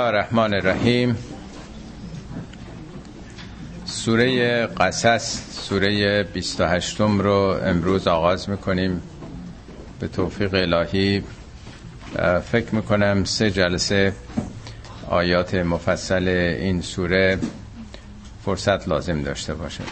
الرحمن 0.00 0.54
الرحیم. 0.54 1.16
سوره 3.84 4.66
قصص 4.66 5.40
سوره 5.68 6.22
28 6.22 7.00
رو 7.00 7.58
امروز 7.64 8.06
آغاز 8.06 8.50
می‌کنیم. 8.50 9.02
به 10.00 10.08
توفیق 10.08 10.54
الهی. 10.54 11.22
فکر 12.52 12.74
می‌کنم 12.74 13.24
سه 13.24 13.50
جلسه 13.50 14.12
آیات 15.08 15.54
مفصل 15.54 16.28
این 16.60 16.82
سوره 16.82 17.38
فرصت 18.44 18.88
لازم 18.88 19.22
داشته 19.22 19.54
باشه. 19.54 19.84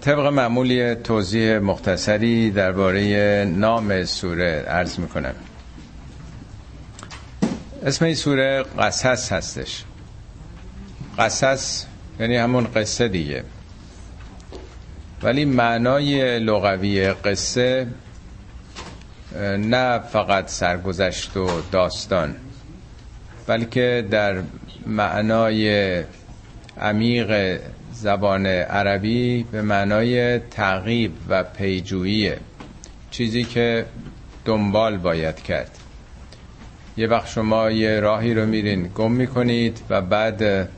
طبق 0.00 0.26
معمولی 0.26 0.94
توضیح 0.94 1.58
مختصری 1.58 2.50
درباره 2.50 3.44
نام 3.56 4.04
سوره 4.04 4.64
عرض 4.68 4.98
می‌کنم. 4.98 5.34
اسم 7.86 8.04
این 8.04 8.14
سوره 8.14 8.64
قصص 8.78 9.32
هستش. 9.32 9.84
قصص 11.18 11.84
یعنی 12.20 12.36
همون 12.36 12.64
قصه 12.74 13.08
دیگه. 13.08 13.44
ولی 15.22 15.44
معنای 15.44 16.38
لغوی 16.38 17.08
قصه 17.08 17.86
نه 19.58 19.98
فقط 19.98 20.48
سرگذشت 20.48 21.36
و 21.36 21.60
داستان 21.72 22.36
بلکه 23.46 24.06
در 24.10 24.42
معنای 24.86 26.04
عمیق 26.80 27.60
زبان 27.92 28.46
عربی 28.46 29.42
به 29.52 29.62
معنای 29.62 30.38
تعقیب 30.38 31.12
و 31.28 31.42
پیجوییه 31.42 32.38
چیزی 33.10 33.44
که 33.44 33.86
دنبال 34.44 34.96
باید 34.96 35.42
کرد. 35.42 35.78
یه 36.96 37.06
وقت 37.06 37.28
شما 37.28 37.70
یه 37.70 38.00
راهی 38.00 38.34
رو 38.34 38.46
میرین 38.46 38.90
گم 38.94 39.12
می‌کنید 39.12 39.78
و 39.90 40.00
بعد 40.00 40.68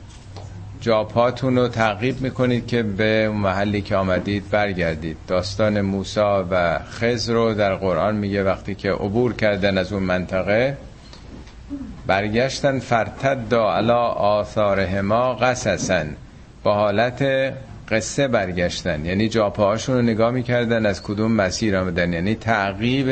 جاپاتون 0.81 1.55
رو 1.55 1.67
تعقیب 1.67 2.21
می‌کنید 2.21 2.67
که 2.67 2.83
به 2.83 3.29
محلی 3.29 3.81
که 3.81 3.95
آمدید 3.95 4.49
برگردید. 4.49 5.17
داستان 5.27 5.81
موسا 5.81 6.47
و 6.51 6.79
خز 6.79 7.29
رو 7.29 7.53
در 7.53 7.75
قرآن 7.75 8.15
میگه 8.15 8.43
وقتی 8.43 8.75
که 8.75 8.91
عبور 8.91 9.33
کردن 9.33 9.77
از 9.77 9.93
اون 9.93 10.03
منطقه 10.03 10.77
برگشتن 12.07 12.79
فرتد 12.79 13.49
دا 13.49 13.73
علا 13.73 14.07
آثارهما 14.07 15.33
قصصن 15.33 16.07
با 16.63 16.73
حالت 16.73 17.53
قصه 17.91 18.27
برگشتن. 18.27 19.05
یعنی 19.05 19.29
جاپاهاشون 19.29 19.95
رو 19.95 20.01
نگاه 20.01 20.31
می‌کردن 20.31 20.85
از 20.85 21.03
کدوم 21.03 21.31
مسیر 21.31 21.77
آمدن. 21.77 22.13
یعنی 22.13 22.35
تعقیب 22.35 23.09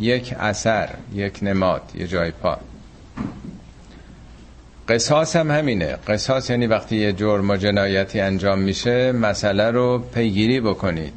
یک 0.00 0.34
اثر 0.38 0.88
یک 1.14 1.38
نماد 1.42 1.82
یه 1.94 2.06
جای 2.06 2.30
پا. 2.30 2.58
قصاص 4.88 5.36
هم 5.36 5.50
همینه. 5.50 5.96
قصاص 6.06 6.50
یعنی 6.50 6.66
وقتی 6.66 6.96
یه 6.96 7.12
جرم 7.12 7.50
و 7.50 7.56
جنایتی 7.56 8.20
انجام 8.20 8.58
میشه 8.58 9.12
مسئله 9.12 9.70
رو 9.70 9.98
پیگیری 9.98 10.60
بکنید. 10.60 11.12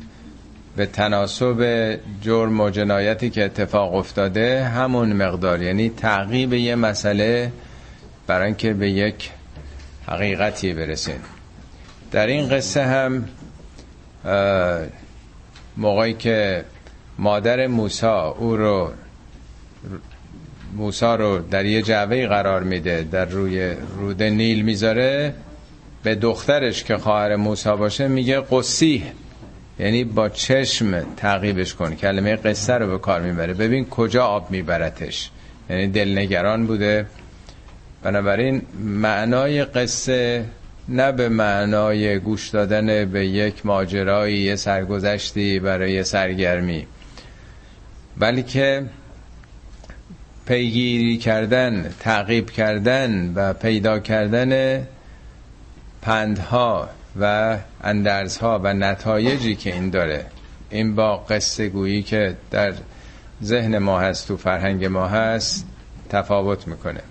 به 0.76 0.86
تناسب 0.86 2.00
جرم 2.22 2.60
و 2.60 2.70
جنایتی 2.70 3.30
که 3.30 3.46
اتفاق 3.46 3.96
افتاده 3.96 4.64
همون 4.64 5.14
مقدار. 5.14 5.62
یعنی 5.62 5.90
تعقیب 5.90 6.54
یه 6.54 6.76
مسئله 6.76 7.52
برای 8.28 8.46
اینکه 8.46 8.74
به 8.74 8.90
یک 8.90 9.30
حقیقتی 10.08 10.74
برسین. 10.74 11.20
در 12.12 12.28
این 12.28 12.50
قصه 12.50 12.84
هم 12.84 13.26
موقعی 15.78 16.14
که 16.14 16.66
مادر 17.22 17.68
موسا 17.68 18.30
او 18.30 18.58
رو 18.58 18.92
موسا 20.76 21.16
رو 21.16 21.40
در 21.40 21.66
یه 21.66 21.82
جعبه 21.82 22.28
قرار 22.28 22.64
میده 22.64 23.08
در 23.12 23.26
روی 23.26 23.74
رود 23.98 24.24
نیل 24.24 24.62
می‌ذاره. 24.62 25.34
به 26.04 26.16
دخترش 26.16 26.84
که 26.84 26.98
خواهر 26.98 27.36
موسا 27.36 27.76
باشه 27.76 28.08
میگه 28.08 28.42
قصیح. 28.52 29.04
یعنی 29.80 30.04
با 30.04 30.30
چشم 30.30 31.04
تعقیبش 31.18 31.74
کن. 31.74 31.96
کلمه 31.96 32.36
قصه 32.36 32.74
رو 32.74 32.88
به 32.88 32.98
کار 32.98 33.22
می‌بره. 33.22 33.54
ببین 33.54 33.86
کجا 33.86 34.26
آب 34.26 34.52
میبرتش. 34.52 35.30
یعنی 35.70 35.88
دلنگران 35.88 36.66
بوده. 36.66 37.06
بنابراین 38.04 38.62
معنای 38.80 39.66
قصه 39.66 40.46
نه 40.90 41.12
به 41.12 41.30
معنای 41.30 42.20
گوش 42.20 42.50
دادن 42.50 43.06
به 43.06 43.26
یک 43.26 43.66
ماجرایی 43.66 44.38
یه 44.38 44.56
سرگذشتی 44.56 45.60
برای 45.60 46.04
سرگرمی. 46.04 46.88
بلکه 48.20 48.86
پیگیری 50.46 51.18
کردن 51.18 51.94
تعقیب 52.00 52.50
کردن 52.50 53.34
و 53.36 53.54
پیدا 53.54 54.00
کردن 54.00 54.82
پندها 56.02 56.90
و 57.20 57.58
اندرزها 57.84 58.60
و 58.64 58.74
نتایجی 58.74 59.56
که 59.56 59.74
این 59.74 59.90
داره 59.90 60.26
این 60.70 60.96
با 60.96 61.18
قصه 61.18 61.70
گویی 61.70 62.04
که 62.04 62.38
در 62.52 62.74
ذهن 63.44 63.78
ما 63.78 64.00
هست 64.00 64.28
تو 64.28 64.38
فرهنگ 64.38 64.86
ما 64.86 65.08
هست 65.08 65.66
تفاوت 66.10 66.68
می‌کنه. 66.68 67.02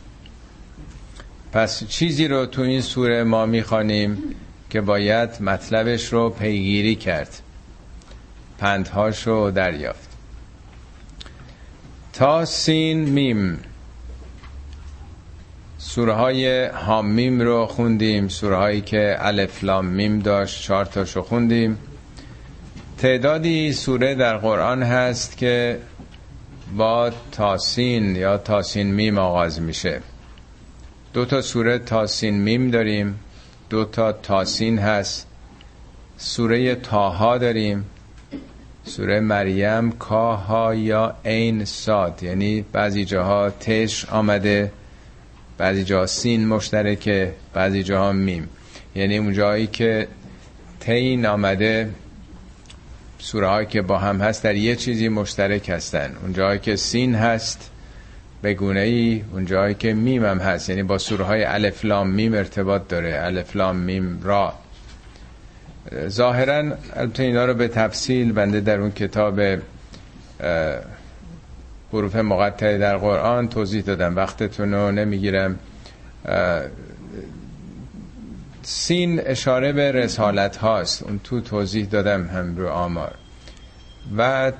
پس 1.52 1.86
چیزی 1.86 2.28
رو 2.28 2.46
تو 2.46 2.62
این 2.62 2.80
سوره 2.80 3.24
ما 3.24 3.46
می‌خوانیم 3.46 4.18
که 4.70 4.80
باید 4.80 5.42
مطلبش 5.42 6.12
رو 6.12 6.30
پیگیری 6.30 6.94
کرد. 6.94 7.42
پندهاش 8.58 9.26
رو 9.26 9.50
دریافت. 9.50 10.09
طا 12.12 12.44
سین 12.44 12.98
میم. 12.98 13.58
سوره 15.78 16.12
های 16.12 16.66
حامیم 16.66 17.40
رو 17.40 17.66
خوندیم 17.66 18.28
سوره 18.28 18.56
هایی 18.56 18.80
که 18.80 19.16
الف 19.18 19.64
لام 19.64 19.86
میم 19.86 20.18
داشت 20.18 20.62
چهار 20.62 20.84
تاشو 20.84 21.22
خوندیم. 21.22 21.78
تعدادی 22.98 23.72
سوره 23.72 24.14
در 24.14 24.36
قرآن 24.36 24.82
هست 24.82 25.36
که 25.36 25.80
با 26.76 27.10
طاسین 27.32 28.16
یا 28.16 28.38
طاسین 28.38 28.94
میم 28.94 29.18
آغاز 29.18 29.60
میشه. 29.60 30.00
دو 31.12 31.24
تا 31.24 31.42
سوره 31.42 31.78
طاسین 31.78 32.34
میم 32.34 32.70
داریم 32.70 33.20
دو 33.70 33.84
تا 33.84 34.12
طاسین 34.12 34.78
هست. 34.78 35.26
سوره 36.16 36.74
طاها 36.74 37.38
داریم. 37.38 37.84
سوره 38.90 39.20
مریم 39.20 39.92
کاف 39.92 40.54
ها 40.54 40.74
یا 40.74 41.14
عین 41.24 41.64
صاد. 41.64 42.22
یعنی 42.22 42.64
بعضی 42.72 43.04
جاها 43.04 43.50
طاش 43.50 44.04
آمده 44.04 44.72
بعضی 45.58 45.84
جاها 45.84 46.06
سین 46.06 46.46
مشترکه 46.48 47.34
بعضی 47.54 47.82
جاها 47.82 48.12
میم. 48.12 48.48
یعنی 48.94 49.18
اون 49.18 49.32
جایی 49.32 49.66
که 49.66 50.08
طا 50.80 51.26
آمده 51.26 51.90
سوره 53.18 53.46
هایی 53.46 53.66
که 53.66 53.82
با 53.82 53.98
هم 53.98 54.20
هست 54.20 54.44
در 54.44 54.54
یه 54.54 54.76
چیزی 54.76 55.08
مشترک 55.08 55.68
هستن. 55.68 56.16
اون 56.22 56.32
جایی 56.32 56.58
که 56.58 56.76
سین 56.76 57.14
هست 57.14 57.70
به 58.42 58.54
گونه 58.54 58.80
ای 58.80 59.24
اون 59.32 59.46
جایی 59.46 59.74
که 59.74 59.94
میم 59.94 60.24
هم 60.24 60.38
هست. 60.38 60.70
یعنی 60.70 60.82
با 60.82 60.98
سوره 60.98 61.24
های 61.24 61.44
الف 61.44 61.77
لام 61.77 62.10
میم 62.10 62.34
ارتباط 62.34 62.88
داره. 62.88 63.20
الف 63.22 63.49
لام 63.49 63.76
میم 63.76 64.20
را. 64.22 64.54
ظاهرا 66.08 66.72
البته 66.96 67.22
اینا 67.22 67.44
رو 67.44 67.54
به 67.54 67.68
تفصیل 67.68 68.32
بنده 68.32 68.60
در 68.60 68.80
اون 68.80 68.90
کتاب 68.90 69.40
حروف 71.92 72.16
مقطعه 72.16 72.78
در 72.78 72.96
قرآن 72.96 73.48
توضیح 73.48 73.82
دادم. 73.82 74.16
وقتتون 74.16 74.74
رو 74.74 74.90
نمی‌گیرم. 74.90 75.58
سین 78.62 79.20
اشاره 79.26 79.72
به 79.72 79.92
رسالت 79.92 80.56
هاست 80.56 81.02
اون 81.02 81.20
تو 81.24 81.40
توضیح 81.40 81.86
دادم 81.86 82.26
هم 82.26 82.56
رو 82.56 82.68
آمار. 82.68 83.14
و 84.16 84.52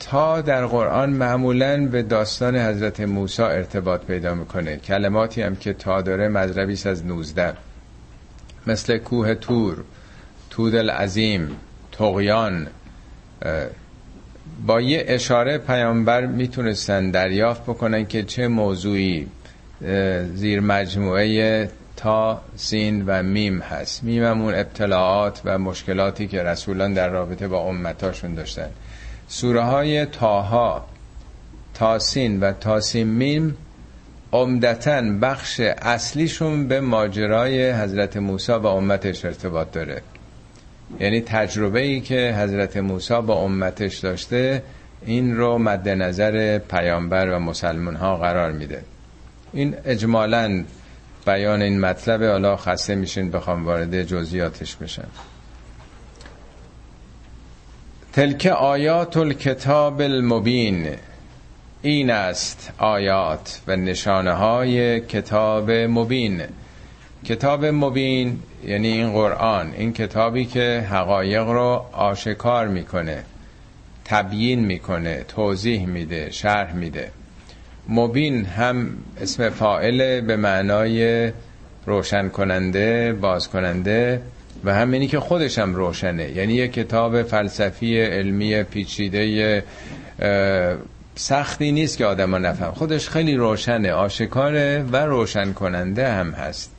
تا 0.00 0.40
در 0.40 0.66
قرآن 0.66 1.10
معمولا 1.10 1.86
به 1.86 2.02
داستان 2.02 2.56
حضرت 2.56 3.00
موسی 3.00 3.42
ارتباط 3.42 4.00
پیدا 4.00 4.34
می‌کنه. 4.34 4.76
کلماتی 4.76 5.42
هم 5.42 5.56
که 5.56 5.72
تا 5.72 6.02
داره 6.02 6.28
مذربی 6.28 6.72
از 6.72 7.06
19 7.06 7.54
مثل 8.66 8.98
کوه 8.98 9.34
تور 9.34 9.84
تود 10.50 10.74
العظیم 10.74 11.56
تقیان 11.92 12.66
با 14.66 14.80
یه 14.80 15.04
اشاره 15.08 15.58
پیامبر 15.58 16.26
می‌تونستن 16.26 17.10
دریافت 17.10 17.62
بکنن 17.62 18.06
که 18.06 18.22
چه 18.22 18.48
موضوعی 18.48 19.26
زیر 20.34 20.60
مجموعه 20.60 21.70
طا 21.96 22.40
سین 22.56 23.04
و 23.06 23.22
میم 23.22 23.60
هست. 23.60 24.04
میم 24.04 24.24
همون 24.24 24.54
ابتلائات 24.54 25.40
و 25.44 25.58
مشکلاتی 25.58 26.28
که 26.28 26.42
رسولان 26.42 26.92
در 26.92 27.08
رابطه 27.08 27.48
با 27.48 27.60
امتاشون 27.60 28.34
داشتن. 28.34 28.68
سوره 29.28 29.62
های 29.62 30.06
طاها 30.06 30.84
طاسین 31.74 32.40
و 32.40 32.52
طاسین 32.52 33.08
میم 33.08 33.56
عمدتا 34.42 35.02
بخش 35.22 35.60
اصلیشون 35.60 36.68
به 36.68 36.80
ماجرای 36.80 37.72
حضرت 37.72 38.16
موسی 38.16 38.52
و 38.52 38.66
امتش 38.66 39.24
ارتباط 39.24 39.72
داره. 39.72 40.02
یعنی 41.00 41.20
تجربه 41.20 41.80
ای 41.80 42.00
که 42.00 42.36
حضرت 42.38 42.76
موسی 42.76 43.20
با 43.20 43.34
امتش 43.34 43.98
داشته 43.98 44.62
این 45.06 45.36
رو 45.36 45.58
مد 45.58 45.88
نظر 45.88 46.58
پیامبر 46.58 47.30
و 47.30 47.38
مسلمان 47.38 47.96
ها 47.96 48.16
قرار 48.16 48.52
میده. 48.52 48.82
این 49.52 49.74
اجمالا 49.84 50.64
بیان 51.26 51.62
این 51.62 51.80
مطلب 51.80 52.24
حالا 52.24 52.56
خسته 52.56 52.94
میشین 52.94 53.30
بخوام 53.30 53.64
وارد 53.64 54.02
جزئیاتش 54.02 54.76
بشم. 54.76 55.08
تلک 58.12 58.46
آیات 58.46 59.16
الکتاب 59.16 60.00
المبین. 60.00 60.96
این 61.86 62.10
است 62.10 62.72
آیات 62.78 63.60
و 63.66 63.76
نشانه 63.76 64.32
های 64.32 65.00
کتاب 65.00 65.70
مبین. 65.70 66.42
کتاب 67.24 67.64
مبین 67.64 68.38
یعنی 68.64 68.88
این 68.88 69.12
قرآن 69.12 69.72
این 69.78 69.92
کتابی 69.92 70.44
که 70.44 70.86
حقایق 70.90 71.42
رو 71.48 71.84
آشکار 71.92 72.68
می‌کنه 72.68 73.22
تبیین 74.04 74.64
می‌کنه 74.64 75.24
توضیح 75.28 75.86
میده 75.86 76.30
شرح 76.30 76.74
میده. 76.74 77.10
مبین 77.88 78.44
هم 78.44 78.90
اسم 79.20 79.50
فائل 79.50 80.20
به 80.20 80.36
معنای 80.36 81.32
روشن 81.86 82.28
کننده 82.28 83.12
باز 83.12 83.48
کننده 83.48 84.20
و 84.64 84.74
همینی 84.74 85.06
که 85.06 85.20
خودش 85.20 85.58
هم 85.58 85.74
روشنه. 85.74 86.30
یعنی 86.30 86.54
یه 86.54 86.68
کتاب 86.68 87.22
فلسفی 87.22 88.00
علمی 88.00 88.62
پیچیده 88.62 89.62
سختی 91.18 91.72
نیست 91.72 91.98
که 91.98 92.06
آدم 92.06 92.46
نفهم. 92.46 92.72
خودش 92.72 93.08
خیلی 93.08 93.36
روشنه 93.36 93.92
آشکاره 93.92 94.84
و 94.92 94.96
روشن 94.96 95.52
کننده 95.52 96.12
هم 96.12 96.30
هست. 96.30 96.72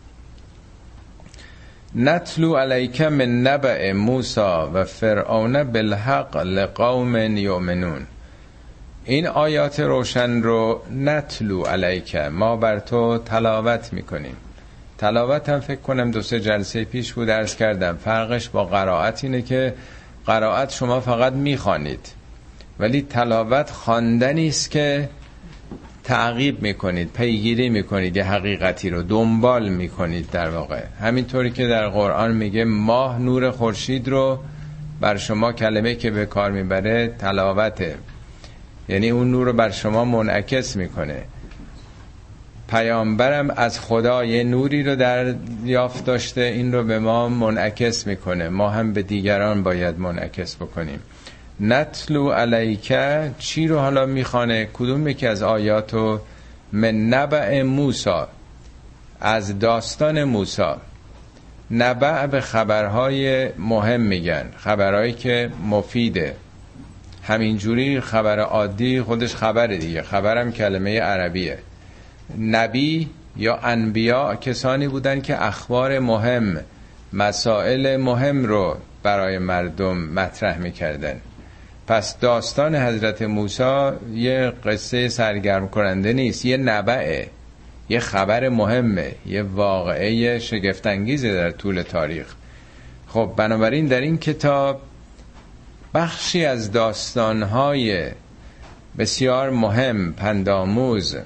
نتلو 1.96 2.56
علیک 2.56 3.02
من 3.02 3.42
نبع 3.42 3.92
موسا 3.92 4.72
و 4.74 4.84
فرعون 4.84 5.64
بالحق 5.64 6.38
لقوم 6.38 7.38
یؤمنون. 7.38 8.08
این 9.06 9.28
آیات 9.28 9.80
روشن 9.80 10.42
رو 10.42 10.82
نتلو 10.92 11.64
علیک. 11.64 12.16
ما 12.16 12.56
بر 12.56 12.80
تو 12.80 13.18
تلاوت 13.18 13.94
می‌کنیم. 13.94 14.36
تلاوت 14.98 15.50
هم 15.50 15.60
فکر 15.60 15.82
کنم 15.82 16.12
دو 16.12 16.22
سه 16.22 16.40
جلسه 16.40 16.84
پیش 16.84 17.14
بود 17.14 17.28
درس 17.28 17.56
کردم. 17.56 17.98
فرقش 18.04 18.50
با 18.50 18.66
قرائت 18.66 19.24
اینه 19.24 19.42
که 19.42 19.74
قرائت 20.26 20.72
شما 20.72 21.00
فقط 21.00 21.34
می‌خوانید. 21.34 22.17
ولی 22.80 23.02
تلاوت 23.02 23.70
خواندنی 23.70 24.48
است 24.48 24.72
که 24.72 25.10
تعقیب 26.04 26.62
می‌کنید 26.62 27.12
پیگیری 27.14 27.70
می‌کنید 27.70 28.18
یه 28.18 28.24
حقیقتی 28.24 28.90
رو 28.90 29.04
دنبال 29.04 29.70
می‌کنید 29.70 30.30
در 30.32 30.50
واقع. 30.50 30.84
همینطوری 31.02 31.52
که 31.52 31.68
در 31.68 31.88
قرآن 31.88 32.32
میگه 32.32 32.66
ماه 32.66 33.20
نور 33.20 33.52
خورشید 33.52 34.08
رو 34.08 34.40
بر 35.02 35.18
شما 35.18 35.54
کلمه 35.54 35.96
که 35.96 36.12
به 36.12 36.26
کار 36.26 36.52
می‌بره 36.52 37.08
تلاوته. 37.20 37.96
یعنی 38.90 39.10
اون 39.10 39.32
نور 39.32 39.46
رو 39.46 39.54
بر 39.54 39.72
شما 39.72 40.06
منعکس 40.06 40.76
می‌کنه. 40.76 41.24
پیامبرم 42.70 43.50
از 43.50 43.80
خدا 43.80 44.26
یه 44.26 44.44
نوری 44.44 44.84
رو 44.84 44.96
در 44.96 45.36
یافت 45.66 46.06
داشته 46.06 46.42
این 46.42 46.74
رو 46.74 46.84
به 46.84 47.00
ما 47.00 47.30
منعکس 47.30 48.08
می‌کنه. 48.08 48.50
ما 48.50 48.70
هم 48.70 48.94
به 48.94 49.02
دیگران 49.02 49.64
باید 49.64 50.00
منعکس 50.00 50.56
بکنیم. 50.56 51.00
نتلو 51.60 52.32
علیکه 52.32 53.32
چی 53.40 53.68
رو 53.68 53.80
حالا 53.80 54.06
می‌خوانه؟ 54.06 54.70
کدوم 54.74 55.08
یکی 55.08 55.28
از 55.28 55.44
آیاتو؟ 55.44 56.20
من 56.72 56.96
نبع 56.96 57.62
موسا 57.62 58.28
از 59.22 59.60
داستان 59.60 60.24
موسا 60.24 60.78
نبع 61.72 62.26
به 62.26 62.42
خبرهای 62.42 63.50
مهم 63.58 64.02
میگن 64.02 64.46
خبرهایی 64.58 65.14
که 65.14 65.52
مفیده. 65.70 66.36
همینجوری 67.24 68.00
خبر 68.00 68.40
عادی 68.40 69.02
خودش 69.02 69.36
خبره 69.36 69.78
دیگه 69.78 70.02
خبرم 70.02 70.52
کلمه 70.52 71.00
عربیه. 71.00 71.58
نبی 72.40 73.10
یا 73.38 73.58
انبیا 73.58 74.36
کسانی 74.36 74.88
بودن 74.88 75.22
که 75.22 75.46
اخبار 75.46 76.00
مهم 76.00 76.60
مسائل 77.14 77.98
مهم 77.98 78.46
رو 78.46 78.78
برای 79.04 79.38
مردم 79.38 79.98
مطرح 79.98 80.58
می‌کردن. 80.58 81.22
پس 81.88 82.20
داستان 82.20 82.76
حضرت 82.76 83.22
موسی 83.22 83.92
یه 84.14 84.54
قصه 84.66 85.10
سرگرم 85.10 85.68
کننده 85.68 86.14
نیست 86.14 86.46
یه 86.46 86.58
نبعه 86.58 87.28
یه 87.90 88.00
خبر 88.00 88.50
مهمه 88.50 89.16
یه 89.26 89.44
واقعه 89.44 90.40
شگفتانگیزه 90.40 91.34
در 91.34 91.52
طول 91.52 91.82
تاریخ. 91.82 92.26
خب 93.08 93.34
بنابراین 93.38 93.86
در 93.86 94.02
این 94.02 94.18
کتاب 94.18 94.82
بخشی 95.94 96.46
از 96.46 96.72
داستانهای 96.72 98.10
بسیار 98.98 99.50
مهم 99.50 100.14
پنداموز 100.14 101.18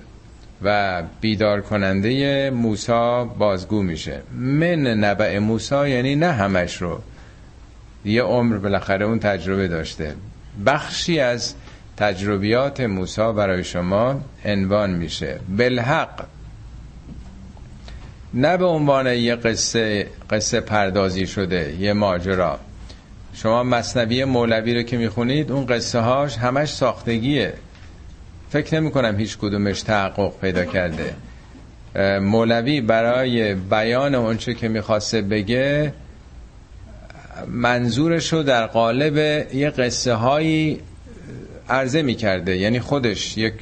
و 0.64 1.04
بیدار 1.22 1.62
کننده 1.62 2.50
موسا 2.50 3.26
بازگو 3.26 3.84
میشه. 3.84 4.22
من 4.38 4.88
نبع 4.88 5.40
موسا 5.40 5.88
یعنی 5.88 6.16
نه 6.16 6.32
همش 6.32 6.82
رو. 6.82 7.02
یه 8.06 8.22
عمر 8.24 8.58
بالاخره 8.58 9.06
اون 9.06 9.20
تجربه 9.20 9.68
داشته. 9.68 10.16
بخشی 10.66 11.20
از 11.20 11.54
تجربیات 11.98 12.82
موسی 12.82 13.34
برای 13.34 13.64
شما 13.64 14.22
عنوان 14.46 14.90
میشه. 14.90 15.40
بالحق. 15.58 16.26
نه 18.34 18.58
به 18.58 18.66
عنوان 18.66 19.08
یه 19.08 19.36
قصه 19.36 20.08
قصه 20.30 20.60
پردازی 20.62 21.28
شده 21.28 21.76
یه 21.80 21.94
ماجرا. 21.94 22.60
شما 23.34 23.64
مصنوی 23.64 24.26
مولوی 24.26 24.74
رو 24.74 24.82
که 24.82 24.98
می‌خونید 24.98 25.52
اون 25.52 25.66
قصه 25.66 26.00
هاش 26.00 26.38
همش 26.38 26.70
ساختگیه. 26.74 27.54
فکر 28.50 28.80
نمی 28.80 28.92
کنم 28.92 29.18
هیچ 29.18 29.38
کدومش 29.38 29.82
تحقق 29.82 30.40
پیدا 30.42 30.66
کرده. 30.66 31.16
مولوی 32.20 32.82
برای 32.82 33.56
بیان 33.56 34.16
اونچه 34.16 34.54
که 34.54 34.68
می‌خواسته 34.68 35.22
بگه 35.22 35.94
منظورش 37.48 38.34
رو 38.34 38.44
در 38.44 38.68
قالب 38.68 39.18
یه 39.54 39.70
قصه 39.70 40.14
هایی 40.14 40.80
عرضه 41.70 42.02
می 42.02 42.16
کرده 42.16 42.58
یعنی 42.58 42.80
خودش 42.80 43.38
یک 43.38 43.54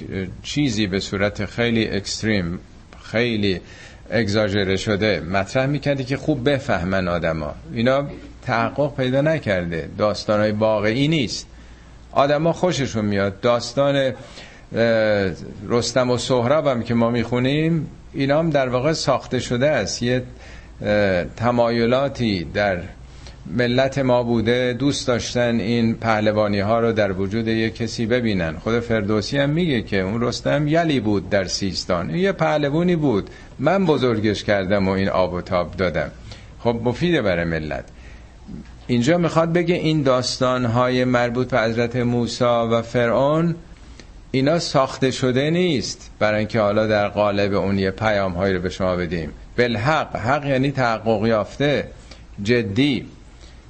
چیزی 0.44 0.88
به 0.88 1.00
صورت 1.00 1.46
خیلی 1.46 1.88
اکستریم 1.88 2.60
خیلی 3.04 3.62
اگزاجره 4.12 4.78
شده 4.78 5.20
مطرح 5.20 5.66
می‌کرده 5.66 6.04
که 6.04 6.18
خوب 6.18 6.50
بفهمن 6.50 7.08
آدما. 7.08 7.56
اینا 7.74 8.08
تحقق 8.42 8.96
پیدا 8.96 9.22
نکرده. 9.22 9.90
داستان 9.98 10.40
های 10.40 10.52
واقعی 10.52 11.08
نیست. 11.08 11.48
آدما 12.12 12.54
خوششون 12.54 13.06
میاد. 13.06 13.40
داستان 13.40 14.14
رستم 15.68 16.10
و 16.10 16.18
سهراب 16.18 16.68
هم 16.68 16.84
که 16.84 16.94
ما 16.94 17.10
می‌خونیم 17.10 17.88
اینا 18.14 18.40
هم 18.40 18.50
در 18.50 18.70
واقع 18.70 18.94
ساخته 18.94 19.40
شده 19.40 19.70
است. 19.70 20.04
یه 20.04 20.24
تمایلاتی 21.38 22.44
در 22.44 22.80
ملت 23.58 23.98
ما 23.98 24.24
بوده 24.24 24.74
دوست 24.74 25.08
داشتن 25.08 25.60
این 25.60 25.96
پهلوانی 25.96 26.60
ها 26.60 26.80
رو 26.80 26.92
در 26.92 27.12
وجود 27.12 27.48
یک 27.48 27.76
کسی 27.76 28.06
ببینن. 28.06 28.58
خود 28.58 28.80
فردوسی 28.80 29.38
هم 29.38 29.50
میگه 29.50 29.82
که 29.82 30.00
اون 30.00 30.22
رستم 30.22 30.68
یلی 30.68 31.00
بود 31.00 31.30
در 31.30 31.46
سیستان. 31.46 32.16
یه 32.16 32.32
پهلوانی 32.32 32.96
بود. 32.96 33.30
من 33.60 33.86
بزرگش 33.86 34.44
کردم 34.44 34.88
و 34.88 34.92
این 34.92 35.10
آب 35.10 35.34
و 35.34 35.42
تاب 35.42 35.76
دادم. 35.78 36.12
خب 36.60 36.80
مفیده 36.84 37.22
برای 37.22 37.46
ملت. 37.46 37.86
اینجا 38.88 39.18
می‌خواد 39.18 39.54
بگه 39.54 39.76
این 39.76 40.04
داستان 40.04 40.66
های 40.66 41.06
مربوط 41.06 41.50
به 41.50 41.62
حضرت 41.62 41.96
موسی 41.96 42.44
و 42.44 42.82
فرعون 42.82 43.56
اینا 44.32 44.60
ساخته 44.60 45.12
شده 45.12 45.50
نیست 45.50 46.12
برای 46.20 46.40
اینکه 46.40 46.60
حالا 46.60 46.88
در 46.88 47.08
قالب 47.08 47.54
اون 47.54 47.80
یه 47.80 47.92
پیام 47.92 48.32
هایی 48.32 48.54
رو 48.54 48.62
به 48.62 48.70
شما 48.70 48.96
بدیم. 48.96 49.30
بالحق 49.58 50.16
حق 50.16 50.46
یعنی 50.46 50.72
تحقق 50.72 51.26
یافته. 51.26 51.88
جدی. 52.44 53.06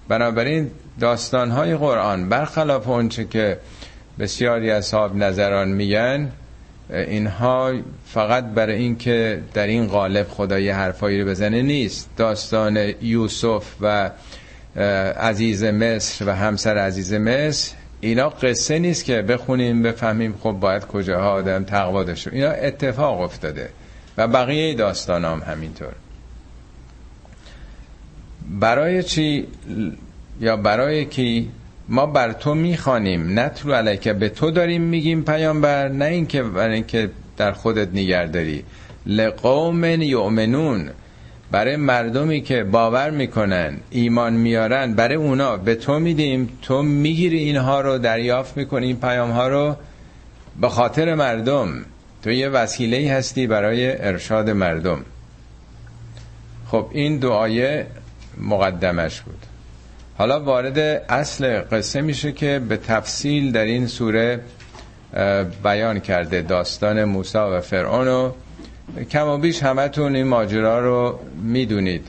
بنابراین 0.09 0.71
داستان 0.99 1.51
های 1.51 1.75
قرآن 1.75 2.29
برخلاف 2.29 2.87
اونچه 2.87 3.25
که 3.25 3.57
بسیاری 4.19 4.71
از 4.71 4.85
صاحب 4.85 5.15
نظران 5.15 5.67
میگن 5.67 6.31
اینها 6.89 7.73
فقط 8.05 8.43
برای 8.45 8.75
اینکه 8.75 9.41
در 9.53 9.67
این 9.67 9.87
قالب 9.87 10.27
خدا 10.29 10.59
یه 10.59 10.75
حرفایی 10.75 11.21
رو 11.21 11.29
بزنه 11.29 11.61
نیست. 11.61 12.09
داستان 12.17 12.93
یوسف 13.01 13.65
و 13.81 14.11
عزیز 15.19 15.63
مصر 15.63 16.27
و 16.27 16.31
همسر 16.31 16.77
عزیز 16.77 17.13
مصر 17.13 17.75
اینا 18.01 18.29
قصه 18.29 18.79
نیست 18.79 19.05
که 19.05 19.21
بخونیم 19.21 19.83
بفهمیم 19.83 20.35
خب 20.43 20.51
باید 20.51 20.85
کجاها 20.85 21.31
آدم 21.31 21.63
تقوا 21.63 22.03
داشته 22.03 22.33
اینا 22.33 22.49
اتفاق 22.49 23.21
افتاده 23.21 23.69
و 24.17 24.27
بقیه 24.27 24.73
داستان 24.73 25.25
هم 25.25 25.41
همینطور. 25.47 25.93
برای 28.50 29.03
چی 29.03 29.48
یا 30.41 30.58
برای 30.58 31.06
کی 31.06 31.50
ما 31.89 32.06
بر 32.06 32.32
تو 32.32 32.56
می‌خوانیم؟ 32.56 33.39
نتلو 33.39 33.74
علیکه 33.74 34.13
به 34.13 34.29
تو 34.29 34.51
داریم 34.51 34.82
میگیم 34.82 35.24
پیامبر 35.24 35.88
نه 35.88 36.06
اینکه 36.06 36.44
برای 36.44 36.74
اینکه 36.74 37.10
در 37.38 37.51
خودت 37.51 37.88
نگرداری 37.94 38.63
لقوم 39.06 39.84
یؤمنون 39.84 40.89
برای 41.51 41.75
مردمی 41.75 42.41
که 42.41 42.63
باور 42.63 43.10
می‌کنن 43.10 43.77
ایمان 43.89 44.34
میارن 44.34 44.94
برای 44.94 45.15
اونا 45.15 45.58
به 45.58 45.75
تو 45.75 46.00
میدیم. 46.00 46.50
تو 46.62 46.82
می‌گیری 46.82 47.38
اینها 47.38 47.82
رو 47.82 47.98
دریافت 47.98 48.58
می‌کنی 48.58 48.88
این 48.88 49.00
پیام 49.00 49.32
ها 49.32 49.48
رو 49.48 49.75
به 50.62 50.70
خاطر 50.70 51.15
مردم. 51.15 51.86
تو 52.24 52.32
یه 52.32 52.50
وسیله 52.50 53.12
هستی 53.12 53.48
برای 53.48 54.01
ارشاد 54.08 54.50
مردم. 54.50 55.06
خب 56.68 56.88
این 56.91 57.18
دعای 57.18 57.84
مقدمش 58.39 59.22
بود. 59.22 59.46
حالا 60.17 60.39
وارد 60.39 60.79
اصل 61.10 61.62
قصه 61.72 62.01
میشه 62.01 62.31
که 62.31 62.62
به 62.69 62.77
تفصیل 62.77 63.51
در 63.51 63.65
این 63.65 63.88
سوره 63.88 64.39
بیان 65.63 66.00
کرده 66.00 66.41
داستان 66.41 67.03
موسی 67.03 67.38
و 67.38 67.62
فرعون 67.62 68.08
و 68.08 68.31
کم 69.12 69.27
و 69.27 69.38
بیش 69.38 69.63
همتون 69.63 70.15
این 70.15 70.27
ماجرا 70.27 70.79
رو 70.79 71.19
می‌دونید. 71.43 72.08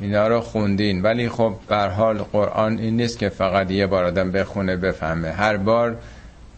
اینا 0.00 0.28
رو 0.28 0.40
خوندین. 0.40 1.02
ولی 1.02 1.28
خب 1.28 1.54
بر 1.68 1.88
حال 1.88 2.18
قرآن 2.18 2.78
این 2.78 2.96
نیست 2.96 3.18
که 3.18 3.28
فقط 3.28 3.70
یه 3.70 3.86
بار 3.86 4.04
آدم 4.04 4.32
بخونه 4.32 4.76
بفهمه. 4.76 5.30
هر 5.30 5.56
بار 5.56 5.96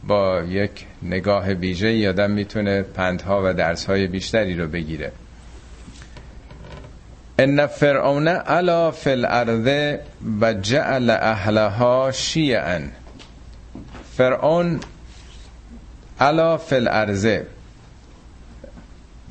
با 0.06 0.42
یک 0.48 0.86
نگاه 1.02 1.48
ویژه 1.48 1.92
یادم 1.92 2.30
می‌تونه 2.30 2.82
پندها 2.82 3.42
و 3.44 3.54
درسهای 3.54 4.06
بیشتری 4.06 4.54
رو 4.54 4.68
بگیره. 4.68 5.12
ان 7.40 7.66
فرعون 7.66 8.28
علا 8.28 8.90
فی 8.90 9.10
الارض 9.10 9.96
و 10.40 10.52
جعل 10.52 11.10
اهلها 11.10 12.10
شیعا. 12.12 12.80
فرعون 14.16 14.80
علا 16.20 16.56
فی 16.56 16.74
الارض. 16.74 17.26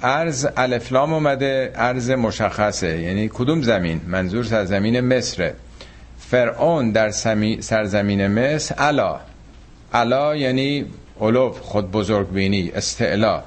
ارز 0.03 0.47
الفلام 0.57 1.13
اومده 1.13 1.71
ارز 1.75 2.11
مشخصه. 2.11 2.99
یعنی 3.01 3.29
کدوم 3.33 3.61
زمین؟ 3.61 4.01
منظور 4.07 4.43
سرزمین 4.43 4.99
مصره 4.99 5.55
فرعون 6.19 6.91
در 6.91 7.11
سرزمین 7.59 8.27
مصر 8.27 8.75
علا 8.75 9.19
علا 9.93 10.35
یعنی 10.35 10.85
علوف 11.21 11.59
خود 11.59 11.91
بزرگ 11.91 12.29
بینی 12.31 12.71
استعلا. 12.75 13.43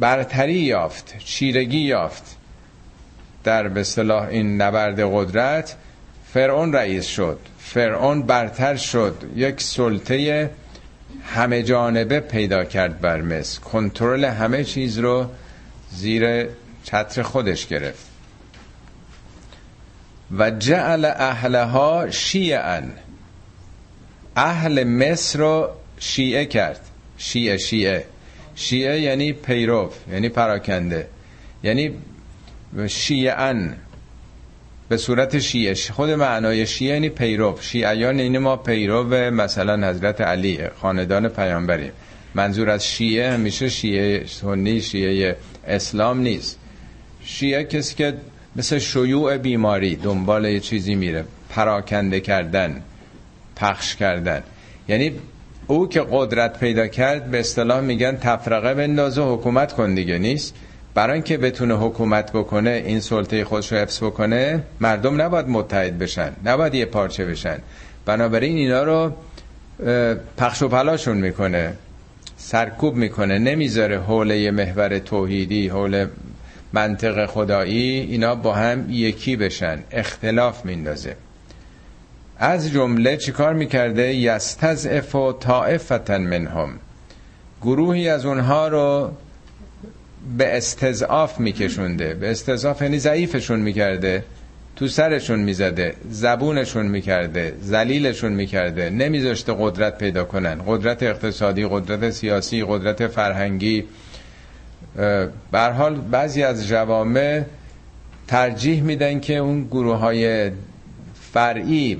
برتری 0.00 0.54
یافت 0.54 1.18
چیرگی 1.18 1.78
یافت. 1.78 2.36
در 3.44 3.68
به 3.68 3.84
صلاح 3.84 4.28
این 4.28 4.62
نبرد 4.62 5.00
قدرت 5.00 5.76
فرعون 6.32 6.72
رئیس 6.72 7.06
شد. 7.06 7.38
فرعون 7.58 8.22
برتر 8.22 8.76
شد. 8.76 9.30
یک 9.36 9.60
سلطه 9.60 10.50
همه 11.26 11.62
جانبه 11.62 12.20
پیدا 12.20 12.64
کرد 12.64 13.00
بر 13.00 13.20
مصر. 13.20 13.60
کنترل 13.60 14.24
همه 14.24 14.64
چیز 14.64 14.98
رو 14.98 15.26
زیر 15.90 16.48
چتر 16.84 17.22
خودش 17.22 17.66
گرفت. 17.66 18.06
و 20.38 20.50
جعل 20.50 21.04
اهلها 21.04 22.10
شیعا. 22.10 22.82
اهل 24.36 24.84
مصر 24.84 25.38
رو 25.38 25.70
شیعه 25.98 26.44
کرد. 26.44 26.80
شیعه 27.18 27.56
شیعه. 27.58 28.06
شیعه 28.54 29.00
یعنی 29.00 29.32
پیرو 29.32 29.90
یعنی 30.12 30.28
پراکنده. 30.28 31.06
یعنی 31.62 31.90
شیعن. 32.88 33.76
به 34.88 34.96
صورت 34.96 35.38
شیعه. 35.38 35.74
خود 35.74 36.10
معنای 36.10 36.66
شیعه 36.66 36.94
یعنی 36.94 37.08
پیرو. 37.08 37.58
شیعیان 37.60 38.20
این 38.20 38.38
ما 38.38 38.56
پیرو 38.56 39.04
مثلا 39.30 39.88
حضرت 39.88 40.20
علی 40.20 40.58
خاندان 40.80 41.28
پیامبریم. 41.28 41.92
منظور 42.34 42.70
از 42.70 42.86
شیعه 42.86 43.32
همیشه 43.32 43.68
شیعه 43.68 44.26
سنی 44.26 44.80
شیعه 44.80 45.36
اسلام 45.66 46.20
نیست. 46.20 46.58
شیعه 47.24 47.64
کسی 47.64 47.94
که 47.94 48.14
مثل 48.56 48.78
شیوع 48.78 49.36
بیماری 49.36 49.96
دنبال 49.96 50.44
یه 50.44 50.60
چیزی 50.60 50.94
میره. 50.94 51.24
پراکنده 51.50 52.20
کردن 52.20 52.82
پخش 53.56 53.96
کردن. 53.96 54.42
یعنی 54.88 55.12
او 55.66 55.88
که 55.88 56.06
قدرت 56.10 56.58
پیدا 56.58 56.86
کرد 56.86 57.30
به 57.30 57.40
اصطلاح 57.40 57.80
میگن 57.80 58.16
تفرقه 58.16 58.74
بندازه 58.74 59.22
حکومت 59.22 59.72
کن 59.72 59.94
دیگه 59.94 60.18
نیست. 60.18 60.54
برای 60.94 61.14
اینکه 61.14 61.38
بتونه 61.38 61.74
حکومت 61.74 62.32
بکنه 62.32 62.82
این 62.86 63.00
سلطه 63.00 63.44
خودش 63.44 63.72
رو 63.72 63.78
حفظ 63.78 64.02
بکنه 64.02 64.62
مردم 64.80 65.22
نباید 65.22 65.48
متحد 65.48 65.98
بشن 65.98 66.32
نباید 66.44 66.74
یه 66.74 66.84
پارچه 66.84 67.24
بشن. 67.24 67.58
بنابراین 68.06 68.56
اینا 68.56 68.82
رو 68.82 69.12
پخش 70.36 70.62
و 70.62 70.68
پلاشون 70.68 71.16
می‌کنه 71.16 71.72
سرکوب 72.36 72.94
می‌کنه 72.94 73.38
نمی‌ذاره 73.38 74.00
حول 74.00 74.50
محور 74.50 74.98
توحیدی 74.98 75.68
حول 75.68 76.06
منطق 76.72 77.26
خدایی 77.26 78.00
اینا 78.00 78.34
با 78.34 78.54
هم 78.54 78.86
یکی 78.90 79.36
بشن 79.36 79.78
اختلاف 79.90 80.64
میندازه. 80.64 81.16
از 82.38 82.72
جمله 82.72 83.16
چیکار 83.16 83.54
می‌کرده؟ 83.54 84.14
یستضعف 84.14 85.14
و 85.14 85.32
طائفتا 85.32 86.18
منهم. 86.18 86.70
گروهی 87.62 88.08
از 88.08 88.26
اونها 88.26 88.68
رو 88.68 89.12
به 90.38 90.56
استضعاف 90.56 91.40
میکشونده. 91.40 92.14
به 92.14 92.30
استضعاف 92.30 92.82
یعنی 92.82 92.98
ضعیفشون 92.98 93.60
می‌کرده. 93.60 94.24
تو 94.76 94.88
سرشون 94.88 95.38
می‌زده 95.38 95.94
زبونشون 96.10 96.86
می‌کرده 96.86 97.54
زلیلشون 97.60 98.32
می‌کرده. 98.32 98.90
نمیذاشته 98.90 99.54
قدرت 99.58 99.98
پیدا 99.98 100.24
کنن. 100.24 100.62
قدرت 100.66 101.02
اقتصادی 101.02 101.66
قدرت 101.66 102.10
سیاسی 102.10 102.64
قدرت 102.68 103.06
فرهنگی. 103.06 103.84
حال 105.52 105.94
بعضی 106.10 106.42
از 106.42 106.68
جوامع 106.68 107.42
ترجیح 108.28 108.82
میدن 108.82 109.20
که 109.20 109.36
اون 109.36 109.64
گروه 109.64 109.96
های 109.96 110.50
فرعی 111.32 111.98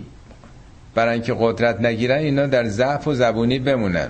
برای 0.94 1.14
اینکه 1.14 1.36
قدرت 1.38 1.80
نگیرن 1.80 2.18
اینا 2.18 2.46
در 2.46 2.64
ضعف 2.64 3.08
و 3.08 3.14
زبونی 3.14 3.58
بمونن. 3.58 4.08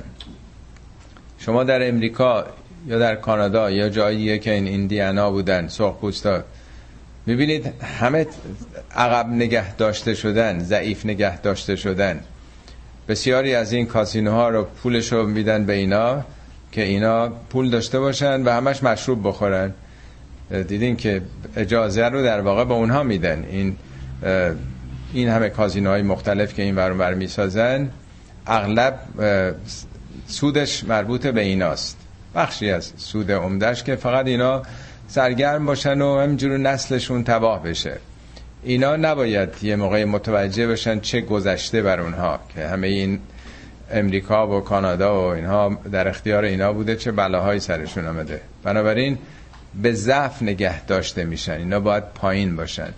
شما 1.39 1.65
در 1.65 1.89
امریکا 1.89 2.45
یا 2.87 2.99
در 2.99 3.15
کانادا 3.15 3.71
یا 3.71 3.89
جایی 3.89 4.39
که 4.39 4.53
این 4.53 4.67
ایندیانا 4.67 5.31
بودن 5.31 5.69
سرخپوستا 5.69 6.43
می‌بینید 7.27 7.73
همه 8.01 8.27
عقب 8.97 9.29
نگه 9.29 9.75
داشته 9.75 10.15
شدن 10.15 10.59
ضعیف 10.59 11.07
نگه 11.07 11.41
داشته 11.41 11.77
شدن. 11.77 12.21
بسیاری 13.09 13.55
از 13.55 13.73
این 13.73 13.87
کاسینوها 13.87 14.49
رو 14.49 14.65
پولش 14.65 15.13
رو 15.13 15.27
میدن 15.27 15.65
به 15.65 15.73
اینا 15.73 16.25
که 16.73 16.83
اینا 16.83 17.29
پول 17.29 17.71
داشته 17.71 18.01
باشن 18.01 18.43
و 18.43 18.51
همش 18.51 18.83
مشروب 18.83 19.29
بخورن. 19.29 19.73
دیدین 20.69 20.97
که 20.97 21.23
اجازه 21.57 22.05
رو 22.09 22.23
در 22.23 22.41
واقع 22.41 22.65
به 22.65 22.75
اونها 22.75 23.03
میدن. 23.03 23.45
این 23.51 23.77
این 25.15 25.29
همه 25.29 25.49
کازینوهای 25.49 26.03
مختلف 26.03 26.55
که 26.55 26.63
این 26.63 26.75
برون 26.75 26.99
بر 26.99 27.15
می‌سازن 27.15 27.91
اغلب 28.47 28.99
سودش 30.27 30.85
مربوط 30.85 31.27
به 31.27 31.41
ایناست. 31.41 31.97
بخشی 32.35 32.71
از 32.71 32.93
سود 32.97 33.33
عمدهش 33.33 33.83
که 33.83 33.97
فقط 33.97 34.27
اینا 34.27 34.63
سرگرم 35.09 35.67
باشن 35.67 36.01
و 36.01 36.21
همینجور 36.21 36.59
نسلشون 36.59 37.25
تباه 37.25 37.63
بشه. 37.63 37.97
اینا 38.63 38.97
نباید 38.97 39.49
یه 39.63 39.77
موقع 39.77 40.05
متوجه 40.05 40.67
بشن 40.67 41.01
چه 41.01 41.21
گذشته 41.21 41.83
بر 41.83 42.01
اونها 42.01 42.41
که 42.55 42.67
همه 42.67 42.87
این 42.87 43.19
امریکا 43.91 44.49
و 44.49 44.61
کانادا 44.61 45.21
و 45.21 45.35
اینها 45.35 45.79
در 45.93 46.09
اختیار 46.09 46.45
اینا 46.45 46.73
بوده 46.73 46.97
چه 46.97 47.13
بلاهایی 47.13 47.61
سرشون 47.61 48.07
آمده. 48.07 48.41
بنابراین 48.63 49.19
به 49.83 49.93
ضعف 49.93 50.43
نگه 50.43 50.85
داشته 50.85 51.25
میشن. 51.25 51.53
اینا 51.53 51.81
باید 51.81 52.05
پایین 52.15 52.57
باشن. 52.57 52.89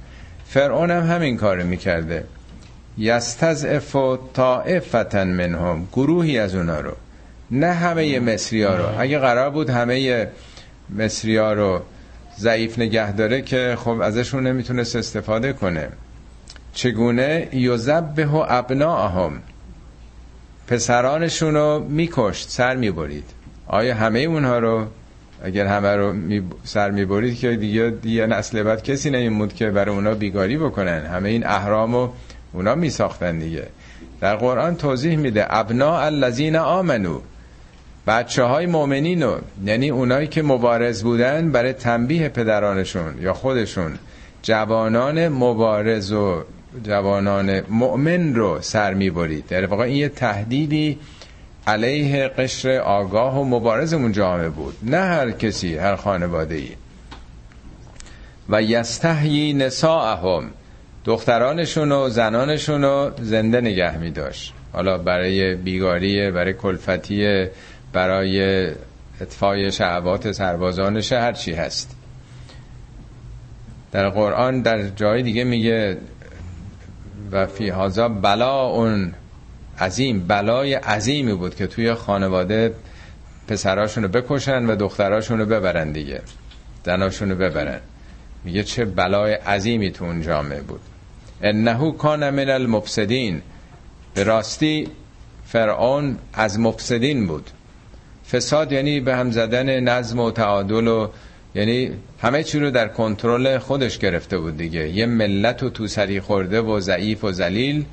فرعون 0.48 0.90
هم 0.90 1.06
همین 1.06 1.36
کار 1.36 1.62
می‌کرده. 1.62 2.24
یستضعف 2.98 3.96
طائفتا 4.34 5.24
منهم 5.24 5.88
گروهی 5.92 6.38
از 6.38 6.54
اونا 6.54 6.80
رو. 6.80 6.92
نه 7.50 7.72
همه 7.72 8.20
مصری 8.20 8.62
ها 8.62 8.76
رو. 8.76 9.00
اگه 9.00 9.18
قرار 9.18 9.50
بود 9.50 9.70
همه 9.70 10.28
مصری 10.98 11.36
ها 11.36 11.52
رو 11.52 11.80
ضعیف 12.38 12.78
نگه 12.78 13.12
داره 13.12 13.42
که 13.42 13.76
خب 13.78 14.00
ازشون 14.00 14.46
نمی‌تونست 14.46 14.96
استفاده 14.96 15.52
کنه. 15.52 15.88
چگونه؟ 16.72 17.48
یوزبه 17.52 18.26
و 18.26 18.44
ابناهم. 18.48 19.32
پسرانشون 20.68 21.54
رو 21.54 21.86
میکشت 21.88 22.50
سر 22.50 22.76
می‌برید. 22.76 23.30
آیا 23.66 23.94
همه 23.94 24.18
اونها 24.18 24.58
رو 24.58 24.86
اگر 25.42 25.66
همه 25.66 25.96
رو 25.96 26.12
می 26.12 26.42
سر 26.64 26.90
می‌برید 26.90 27.38
که 27.38 27.56
دیگه 27.56 27.90
دیگه 28.02 28.26
نسل 28.26 28.62
بعد 28.62 28.82
کسی 28.82 29.10
نمیمود 29.10 29.54
که 29.54 29.70
برای 29.70 29.94
اونا 29.94 30.14
بیگاری 30.14 30.58
بکنن. 30.58 31.06
همه 31.06 31.28
این 31.28 31.46
احرام 31.46 31.94
و 31.94 32.08
اونا 32.52 32.74
میساختن 32.74 33.38
دیگه. 33.38 33.66
در 34.20 34.36
قرآن 34.36 34.76
توضیح 34.76 35.16
میده 35.16 35.46
ابنا 35.48 35.98
الذین 35.98 36.56
آمنو. 36.56 37.20
بچه 38.06 38.42
های 38.42 38.66
مؤمنین 38.66 39.22
رو 39.22 39.38
یعنی 39.64 39.90
اونایی 39.90 40.26
که 40.26 40.42
مبارز 40.42 41.02
بودن 41.02 41.50
برای 41.50 41.72
تنبیه 41.72 42.28
پدرانشون 42.28 43.14
یا 43.20 43.32
خودشون 43.32 43.98
جوانان 44.42 45.28
مبارز 45.28 46.12
و 46.12 46.42
جوانان 46.84 47.60
مؤمن 47.68 48.34
رو 48.34 48.58
سر 48.60 48.94
می‌برید. 48.94 49.46
در 49.46 49.66
واقع 49.66 49.84
این 49.84 49.96
یه 49.96 50.08
تهدیدی 50.08 50.98
علیه 51.66 52.28
قشر 52.28 52.78
آگاه 52.78 53.40
و 53.40 53.44
مبارز 53.44 53.92
اون 53.92 54.12
جامعه 54.12 54.48
بود. 54.48 54.76
نه 54.82 55.00
هر 55.00 55.30
کسی 55.30 55.76
هر 55.76 55.96
خانواده 55.96 56.54
ای 56.54 56.70
و 58.48 58.62
یستحیی 58.62 59.52
نساءهم. 59.52 60.50
دخترانشون 61.04 61.92
و 61.92 62.08
زنانشون 62.08 62.82
رو 62.82 63.10
زنده 63.22 63.60
نگه 63.60 63.98
می 63.98 64.10
داشت 64.10 64.52
حالا 64.72 64.98
برای 64.98 65.54
بیگاریه 65.54 66.30
برای 66.30 66.52
کلفتیه 66.52 67.50
برای 67.92 68.66
اطفای 69.20 69.72
شهوات 69.72 70.32
سربازانش 70.32 71.12
هر 71.12 71.32
چی 71.32 71.52
هست. 71.52 71.96
در 73.92 74.08
قرآن 74.08 74.62
در 74.62 74.88
جای 74.88 75.22
دیگه 75.22 75.44
میگه 75.44 75.96
و 77.32 77.46
فی 77.46 77.68
هازا 77.68 78.08
بلا 78.08 78.66
اون 78.66 79.14
عظیم 79.78 80.26
بلای 80.26 80.74
عظیمی 80.74 81.34
بود 81.34 81.54
که 81.54 81.66
توی 81.66 81.94
خانواده 81.94 82.74
پسراشون 83.48 84.02
رو 84.02 84.08
بکشن 84.08 84.66
و 84.66 84.76
دختراشون 84.76 85.38
رو 85.38 85.46
ببرن 85.46 85.92
دیگه. 85.92 86.22
زناشون 86.84 87.30
رو 87.30 87.36
ببرن. 87.36 87.80
میگه 88.44 88.62
چه 88.62 88.84
بلای 88.84 89.32
عظیمی 89.32 89.90
تو 89.90 90.04
اون 90.04 90.22
جامعه 90.22 90.60
بود. 90.60 90.80
انهو 91.42 91.92
کان 91.92 92.30
من 92.30 92.50
المفسدین. 92.50 93.42
به 94.14 94.24
راستی 94.24 94.88
فرعون 95.44 96.16
از 96.32 96.60
مفسدین 96.60 97.26
بود. 97.26 97.50
فساد 98.32 98.72
یعنی 98.72 99.00
به 99.00 99.16
هم 99.16 99.30
زدن 99.30 99.80
نظم 99.80 100.18
و 100.20 100.30
تعادل 100.30 100.88
و 100.88 101.08
یعنی 101.54 101.90
همه 102.22 102.42
چی 102.42 102.58
رو 102.58 102.70
در 102.70 102.88
کنترل 102.88 103.58
خودش 103.58 103.98
گرفته 103.98 104.38
بود 104.38 104.56
دیگه. 104.56 104.88
یه 104.88 105.06
ملت 105.06 105.62
رو 105.62 105.70
تو 105.70 105.86
سری 105.86 106.20
خورده 106.20 106.60
و 106.60 106.80
ضعیف 106.80 107.24
و 107.24 107.32
ذلیل. 107.32 107.84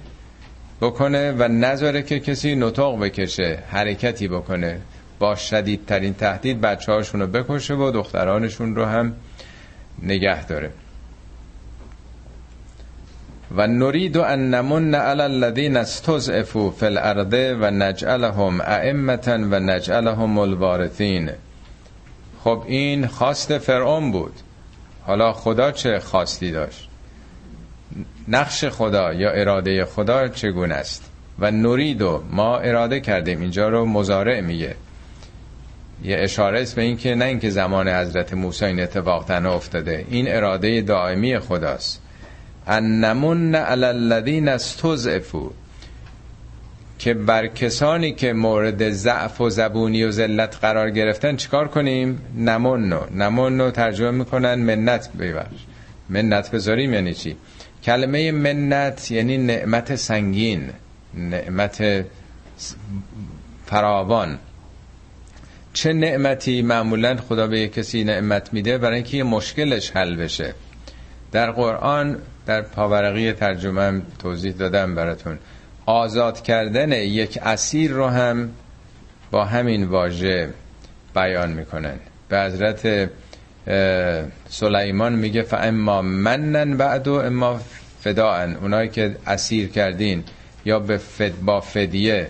بکنه 0.82 1.32
و 1.32 1.48
نذاره 1.48 2.02
که 2.02 2.20
کسی 2.20 2.56
نطاق 2.56 3.00
بکشه 3.00 3.60
حرکتی 3.70 4.28
بکنه. 4.28 4.82
با 5.20 5.36
شدیدترین 5.36 6.14
تهدید 6.14 6.62
بچه 6.62 6.92
هاشون 6.92 7.22
رو 7.22 7.28
بکشه 7.28 7.74
و 7.74 7.92
دخترانشون 7.92 8.76
رو 8.76 8.86
هم 8.86 9.14
نگه 10.02 10.46
داره. 10.46 10.72
و 13.56 13.68
نرید 13.68 14.18
ان 14.18 14.54
نمن 14.54 14.96
علی 14.96 15.22
الذین 15.22 15.78
استضعفوا 15.78 16.72
فی 16.72 16.86
الارض 16.86 17.56
و 17.60 17.72
نجعلهم 17.72 18.62
ائمه 18.62 19.20
و 19.28 19.60
نجعلهم 19.60 20.38
الوارثین. 20.38 21.30
خب 22.44 22.64
این 22.68 23.08
خواست 23.08 23.58
فرعون 23.58 24.12
بود. 24.12 24.34
حالا 25.06 25.34
خدا 25.34 25.72
چه 25.72 26.00
خواستی 26.00 26.52
داشت؟ 26.52 26.90
نقش 28.28 28.66
خدا 28.66 29.14
یا 29.14 29.32
اراده 29.32 29.86
خدا 29.86 30.28
چگونه 30.28 30.76
است؟ 30.76 31.10
و 31.40 31.52
نوریدو 31.52 32.24
ما 32.32 32.58
اراده 32.58 33.00
کردیم. 33.00 33.42
اینجا 33.42 33.70
رو 33.70 33.86
مزارع 33.86 34.42
میگه. 34.42 34.76
یه 36.04 36.18
اشاره 36.20 36.62
است 36.62 36.76
به 36.76 36.82
این 36.82 36.98
که 36.98 37.16
نه 37.16 37.26
اینکه 37.26 37.50
زمان 37.50 37.90
حضرت 37.90 38.34
موسی 38.34 38.66
این 38.66 38.80
اتفاق 38.80 39.26
تنها 39.26 39.56
افتاده. 39.56 40.06
این 40.10 40.36
اراده 40.36 40.82
دائمی 40.82 41.40
خداست. 41.40 42.02
ان 42.68 43.06
نمون 43.06 43.56
علی 43.56 43.86
الذین 43.86 44.48
استضعفوا 44.48 45.50
که 47.00 47.14
بر 47.14 47.48
کسانی 47.48 48.14
که 48.14 48.34
مورد 48.34 48.90
ضعف 48.90 49.42
و 49.42 49.50
زبونی 49.50 50.04
و 50.04 50.12
ذلت 50.12 50.58
قرار 50.62 50.90
گرفتن 50.90 51.36
چیکار 51.36 51.68
کنیم؟ 51.68 52.22
نمونو. 52.38 53.00
نمونو 53.16 53.72
ترجمه 53.72 54.12
می‌کنن 54.12 54.56
منت 54.56 55.10
ببخش 55.14 55.60
منت 56.10 56.52
بذاریم 56.52 56.94
یعنی 56.94 57.14
چی؟ 57.14 57.36
کلمه 57.84 58.32
منت 58.32 59.12
یعنی 59.12 59.38
نعمت 59.38 59.96
سنگین 59.96 60.70
نعمت 61.14 62.06
فراوان. 63.66 64.40
چه 65.74 65.94
نعمتی 65.94 66.62
معمولا 66.62 67.18
خدا 67.18 67.48
به 67.48 67.68
کسی 67.68 68.04
نعمت 68.04 68.54
میده؟ 68.54 68.78
برای 68.78 68.96
اینکه 68.96 69.18
یه 69.18 69.24
مشکلش 69.24 69.92
حل 69.92 70.16
بشه. 70.16 70.54
در 71.32 71.52
قرآن 71.52 72.18
در 72.46 72.62
پاورقی 72.62 73.34
ترجمه 73.34 74.02
توضیح 74.20 74.54
دادم 74.54 74.96
براتون. 74.96 75.40
آزاد 75.86 76.44
کردن 76.44 76.92
یک 76.92 77.40
اسیر 77.44 77.92
رو 77.92 78.08
هم 78.08 78.50
با 79.32 79.46
همین 79.46 79.84
واژه 79.84 80.50
بیان 81.16 81.54
می‌کنن. 81.54 81.96
به 82.30 82.42
حضرت 82.42 83.10
سلیمان 84.50 85.14
میگه 85.14 85.42
فاما 85.42 86.02
منن 86.02 86.78
بعد 86.78 87.08
و 87.08 87.14
اما 87.14 87.60
فداعن 88.04 88.56
اونایی 88.56 88.90
که 88.90 89.16
اسیر 89.28 89.70
کردین 89.70 90.24
یا 90.66 90.80
به 90.80 90.98
فد 90.98 91.40
با 91.42 91.62
فدیه 91.62 92.28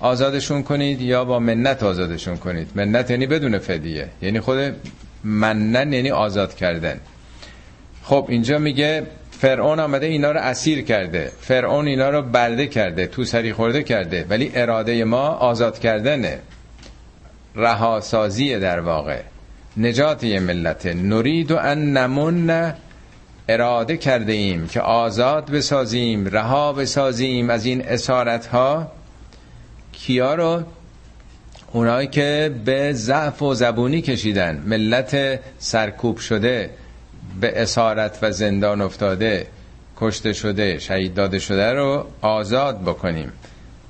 آزادشون 0.00 0.62
کنید 0.62 1.00
یا 1.00 1.24
با 1.24 1.38
منت 1.38 1.82
آزادشون 1.82 2.36
کنید. 2.36 2.70
منت 2.74 3.10
یعنی 3.10 3.26
بدون 3.26 3.58
فدیه. 3.58 4.08
یعنی 4.22 4.40
خود 4.40 4.58
منن 5.24 5.92
یعنی 5.92 6.10
آزاد 6.10 6.54
کردن. 6.54 7.00
خب 8.02 8.26
اینجا 8.28 8.58
میگه 8.58 9.06
فرعون 9.30 9.80
آمده 9.80 10.06
اینا 10.06 10.32
رو 10.32 10.40
اسیر 10.40 10.82
کرده. 10.82 11.32
فرعون 11.40 11.86
اینا 11.86 12.10
رو 12.10 12.22
برده 12.22 12.66
کرده 12.66 13.06
تو 13.06 13.24
سری 13.24 13.52
خورده 13.52 13.82
کرده. 13.82 14.26
ولی 14.28 14.52
اراده 14.54 15.04
ما 15.04 15.28
آزاد 15.28 15.78
کردنه. 15.78 16.38
رهاسازی 17.54 18.58
در 18.58 18.80
واقع. 18.80 19.20
نجات 19.76 20.24
ملت 20.24 20.86
نرید 20.86 21.50
و 21.50 21.56
ان 21.56 21.96
نمون 21.96 22.50
اراده 23.48 23.96
کرده 23.96 24.32
ایم 24.32 24.66
که 24.68 24.80
آزاد 24.80 25.50
بسازیم 25.50 26.26
رها 26.26 26.72
بسازیم 26.72 27.50
از 27.50 27.64
این 27.64 27.88
اسارت 27.88 28.46
ها 28.46 28.92
کیا 29.92 30.34
رو؟ 30.34 30.62
اونایی 31.72 32.08
که 32.08 32.54
به 32.64 32.92
ضعف 32.92 33.42
و 33.42 33.54
زبونی 33.54 34.02
کشیدن. 34.02 34.62
ملت 34.66 35.40
سرکوب 35.58 36.18
شده 36.18 36.70
به 37.40 37.62
اسارت 37.62 38.18
و 38.22 38.30
زندان 38.30 38.80
افتاده 38.80 39.46
کشته 39.96 40.32
شده 40.32 40.78
شهید 40.78 41.14
داده 41.14 41.38
شده 41.38 41.72
رو 41.72 42.06
آزاد 42.20 42.82
بکنیم. 42.82 43.32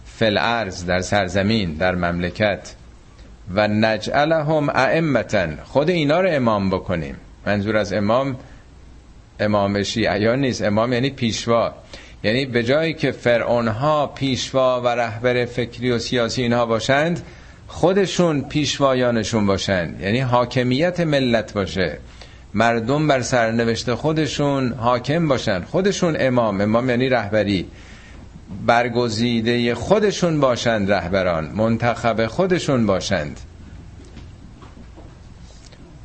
فل 0.06 0.38
ارز 0.38 0.86
در 0.86 1.00
سرزمین 1.00 1.74
در 1.74 1.94
مملکت. 1.94 2.74
و 3.54 3.68
نجعلهم 3.68 4.68
ائمتا. 4.68 5.46
خود 5.64 5.90
اینا 5.90 6.20
رو 6.20 6.28
امام 6.30 6.70
بکنیم. 6.70 7.16
منظور 7.46 7.76
از 7.76 7.92
امام 7.92 8.36
امام 9.44 9.82
شیعیان 9.82 10.40
نیست. 10.40 10.62
امام 10.62 10.92
یعنی 10.92 11.10
پیشوا. 11.10 11.74
یعنی 12.24 12.46
به 12.46 12.62
جایی 12.62 12.94
که 12.94 13.12
فرعون 13.12 13.68
ها 13.68 14.06
پیشوا 14.06 14.80
و 14.80 14.88
رهبر 14.88 15.44
فکری 15.44 15.90
و 15.90 15.98
سیاسی 15.98 16.42
اینها 16.42 16.66
باشند 16.66 17.22
خودشون 17.66 18.40
پیشوایانشون 18.40 19.46
باشند. 19.46 20.00
یعنی 20.00 20.20
حاکمیت 20.20 21.00
ملت 21.00 21.52
باشه. 21.52 21.98
مردم 22.54 23.08
بر 23.08 23.22
سرنوشت 23.22 23.94
خودشون 23.94 24.72
حاکم 24.72 25.28
باشن. 25.28 25.62
خودشون 25.62 26.16
امام. 26.20 26.60
امام 26.60 26.90
یعنی 26.90 27.08
رهبری. 27.08 27.66
برگزیده 28.66 29.74
خودشون 29.74 30.40
باشند 30.40 30.92
رهبران. 30.92 31.50
منتخب 31.54 32.26
خودشون 32.26 32.86
باشند. 32.86 33.40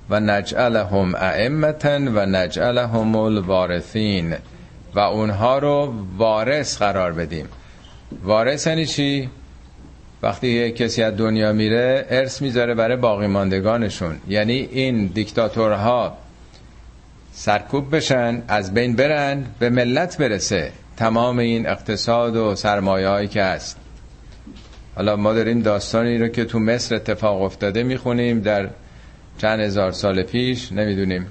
و 0.10 0.20
نجعلهم 0.20 1.16
ائمتا 1.16 2.00
و 2.00 2.26
نجعلهم 2.26 3.16
الوارثین. 3.16 4.36
و 4.96 5.00
اونها 5.00 5.58
رو 5.58 5.94
وارث 6.18 6.78
قرار 6.78 7.14
بدیم. 7.14 7.46
وارث 8.24 8.68
یعنی 8.68 8.86
چی؟ 8.86 9.30
وقتی 10.24 10.72
کسی 10.72 11.04
از 11.04 11.18
دنیا 11.18 11.54
میره 11.54 12.06
ارث 12.10 12.42
می‌ذاره 12.42 12.74
برای 12.74 12.98
باقی 12.98 13.28
ماندگانشون. 13.28 14.18
یعنی 14.28 14.54
این 14.54 15.06
دیکتاتورها 15.06 16.18
سرکوب 17.34 17.96
بشن 17.96 18.42
از 18.48 18.74
بین 18.74 18.96
برن 18.96 19.46
به 19.60 19.70
ملت 19.70 20.18
برسه. 20.18 20.72
تمام 20.98 21.40
این 21.40 21.70
اقتصاد 21.70 22.36
و 22.36 22.56
سرمایه 22.56 23.08
هایی 23.08 23.28
که 23.28 23.44
هست. 23.44 23.78
حالا 24.96 25.16
ما 25.16 25.34
داریم 25.34 25.62
داستانی 25.62 26.18
رو 26.18 26.28
که 26.28 26.46
تو 26.46 26.60
مصر 26.60 26.96
اتفاق 26.96 27.42
افتاده 27.42 27.84
می‌خونیم 27.84 28.40
در 28.40 28.70
چند 29.38 29.60
هزار 29.60 29.92
سال 29.92 30.24
پیش 30.24 30.72
نمی‌دونیم 30.72 31.28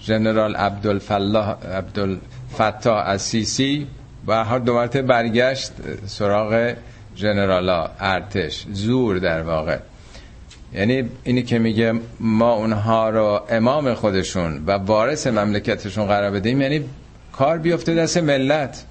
ژنرال 0.01 0.55
عبدالفلاح 0.55 1.55
عبدالفتاح 1.77 3.07
از 3.07 3.21
سیسی 3.21 3.87
و 4.27 4.43
هر 4.43 4.59
دو 4.59 4.73
مرتبه 4.73 5.01
برگشت 5.01 5.71
سراغ 6.05 6.73
ژنرالا 7.15 7.89
ارتش. 7.99 8.65
زور 8.71 9.17
در 9.17 9.41
واقع. 9.41 9.77
یعنی 10.73 11.09
اینی 11.23 11.43
که 11.43 11.59
میگه 11.59 11.93
ما 12.19 12.53
اونها 12.53 13.09
رو 13.09 13.41
امام 13.49 13.93
خودشون 13.93 14.63
و 14.67 14.71
وارث 14.71 15.27
مملکتشون 15.27 16.05
قرار 16.05 16.31
بدیم 16.31 16.61
یعنی 16.61 16.85
کار 17.31 17.57
بیفته 17.57 17.95
دست 17.95 18.17
ملت. 18.17 18.85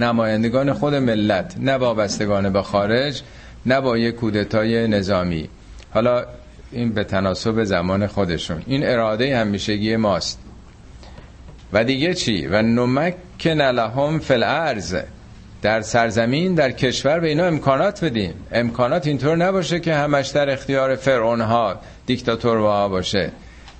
نمایندگان 0.00 0.72
خود 0.72 0.94
ملت 0.94 1.54
نه 1.58 1.72
وابستگان 1.72 2.52
به 2.52 2.62
خارج. 2.62 3.22
نه 3.66 3.80
با 3.80 3.98
یک 3.98 4.14
کودتای 4.14 4.88
نظامی. 4.88 5.48
حالا 5.94 6.24
این 6.72 6.92
به 6.92 7.04
تناسب 7.04 7.64
زمان 7.64 8.06
خودشون. 8.06 8.62
این 8.66 8.86
اراده 8.86 9.38
همیشگی 9.38 9.96
ماست. 9.96 10.38
و 11.72 11.84
دیگه 11.84 12.14
چی؟ 12.14 12.46
و 12.46 12.62
نمکن 12.62 13.62
لهم 13.62 14.18
فی 14.18 14.34
در 15.62 15.80
سرزمین 15.80 16.54
در 16.54 16.70
کشور 16.70 17.20
به 17.20 17.28
اینا 17.28 17.44
امکانات 17.44 18.04
بدیم 18.04 18.34
امکانات 18.52 19.06
اینطور 19.06 19.36
نباشه 19.36 19.80
که 19.80 19.94
همش 19.94 20.28
در 20.28 20.50
اختیار 20.50 20.96
فرعون 20.96 21.40
ها 21.40 21.80
دیکتاتور 22.06 22.58
ها 22.58 22.88
باشه. 22.88 23.32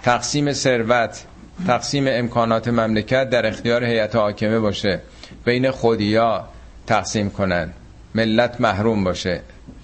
تقسیم 0.02 0.52
ثروت 0.52 1.24
تقسیم 1.66 2.04
امکانات 2.08 2.68
مملکت 2.68 3.30
در 3.30 3.46
اختیار 3.46 3.84
هیئت 3.84 4.16
حاکمه 4.16 4.58
باشه. 4.58 5.00
بین 5.44 5.70
خودیا 5.70 6.44
تقسیم 6.86 7.30
کنن. 7.30 7.72
ملت 8.14 8.60
محروم 8.60 9.04
باشه. 9.04 9.40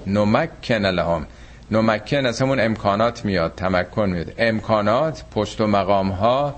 نمکن 0.07 0.87
لهم. 0.87 1.27
نمکن 1.71 2.27
از 2.27 2.43
همون 2.43 2.61
امکانات 2.61 3.25
میاد 3.25 3.53
تمکن 3.57 4.11
میاد. 4.11 4.33
امکانات 4.39 5.25
پشت 5.35 5.61
و 5.61 5.67
مقام 5.67 6.09
ها 6.09 6.55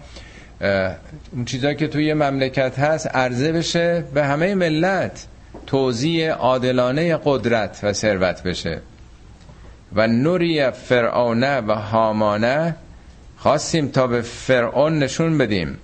اون 1.33 1.44
چیزایی 1.44 1.76
که 1.76 1.88
توی 1.88 2.14
مملکت 2.14 2.79
هست 2.79 3.07
عرضه 3.07 3.52
بشه 3.52 4.05
به 4.14 4.24
همه 4.24 4.55
ملت. 4.55 5.26
توزیع 5.66 6.31
عادلانه 6.31 7.20
قدرت 7.24 7.81
و 7.83 7.92
ثروت 7.92 8.42
بشه. 8.42 8.81
و 9.94 10.07
نوری 10.07 10.70
فرعونه 10.70 11.61
و 11.61 11.72
هامانه 11.72 12.76
خواستیم 13.37 13.88
تا 13.88 14.07
به 14.07 14.22
فرعون 14.22 14.98
نشون 14.98 15.38
بدیم 15.38 15.79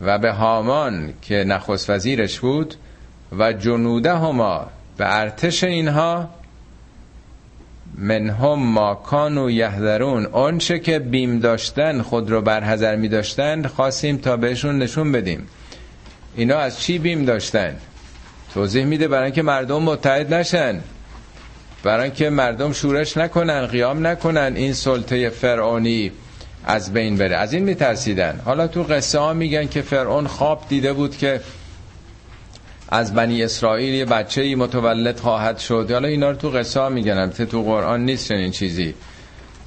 و 0.00 0.18
به 0.18 0.32
هامان 0.32 1.12
که 1.22 1.44
نخست 1.44 1.90
وزیرش 1.90 2.40
بود 2.40 2.74
و 3.38 3.52
جنوده 3.52 4.16
هما 4.16 4.66
به 4.96 5.16
ارتش 5.16 5.64
اینها 5.64 6.28
منهم 7.98 8.58
ما 8.58 8.94
کانو 8.94 9.50
یهدرون 9.50 10.26
آنچه 10.26 10.78
که 10.78 10.98
بیم 10.98 11.38
داشتن 11.38 12.02
خود 12.02 12.30
رو 12.30 12.42
برحضر 12.42 12.96
می 12.96 13.08
داشتن 13.08 13.66
خواستیم 13.66 14.16
تا 14.16 14.36
بهشون 14.36 14.78
نشون 14.78 15.12
بدیم. 15.12 15.46
اینا 16.36 16.56
از 16.56 16.80
چی 16.80 16.98
بیم 16.98 17.24
داشتن؟ 17.24 17.76
توضیح 18.54 18.84
میده 18.84 19.08
برای 19.08 19.24
اینکه 19.24 19.42
مردم 19.42 19.82
متحد 19.82 20.34
نشن. 20.34 20.80
برای 21.82 22.04
اینکه 22.04 22.30
مردم 22.30 22.72
شورش 22.72 23.16
نکنن 23.16 23.66
قیام 23.66 24.06
نکنن 24.06 24.52
این 24.56 24.72
سلطه 24.72 25.28
فرعونی 25.30 26.12
از 26.64 26.92
بین 26.92 27.16
بره. 27.16 27.36
از 27.36 27.52
این 27.52 27.64
میترسیدن. 27.64 28.40
حالا 28.44 28.68
تو 28.68 28.82
قصه 28.82 29.18
ها 29.18 29.32
میگن 29.32 29.66
که 29.66 29.82
فرعون 29.82 30.26
خواب 30.26 30.64
دیده 30.68 30.92
بود 30.92 31.16
که 31.16 31.40
از 32.88 33.14
بنی 33.14 33.42
اسرائیل 33.42 33.94
یه 33.94 34.04
بچه 34.04 34.42
ای 34.42 34.54
متولد 34.54 35.20
خواهد 35.20 35.58
شد. 35.58 35.90
حالا 35.92 36.08
اینا 36.08 36.30
رو 36.30 36.36
تو 36.36 36.50
قصه 36.50 36.80
ها 36.80 36.88
میگن 36.88 37.30
تو 37.30 37.62
قرآن 37.62 38.04
نیست 38.04 38.28
چنین 38.28 38.50
چیزی 38.50 38.94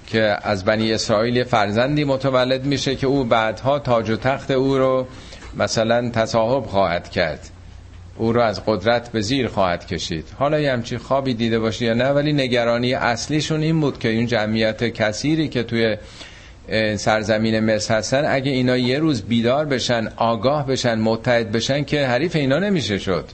که 0.07 0.37
از 0.43 0.65
بنی 0.65 0.93
اسرائیل 0.93 1.35
یه 1.35 1.43
فرزندی 1.43 2.03
متولد 2.03 2.65
میشه 2.65 2.95
که 2.95 3.07
او 3.07 3.23
بعدها 3.23 3.79
تاج 3.79 4.09
و 4.09 4.15
تخت 4.15 4.51
او 4.51 4.77
رو 4.77 5.07
مثلا 5.57 6.09
تصاحب 6.09 6.65
خواهد 6.65 7.09
کرد. 7.09 7.49
او 8.17 8.33
رو 8.33 8.41
از 8.41 8.61
قدرت 8.65 9.11
به 9.11 9.21
زیر 9.21 9.47
خواهد 9.47 9.87
کشید. 9.87 10.25
حالا 10.39 10.59
یه 10.59 10.71
همچی 10.71 10.97
خوابی 10.97 11.33
دیده 11.33 11.59
باشی 11.59 11.85
یا 11.85 11.93
نه 11.93 12.09
ولی 12.09 12.33
نگرانی 12.33 12.93
اصلیشون 12.93 13.61
این 13.61 13.81
بود 13.81 13.99
که 13.99 14.09
این 14.09 14.27
جمعیت 14.27 14.83
کثیری 14.83 15.47
که 15.47 15.63
توی 15.63 15.97
سرزمین 16.95 17.59
مصر 17.59 17.97
هستن 17.97 18.25
اگه 18.27 18.51
اینا 18.51 18.77
یه 18.77 18.99
روز 18.99 19.21
بیدار 19.21 19.65
بشن 19.65 20.07
آگاه 20.15 20.67
بشن 20.67 20.99
متحد 20.99 21.51
بشن 21.51 21.83
که 21.83 22.07
حریف 22.07 22.35
اینا 22.35 22.59
نمیشه 22.59 22.97
شد. 22.97 23.25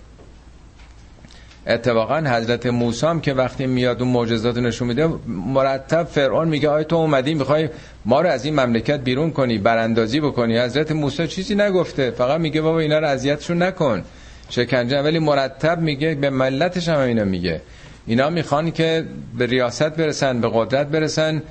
اتفاقا 1.68 2.18
حضرت 2.18 2.66
موسی 2.66 3.06
هم 3.06 3.22
که 3.22 3.34
وقتی 3.34 3.66
میاد 3.66 4.02
اون 4.02 4.12
معجزات 4.12 4.58
نشون 4.58 4.88
میده 4.88 5.10
مرتب 5.28 6.04
فرعون 6.04 6.48
میگه 6.48 6.70
آیا 6.70 6.84
تو 6.84 6.96
اومدی 6.96 7.34
می‌خوای 7.34 7.70
ما 8.06 8.22
رو 8.22 8.30
از 8.30 8.46
این 8.46 8.60
مملکت 8.60 9.00
بیرون 9.00 9.32
کنی 9.32 9.58
براندازی 9.58 10.20
بکنی. 10.20 10.58
حضرت 10.58 10.92
موسی 10.92 11.28
چیزی 11.28 11.56
نگفته 11.56 12.12
فقط 12.12 12.40
میگه 12.40 12.62
بابا 12.62 12.80
اینا 12.80 13.00
رو 13.00 13.08
اذیتشون 13.08 13.64
نکن 13.64 14.04
شکنجه. 14.50 15.02
ولی 15.02 15.20
مرتب 15.20 15.82
میگه 15.82 16.16
به 16.16 16.30
ملتش 16.30 16.90
هم 16.90 17.00
اینا 17.00 17.24
میگه. 17.24 17.62
اینا 18.08 18.30
می‌خوان 18.30 18.72
که 18.72 19.06
به 19.38 19.46
ریاست 19.46 19.90
برسن 19.90 20.42
به 20.42 20.50
قدرت 20.54 20.88
برسن. 20.88 21.42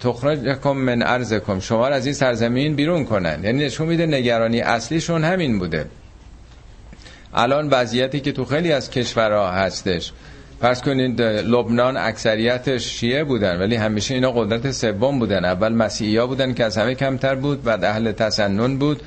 تخرجکم 0.00 0.72
من 0.72 1.02
ارزکم 1.02 1.60
شما 1.60 1.86
از 1.86 2.06
این 2.06 2.14
سرزمین 2.14 2.74
بیرون 2.74 3.04
کنن 3.04 3.44
یعنی 3.44 3.64
نشون 3.64 3.88
میده 3.88 4.06
نگرانی 4.06 4.60
اصلیشون 4.60 5.24
همین 5.24 5.58
بوده. 5.58 5.86
الان 7.34 7.68
وضعیتی 7.68 8.20
که 8.20 8.32
تو 8.32 8.44
خیلی 8.44 8.72
از 8.72 8.90
کشورها 8.90 9.50
هستش. 9.50 10.12
فرض 10.60 10.82
کنید 10.82 11.22
لبنان 11.22 11.96
اکثریتش 11.96 12.84
شیعه 12.84 13.24
بودن 13.24 13.60
ولی 13.60 13.76
همیشه 13.76 14.14
اینا 14.14 14.30
قدرت 14.32 14.70
سوم 14.70 15.18
بودن. 15.18 15.44
اول 15.44 15.72
مسیحی 15.72 16.26
بودن 16.26 16.54
که 16.54 16.64
از 16.64 16.78
همه 16.78 16.94
کمتر 16.94 17.34
بود 17.34 17.62
بعد 17.62 17.84
اهل 17.84 18.12
تسنن 18.12 18.76
بود. 18.76 19.02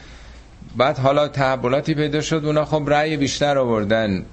بعد 0.77 0.97
حالا 0.97 1.27
تحولاتی 1.27 1.93
پیدا 1.93 2.21
شد 2.21 2.41
اونا 2.45 2.65
خب 2.65 2.83
رأی 2.87 3.17
بیشتر 3.17 3.57
آوردن. 3.57 4.25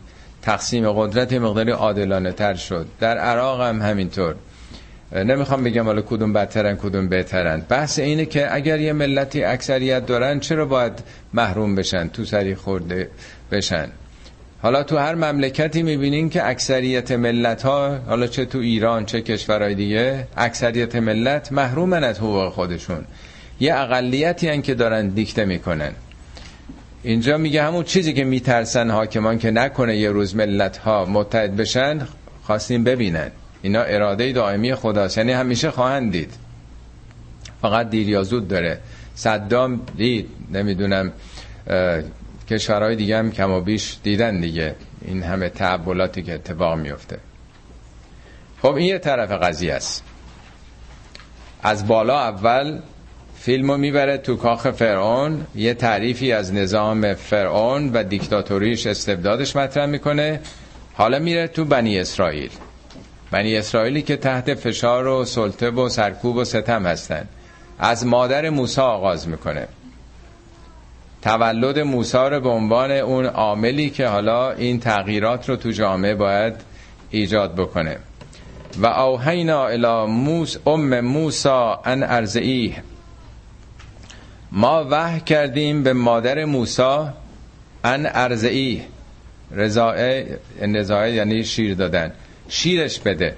تقسیم 0.42 0.92
قدرت 0.92 1.32
مقداری 1.32 1.70
عادلانه 1.70 2.32
تر 2.32 2.54
شد. 2.54 2.86
در 3.00 3.18
عراق 3.18 3.60
هم 3.60 3.82
همینطور. 3.82 4.34
نمی‌خوام 5.12 5.64
بگم 5.64 5.84
حالا 5.84 6.02
کدوم 6.02 6.32
بدترن 6.32 6.76
کدوم 6.76 7.08
بهترن. 7.08 7.60
بحث 7.68 7.98
اینه 7.98 8.26
که 8.26 8.54
اگر 8.54 8.80
یه 8.80 8.92
ملتی 8.92 9.44
اکثریت 9.44 10.06
دارن 10.06 10.40
چرا 10.40 10.66
باید 10.66 10.92
محروم 11.34 11.74
بشن 11.74 12.08
تو 12.08 12.24
سری 12.24 12.54
خورده 12.54 13.10
بشن؟ 13.50 13.88
حالا 14.62 14.82
تو 14.82 14.96
هر 14.96 15.14
مملکتی 15.14 15.82
می‌بینین 15.82 16.30
که 16.30 16.48
اکثریت 16.48 17.12
ملت 17.12 17.62
ها 17.62 17.98
حالا 18.06 18.26
چه 18.26 18.44
تو 18.44 18.58
ایران 18.58 19.06
چه 19.06 19.20
کشورهای 19.20 19.74
دیگه 19.74 20.26
اکثریت 20.36 20.96
ملت 20.96 21.52
محرومن 21.52 22.04
از 22.04 22.18
حقوق 22.18 22.52
خودشون. 22.52 23.04
یه 23.60 23.74
اقلیتی 23.74 24.48
هن 24.48 24.62
که 24.62 24.74
دارن 24.74 25.08
دیکته 25.08 25.44
می‌کنن. 25.44 25.92
اینجا 27.02 27.38
میگه 27.38 27.62
همون 27.62 27.84
چیزی 27.84 28.12
که 28.12 28.24
میترسن 28.24 28.90
حاکمان 28.90 29.38
که 29.38 29.50
نکنه 29.50 29.96
یه 29.96 30.10
روز 30.10 30.36
ملت 30.36 30.76
ها 30.76 31.04
متحد 31.04 31.56
بشن 31.56 32.00
خواستیم 32.42 32.84
ببینن. 32.84 33.30
اینا 33.64 33.82
اراده 33.82 34.32
دائمی 34.32 34.74
خداست 34.74 35.18
یعنی 35.18 35.32
همیشه 35.32 35.70
خواهند 35.70 36.12
دید. 36.12 36.34
فقط 37.62 37.90
دیر 37.90 38.08
یا 38.08 38.22
زود 38.22 38.48
داره. 38.48 38.78
صدام 39.14 39.80
دید. 39.96 40.28
نمی‌دونم 40.50 41.12
کشورهای 42.50 42.96
دیگه 42.96 43.18
هم 43.18 43.32
کم 43.32 43.50
و 43.50 43.60
بیش 43.60 43.96
دیدن 44.02 44.40
دیگه 44.40 44.74
این 45.00 45.22
همه 45.22 45.48
تعبولاتی 45.48 46.22
که 46.22 46.34
اتفاق 46.34 46.78
میفته 46.78 47.18
خب 48.62 48.74
این 48.74 48.86
یه 48.86 48.98
طرف 48.98 49.30
قضیه 49.30 49.74
است. 49.74 50.04
از 51.62 51.86
بالا 51.86 52.20
اول 52.20 52.80
فیلمو 53.36 53.76
می‌بره 53.76 54.18
تو 54.18 54.36
کاخ 54.36 54.70
فرعون. 54.70 55.46
یه 55.54 55.74
تعریفی 55.74 56.32
از 56.32 56.54
نظام 56.54 57.14
فرعون 57.14 57.92
و 57.92 58.04
دیکتاتوریش 58.04 58.86
استبدادش 58.86 59.56
مطرح 59.56 59.86
می‌کنه. 59.86 60.40
حالا 60.94 61.18
میره 61.18 61.48
تو 61.48 61.64
بنی 61.64 61.98
اسرائیل. 61.98 62.50
بنی 63.34 63.56
اسرائیلی 63.56 64.02
که 64.02 64.16
تحت 64.16 64.54
فشار 64.54 65.06
و 65.06 65.24
سلطه 65.24 65.70
و 65.70 65.88
سرکوب 65.88 66.36
و 66.36 66.44
ستم 66.44 66.86
هستن 66.86 67.28
از 67.78 68.06
مادر 68.06 68.50
موسی 68.50 68.80
آغاز 68.80 69.28
می‌کنه. 69.28 69.68
تولد 71.22 71.78
موسی 71.78 72.18
رو 72.18 72.40
به 72.40 72.48
عنوان 72.48 72.90
اون 72.90 73.26
عاملی 73.26 73.90
که 73.90 74.06
حالا 74.06 74.52
این 74.52 74.80
تغییرات 74.80 75.48
رو 75.48 75.56
تو 75.56 75.70
جامعه 75.70 76.14
باید 76.14 76.54
ایجاد 77.10 77.54
بکنه. 77.54 77.96
و 78.78 78.86
اوهینا 78.86 79.66
الى 79.66 80.06
موس 80.12 80.56
ام 80.66 81.00
موسا 81.00 81.80
ان 81.84 82.02
ارزعیه 82.02 82.82
ما 84.52 84.86
وح 84.90 85.18
کردیم 85.18 85.82
به 85.82 85.92
مادر 85.92 86.44
موسا 86.44 87.14
ان 87.84 88.06
ارزعیه 88.06 88.82
رضائه 89.52 90.38
یعنی 91.14 91.44
شیر 91.44 91.74
دادن. 91.74 92.12
شیرش 92.48 93.00
بده. 93.00 93.34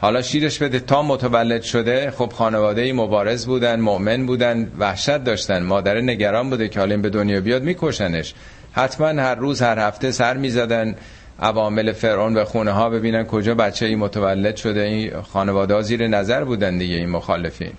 حالا 0.00 0.22
شیرش 0.22 0.58
بده. 0.58 0.80
تا 0.80 1.02
متولد 1.02 1.62
شده 1.62 2.10
خب 2.10 2.32
خانواده 2.32 2.92
مبارز 2.92 3.46
بودن 3.46 3.80
مؤمن 3.80 4.26
بودن 4.26 4.72
وحشت 4.78 5.18
داشتن. 5.18 5.62
مادر 5.62 6.00
نگران 6.00 6.50
بوده 6.50 6.68
که 6.68 6.80
حالا 6.80 6.96
به 6.96 7.10
دنیا 7.10 7.40
بیاد 7.40 7.62
میکشنش. 7.62 8.34
حتما 8.72 9.06
هر 9.06 9.34
روز 9.34 9.62
هر 9.62 9.78
هفته 9.78 10.10
سر 10.10 10.36
می‌زدن 10.36 10.94
عوامل 11.40 11.92
فرعون 11.92 12.36
و 12.36 12.44
خونه 12.44 12.70
ها 12.70 12.90
ببینن 12.90 13.24
کجا 13.24 13.54
بچه 13.54 13.86
ای 13.86 13.94
متولد 13.94 14.56
شده. 14.56 14.80
این 14.80 15.22
خانواده 15.22 15.74
ها 15.74 15.82
زیر 15.82 16.06
نظر 16.06 16.44
بودن 16.44 16.78
دیگه 16.78 16.94
این 16.94 17.10
مخالفین. 17.10 17.72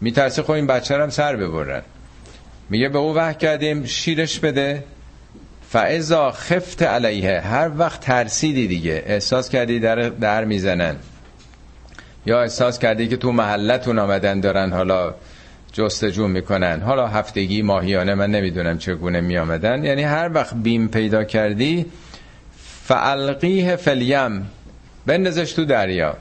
میترسه 0.00 0.42
خب 0.42 0.50
این 0.50 0.66
بچه 0.66 1.02
هم 1.02 1.10
سر 1.10 1.36
ببرن. 1.36 1.82
میگه 2.70 2.88
به 2.88 2.98
او 2.98 3.14
وحی 3.14 3.34
کردیم 3.34 3.84
شیرش 3.84 4.40
بده. 4.40 4.84
فعضا 5.70 6.30
خفت 6.30 6.82
علیه 6.82 7.40
هر 7.40 7.70
وقت 7.76 8.00
ترسیدی 8.00 8.66
دیگه 8.66 9.02
احساس 9.06 9.48
کردی 9.48 9.80
در, 9.80 10.08
در 10.08 10.44
می‌زنن. 10.44 10.96
یا 12.26 12.42
احساس 12.42 12.78
کردی 12.78 13.08
که 13.08 13.16
تو 13.16 13.32
محلتون 13.32 13.98
آمدن 13.98 14.40
دارن 14.40 14.72
حالا 14.72 15.14
جستجو 15.72 16.28
می‌کنن. 16.28 16.80
حالا 16.80 17.06
هفتگی 17.06 17.62
ماهیانه 17.62 18.14
من 18.14 18.30
نمی‌دونم 18.30 18.78
چگونه 18.78 19.20
میامدن 19.20 19.84
یعنی 19.84 20.02
هر 20.02 20.30
وقت 20.34 20.54
بیم 20.54 20.88
پیدا 20.88 21.24
کردی 21.24 21.86
فالقیه 22.84 23.76
فلیم 23.76 24.50
بندازش 25.06 25.52
تو 25.52 25.64
دریا. 25.64 26.16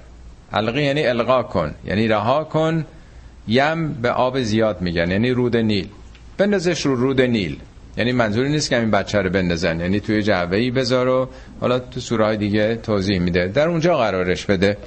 القی 0.54 0.84
یعنی 0.84 1.08
القا 1.08 1.44
کن 1.44 1.76
یعنی 1.86 2.08
رها 2.08 2.44
کن. 2.44 2.86
یم 3.48 3.94
به 3.94 4.12
آب 4.12 4.42
زیاد 4.42 4.82
میگن 4.82 5.12
یعنی 5.12 5.32
رود 5.32 5.58
نیل. 5.58 5.88
بندازش 6.38 6.86
رو 6.86 6.96
رود 6.96 7.22
نیل. 7.22 7.58
یعنی 7.98 8.12
منظوری 8.12 8.50
نیست 8.50 8.70
که 8.70 8.80
این 8.80 8.92
بچه 8.92 9.22
رو 9.22 9.30
بندازن. 9.30 9.80
یعنی 9.80 10.00
توی 10.00 10.24
جعبه 10.24 10.58
ای 10.58 10.72
بذار 10.72 11.08
و 11.08 11.30
حالا 11.62 11.80
تو 11.80 12.00
سوره 12.00 12.26
های 12.26 12.38
دیگه 12.38 12.76
توضیح 12.76 13.20
میده. 13.20 13.48
در 13.48 13.68
اونجا 13.68 13.98
قرارش 13.98 14.46
بده. 14.46 14.78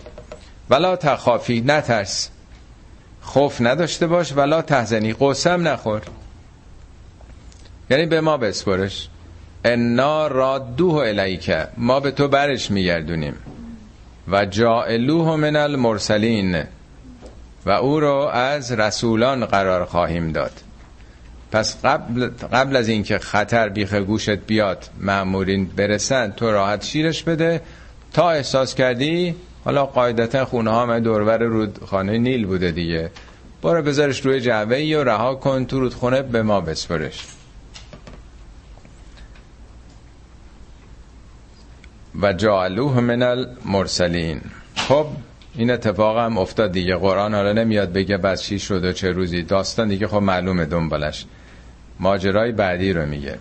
ولا 0.71 0.97
تخافی 0.97 1.61
نترس. 1.66 2.31
خوف 3.21 3.61
نداشته 3.61 4.07
باش 4.07 4.33
ولا 4.37 4.62
تحزنی. 4.62 5.14
قسم 5.21 5.68
نخور. 5.68 6.03
یعنی 7.90 8.07
به 8.07 8.21
ما 8.21 8.37
بسپرش. 8.37 9.09
انا 9.64 10.27
رادوه 10.27 11.09
الیک. 11.09 11.53
ما 11.77 12.01
به 12.01 12.11
تو 12.11 12.29
برش 12.29 12.71
میگردونیم. 12.71 13.35
و 14.29 14.44
جائلوه 14.44 15.37
من 15.37 15.57
المرسلین. 15.57 16.62
و 17.66 17.71
او 17.71 18.01
رو 18.01 18.14
از 18.33 18.73
رسولان 18.73 19.47
قرار 19.47 19.85
خواهیم 19.85 20.33
داد. 20.33 20.67
پس 21.52 21.84
قبل, 21.84 22.30
قبل 22.52 22.76
از 22.76 22.88
اینکه 22.88 23.18
خطر 23.18 23.68
بیخ 23.68 23.94
گوشت 23.94 24.30
بیاد 24.30 24.88
مأمورین 25.00 25.66
برسن 25.76 26.30
تو 26.30 26.50
راحت 26.50 26.84
شیرش 26.84 27.22
بده. 27.22 27.61
تا 28.12 28.30
احساس 28.30 28.74
کردی 28.74 29.34
حالا 29.64 29.87
قاعدتا 29.87 30.44
خونه 30.44 30.70
ها 30.70 30.98
دورور 30.98 31.42
رودخانه 31.42 32.18
نیل 32.18 32.46
بوده 32.46 32.70
دیگه. 32.70 33.11
برو 33.62 33.82
بذارش 33.82 34.26
روی 34.26 34.40
جعبه 34.40 34.98
و 34.98 35.04
رها 35.04 35.34
کن 35.34 35.64
تو 35.64 35.80
رودخونه 35.80 36.22
به 36.22 36.42
ما 36.42 36.61
بسپرش. 36.61 37.26
و 42.22 42.32
جعلوه 42.32 43.00
من 43.00 43.22
المرسلین. 43.22 44.40
خب 44.76 45.06
این 45.54 45.70
اتفاق 45.70 46.18
هم 46.18 46.38
افتاد 46.38 46.72
دیگه. 46.72 46.96
قرآن 46.96 47.34
حالا 47.34 47.52
نمیاد 47.52 47.92
بگه 47.92 48.16
بس 48.16 48.42
چی 48.42 48.58
شده 48.58 48.92
چه 48.92 49.11
روزی. 49.11 49.42
داستان 49.42 49.88
دیگه 49.88 50.08
خب 50.08 50.16
معلومه 50.16 50.64
دنبالش. 50.64 51.26
ماجرای 52.00 52.52
بعدی 52.52 52.92
رو 52.92 53.06
میگه. 53.06 53.38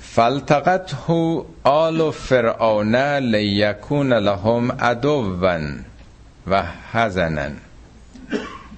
فالتقته 0.00 1.42
آل 1.64 2.10
فرعون 2.10 2.96
لیکون 3.18 4.12
لهم 4.12 4.72
عدوا 4.72 5.60
و 6.46 6.62
حزنا. 6.92 7.50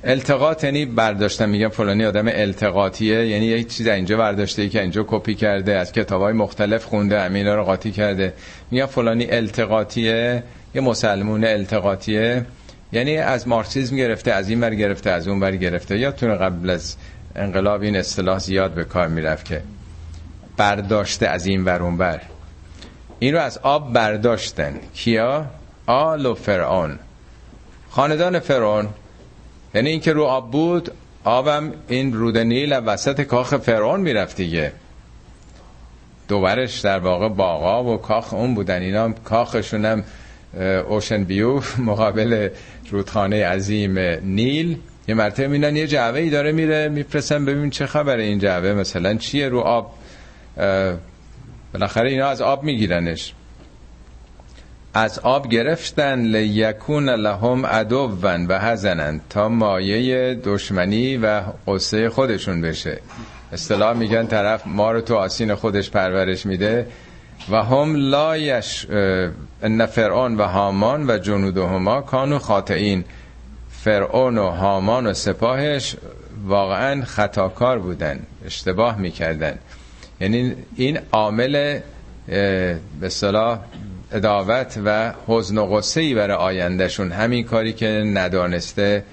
التقاط 0.05 0.65
یعنی 0.65 0.87
برداشتن 0.87 1.49
میگم 1.49 1.69
فلانی 1.69 2.05
آدم 2.05 2.29
التقاطیه 2.29 3.27
یعنی 3.27 3.45
یک 3.45 3.69
چیز 3.69 3.87
اینجا 3.87 4.17
برداشته 4.17 4.69
که 4.69 4.81
اینجا 4.81 5.05
کپی 5.09 5.35
کرده 5.35 5.77
از 5.77 5.93
کتابای 5.93 6.33
مختلف 6.33 6.85
خونده 6.85 7.21
امینا 7.21 7.55
رو 7.55 7.65
قاطی 7.65 7.91
کرده. 7.91 8.33
میگم 8.71 8.87
فلانی 8.87 9.27
التقاطیه 9.31 10.43
یه 10.75 10.81
مسلمون 10.81 11.45
التقاطیه. 11.45 12.45
یعنی 12.93 13.17
از 13.17 13.49
مارکسیسم 13.49 13.97
گرفته 13.97 14.33
از 14.33 14.49
این 14.49 14.61
بر 14.61 14.75
گرفته 14.75 15.11
از 15.11 15.29
اون 15.29 15.41
بر 15.41 15.57
گرفته. 15.57 15.99
یا 15.99 16.13
تو 16.13 16.27
قبل 16.27 16.71
از 16.71 16.97
انقلاب 17.37 17.83
این 17.83 17.97
اصطلاح 17.97 18.39
زیاد 18.39 18.75
به 18.75 18.85
کار 18.85 19.09
می‌رفت 19.09 19.45
که 19.45 19.63
برداشته 20.57 21.29
از 21.29 21.47
این 21.47 21.65
ور 21.65 21.83
اون 21.83 21.97
بر 21.97 22.21
این 23.19 23.35
رو 23.35 23.41
از 23.41 23.59
آب 23.59 23.93
برداشتن. 23.93 24.75
کیا؟ 24.95 25.47
آل 25.87 26.27
و 26.27 26.35
فرعون. 26.35 26.99
خاندان 27.91 28.39
فرعون. 28.39 28.89
یعنی 29.75 29.91
اینکه 29.91 30.13
رو 30.13 30.25
آب 30.25 30.51
بود 30.51 30.91
آبم 31.25 31.73
این 31.89 32.13
رود 32.13 32.39
نیل 32.39 32.81
وسط 32.87 33.21
کاخ 33.21 33.57
فرعون 33.57 34.01
می‌رفت 34.01 34.37
دیگه. 34.37 34.73
دوبرش 36.29 36.81
در 36.81 36.99
واقع 36.99 37.29
باغا 37.29 37.85
و 37.85 37.97
کاخ 37.97 38.35
اون 38.35 38.55
بودن. 38.55 38.83
اینا 38.83 39.13
کاخشون 39.13 39.85
هم 39.85 40.05
اوشن 40.89 41.25
بیو 41.25 41.61
مقابل 41.89 42.49
رودخانه 42.91 43.47
عظیم 43.47 43.99
نیل. 44.23 44.79
یه 45.09 45.15
مرتبه 45.15 45.49
میدن 45.49 45.77
یه 45.77 45.87
جعبه 45.87 46.19
ای 46.19 46.31
داره 46.31 46.53
میره 46.53 46.89
می‌پرسن 46.89 47.45
ببین 47.45 47.71
چه 47.71 47.87
خبره 47.87 48.23
این 48.23 48.39
جعبه 48.39 48.75
مثلا 48.75 49.15
چیه 49.15 49.49
رو 49.49 49.61
آب؟ 49.61 49.95
بالاخره 51.73 52.11
اینا 52.11 52.27
از 52.27 52.43
آب 52.43 52.63
میگیرنش. 52.63 53.35
از 54.95 55.19
آب 55.19 55.49
گرفتن 55.49 56.21
لیکون 56.21 57.09
لهم 57.09 57.67
عدوون 57.67 58.47
و 58.47 58.59
هزنن 58.59 59.21
تا 59.31 59.49
مایه 59.49 60.35
دشمنی 60.45 61.17
و 61.17 61.43
قصه 61.67 62.11
خودشون 62.11 62.61
بشه. 62.61 63.01
اصطلاح 63.53 63.97
میگن 63.97 64.27
طرف 64.27 64.67
ما 64.67 64.93
رو 64.93 65.01
تو 65.01 65.15
آسین 65.15 65.55
خودش 65.55 65.91
پرورش 65.91 66.47
میده. 66.47 66.87
و 67.51 67.63
هم 67.63 67.95
لایش 67.97 68.87
ان 69.63 69.87
فرعون 69.87 70.37
و 70.37 70.43
هامان 70.43 71.11
و 71.11 71.19
جنودهما 71.19 72.01
کانو 72.01 72.39
خاطئین. 72.39 73.05
فرعون 73.71 74.39
و 74.39 74.51
هامان 74.51 75.07
و 75.07 75.13
سپاهش 75.13 75.97
واقعا 76.47 77.05
خطاکار 77.05 77.79
بودن 77.79 78.21
اشتباه 78.45 78.99
می‌کردن. 78.99 79.59
یعنی 80.21 80.55
این 80.77 80.99
عامل 81.13 81.79
به 83.01 83.09
صلاح 83.09 83.59
اداوت 84.13 84.79
و 84.85 85.13
حزن 85.27 85.59
و 85.59 85.67
غصه 85.67 86.01
ای 86.01 86.15
برای 86.15 86.37
آیندهشون 86.37 87.13
همین 87.13 87.45
کاری 87.45 87.73
که 87.73 87.87
ندانسته 88.15 89.05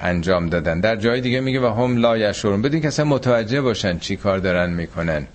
انجام 0.00 0.48
دادن. 0.48 0.80
در 0.80 0.96
جای 0.96 1.20
دیگه 1.20 1.40
میگه 1.40 1.60
و 1.60 1.66
هم 1.66 1.96
لا 1.96 2.18
یشورون 2.18 2.62
بدین 2.62 2.80
که 2.80 2.88
اصلا 2.88 3.04
متوجه 3.04 3.60
باشن 3.60 3.98
چی 3.98 4.16
کار 4.16 4.38
دارن 4.38 4.70
می‌کنن. 4.70 5.26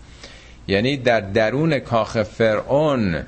یعنی 0.67 0.97
در 0.97 1.21
درون 1.21 1.79
کاخ 1.79 2.23
فرعون 2.23 3.23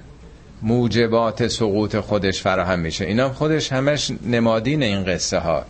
موجبات 0.61 1.47
سقوط 1.47 1.95
خودش 1.95 2.41
فراهم 2.41 2.79
میشه. 2.79 3.05
اینا 3.05 3.29
خودش 3.29 3.71
همش 3.71 4.11
نمادین 4.25 4.83
این 4.83 5.03
قصه 5.03 5.39
ها. 5.39 5.65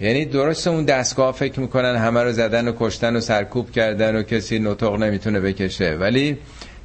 یعنی 0.00 0.24
درست 0.24 0.66
اون 0.66 0.84
دستگاه 0.84 1.32
فکر 1.32 1.60
می‌کنن 1.60 1.96
همه 1.96 2.22
رو 2.22 2.32
زدن 2.32 2.68
و 2.68 2.72
کشتن 2.78 3.16
و 3.16 3.20
سرکوب 3.20 3.70
کردن 3.70 4.16
و 4.16 4.22
کسی 4.22 4.58
نطق 4.58 4.92
نمی‌تونه 4.92 5.40
بکشه. 5.40 5.96
ولی 6.00 6.38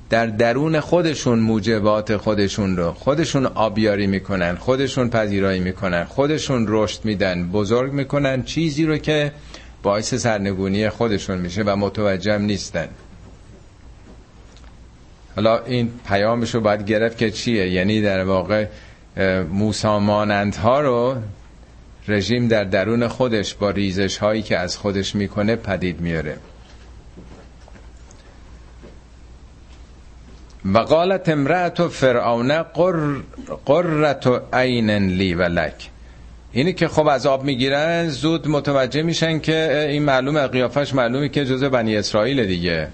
در 0.09 0.25
درون 0.25 0.79
خودشون 0.79 1.39
موجبات 1.39 2.17
خودشون 2.17 2.77
رو 2.77 2.91
خودشون 2.91 3.45
آبیاری 3.45 4.07
می‌کنن 4.07 4.55
خودشون 4.55 5.09
پذیرایی 5.09 5.59
می‌کنن 5.59 6.03
خودشون 6.03 6.65
رشد 6.67 7.05
میدن 7.05 7.49
بزرگ 7.51 7.93
می‌کنن 7.93 8.43
چیزی 8.43 8.85
رو 8.85 8.97
که 8.97 9.31
باعث 9.83 10.13
سرنگونی 10.13 10.89
خودشون 10.89 11.37
میشه 11.37 11.63
و 11.63 11.75
متوجه 11.75 12.37
نیستن. 12.37 12.87
حالا 15.39 15.63
این 15.65 15.91
پیامش 16.07 16.55
رو 16.55 16.61
باید 16.61 16.85
گرفت 16.85 17.17
که 17.17 17.31
چیه؟ 17.31 17.69
یعنی 17.69 18.01
در 18.01 18.23
واقع 18.23 18.65
موسامانندها 19.51 20.81
رو 20.81 21.15
رژیم 22.07 22.47
در 22.47 22.63
درون 22.63 23.07
خودش 23.07 23.53
با 23.53 23.69
ریزش 23.69 24.17
هایی 24.17 24.41
که 24.41 24.57
از 24.57 24.77
خودش 24.77 25.15
می‌کنه 25.15 25.55
پدید 25.55 26.01
میاره 26.01 26.37
و 30.73 30.77
قالت 30.77 31.29
امرأت 31.29 31.87
فرعون 31.87 32.63
قر 32.63 33.15
قرت 33.65 34.41
عین 34.53 34.89
لی 34.89 35.33
و 35.33 35.43
لک. 35.43 35.89
اینی 36.51 36.73
که 36.73 36.87
خب 36.87 37.07
از 37.07 37.25
آب 37.25 37.43
می‌گیرن 37.43 38.09
زود 38.09 38.47
متوجه 38.47 39.01
میشن 39.01 39.39
که 39.39 39.87
این 39.89 40.03
معلومه 40.03 40.47
قیافش 40.47 40.93
معلومه 40.93 41.29
که 41.29 41.45
جزء 41.45 41.69
بنی 41.69 41.97
اسرائیل 41.97 42.45
دیگه. 42.45 42.87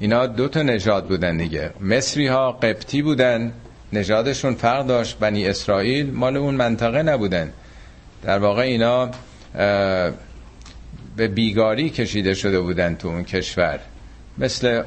اینا 0.00 0.26
دو 0.26 0.48
تا 0.48 0.62
نژاد 0.62 1.06
بودن 1.08 1.36
دیگه. 1.36 1.70
مصری 1.80 2.26
ها 2.26 2.52
قبطی 2.52 3.02
بودن 3.02 3.52
نژادشون 3.92 4.54
فرق 4.54 4.86
داشت. 4.86 5.18
بنی 5.18 5.46
اسرائیل 5.48 6.10
مال 6.10 6.36
اون 6.36 6.54
منطقه 6.54 7.02
نبودن. 7.02 7.52
در 8.22 8.38
واقع 8.38 8.62
اینا 8.62 9.10
به 11.16 11.28
بیگاری 11.28 11.90
کشیده 11.90 12.34
شده 12.34 12.60
بودن 12.60 12.94
تو 12.94 13.08
اون 13.08 13.24
کشور. 13.24 13.78
مثل 14.38 14.82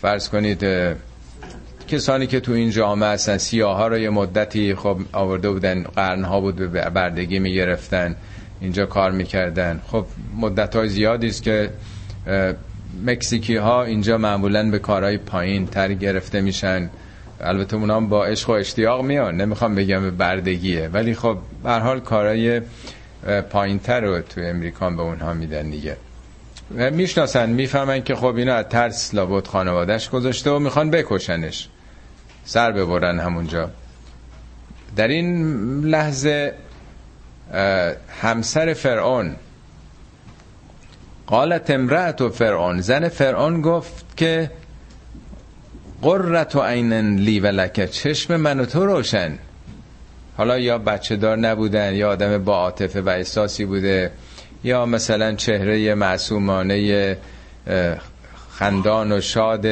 فرض 0.00 0.28
کنید 0.28 0.66
کسانی 1.88 2.26
که 2.26 2.40
تو 2.40 2.52
این 2.52 2.70
جامعه 2.70 3.08
هستن 3.10 3.36
سیاه 3.36 3.76
ها 3.76 3.88
رو 3.88 3.98
یه 3.98 4.10
مدتی 4.10 4.74
خب 4.74 4.98
آورده 5.12 5.50
بودن 5.50 5.82
قرنها 5.82 6.40
بود 6.40 6.56
به 6.56 6.66
بردگی 6.66 7.38
می‌گرفتن 7.38 8.16
اینجا 8.60 8.86
کار 8.86 9.10
می‌کردن. 9.10 9.80
خب 9.86 10.06
مدت 10.36 10.76
های 10.76 10.88
زیادی 10.88 11.26
است 11.26 11.42
که 11.42 11.70
مکزیکی 13.04 13.56
ها 13.56 13.84
اینجا 13.84 14.18
معمولا 14.18 14.70
به 14.70 14.78
کارهای 14.78 15.18
پایین 15.18 15.66
تر 15.66 15.92
گرفته 15.92 16.40
میشن. 16.40 16.90
البته 17.40 17.76
اونا 17.76 18.00
با 18.00 18.26
عشق 18.26 18.50
و 18.50 18.52
اشتیاق 18.52 19.04
میان. 19.04 19.36
نمی‌خوام 19.36 19.74
بگم 19.74 20.10
بردگیه. 20.10 20.88
ولی 20.88 21.14
خب 21.14 21.38
به 21.62 21.70
حال 21.72 22.00
کارهای 22.00 22.60
پایین 23.50 23.78
تر 23.78 24.00
رو 24.00 24.20
تو 24.20 24.40
امریکان 24.40 24.96
به 24.96 25.02
اونها 25.02 25.32
میدن 25.32 25.70
دیگه. 25.70 25.96
می‌شناسن 26.70 27.50
می‌فهمن 27.50 28.02
که 28.02 28.14
خب 28.14 28.36
اینا 28.36 28.54
از 28.54 28.64
ترس 28.70 29.14
لابد 29.14 29.46
خانوادش 29.46 30.10
گذاشته 30.10 30.50
و 30.50 30.58
می‌خوان 30.58 30.90
بکشنش. 30.90 31.68
سر 32.44 32.72
ببرن 32.72 33.20
همونجا. 33.20 33.70
در 34.96 35.08
این 35.08 35.80
لحظه 35.84 36.54
همسر 38.22 38.72
فرعون 38.74 39.36
قالت 41.30 41.70
امرأت 41.70 42.20
و 42.20 42.30
فرعون. 42.30 42.80
زن 42.80 43.08
فرعون 43.08 43.60
گفت 43.60 44.16
که 44.16 44.50
قررت 46.02 46.56
و 46.56 46.60
عین 46.60 47.16
لی 47.16 47.40
و 47.40 47.46
لکه 47.46 47.86
چشم 47.86 48.36
من 48.36 48.60
و 48.60 48.64
تو 48.64 48.86
روشن. 48.86 49.38
حالا 50.36 50.58
یا 50.58 50.78
بچه 50.78 51.16
دار 51.16 51.36
نبودن 51.36 51.94
یا 51.94 52.10
آدم 52.10 52.44
با 52.44 52.56
عاطفه 52.56 53.00
و 53.00 53.08
احساسی 53.08 53.64
بوده 53.64 54.10
یا 54.64 54.86
مثلا 54.86 55.34
چهره 55.34 55.94
معصومانه 55.94 57.16
خندان 58.50 59.12
و 59.12 59.20
شاد 59.20 59.66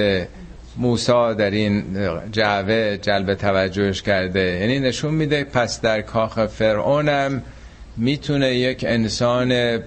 موسا 0.77 1.35
در 1.35 1.51
این 1.51 1.85
جعوه 2.33 2.99
جلب 3.03 3.35
توجهش 3.35 4.03
کرده. 4.03 4.41
یعنی 4.41 4.81
نشون 4.81 5.15
میده 5.15 5.45
پس 5.45 5.81
در 5.81 6.01
کاخ 6.01 6.47
فرعونم 6.47 7.43
می‌تونه 7.97 8.55
یک 8.55 8.85
انسان 8.89 9.79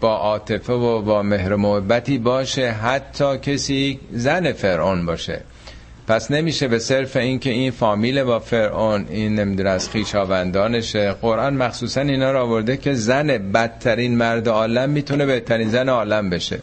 با 0.00 0.16
عاطفه 0.16 0.72
و 0.72 1.02
با 1.02 1.22
مهر 1.22 1.56
محبتی 1.56 2.18
باشه 2.18 2.70
حتی 2.70 3.38
کسی 3.38 4.00
زن 4.12 4.52
فرعون 4.52 5.06
باشه. 5.06 5.40
پس 6.08 6.30
نمیشه 6.30 6.68
به 6.68 6.78
صرف 6.78 7.16
اینکه 7.16 7.50
این 7.50 7.70
فامیل 7.70 8.22
با 8.22 8.38
فرعون 8.38 9.06
این 9.10 9.34
نمی‌دونه 9.34 9.70
از 9.70 9.90
خیشاوندانشه 9.90 11.12
قرآن 11.12 11.54
مخصوصا 11.54 12.00
اینا 12.00 12.32
رو 12.32 12.38
آورده 12.38 12.76
که 12.76 12.94
زن 12.94 13.26
بدترین 13.26 14.16
مرد 14.16 14.48
عالم 14.48 14.90
می‌تونه 14.90 15.26
بهترین 15.26 15.68
زن 15.68 15.88
عالم 15.88 16.30
بشه. 16.30 16.60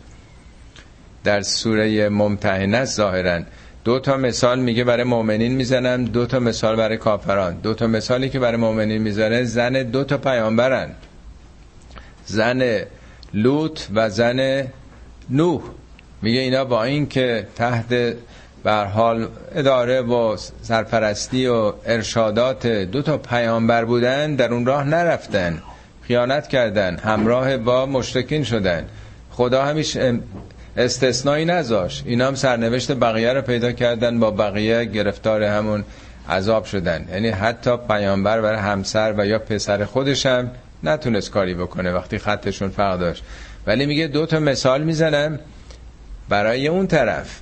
در 1.23 1.41
سوره 1.41 2.09
ممتحنه 2.09 2.85
ظاهرا 2.85 3.39
دو 3.83 3.99
تا 3.99 4.17
مثال 4.17 4.59
میگه 4.59 4.83
برای 4.83 5.03
مؤمنین 5.03 5.51
می‌زنم 5.51 6.05
دو 6.05 6.25
تا 6.25 6.39
مثال 6.39 6.75
برای 6.75 6.97
کافران. 6.97 7.53
دو 7.63 7.73
تا 7.73 7.87
مثالی 7.87 8.29
که 8.29 8.39
برای 8.39 8.57
مؤمنین 8.57 9.01
می‌زنه 9.01 9.43
زن 9.43 9.73
دو 9.83 10.03
تا 10.03 10.17
پیامبرن. 10.17 10.89
زن 12.25 12.81
لوط 13.35 13.79
و 13.95 14.09
زن 14.09 14.67
نوح. 15.29 15.61
میگه 16.21 16.39
اینا 16.39 16.65
با 16.65 16.83
این 16.83 17.07
که 17.07 17.47
تحت 17.55 18.15
بر 18.63 18.85
حال 18.85 19.27
اداره 19.55 20.01
و 20.01 20.37
سرپرستی 20.61 21.47
و 21.47 21.73
ارشادات 21.85 22.67
دو 22.67 23.01
تا 23.01 23.17
پیامبر 23.17 23.85
بودن 23.85 24.35
در 24.35 24.53
اون 24.53 24.65
راه 24.65 24.83
نرفتن. 24.83 25.61
خیانت 26.01 26.47
کردن 26.47 26.97
همراه 26.97 27.57
با 27.57 27.85
مشتکین 27.85 28.43
شدن. 28.43 28.85
خدا 29.31 29.63
همیش 29.63 29.97
استثنایی 30.77 31.45
نذاش 31.45 32.03
اینا 32.05 32.27
هم 32.27 32.35
سرنوشت 32.35 32.91
بقیه 32.91 33.33
رو 33.33 33.41
پیدا 33.41 33.71
کردن 33.71 34.19
با 34.19 34.31
بقیه 34.31 34.85
گرفتار 34.85 35.43
همون 35.43 35.83
عذاب 36.29 36.65
شدن. 36.65 37.05
یعنی 37.11 37.29
حتی 37.29 37.77
پیامبر 37.77 38.41
برای 38.41 38.59
همسر 38.59 39.13
و 39.17 39.25
یا 39.25 39.39
پسر 39.39 39.85
خودش 39.85 40.25
هم 40.25 40.51
نتونست 40.83 41.31
کاری 41.31 41.53
بکنه 41.53 41.91
وقتی 41.91 42.17
خطشون 42.17 42.69
فرق 42.69 42.99
داشت. 42.99 43.23
ولی 43.67 43.85
میگه 43.85 44.07
دو 44.07 44.25
تا 44.25 44.39
مثال 44.39 44.83
می‌زنم 44.83 45.39
برای 46.29 46.67
اون 46.67 46.87
طرف. 46.87 47.41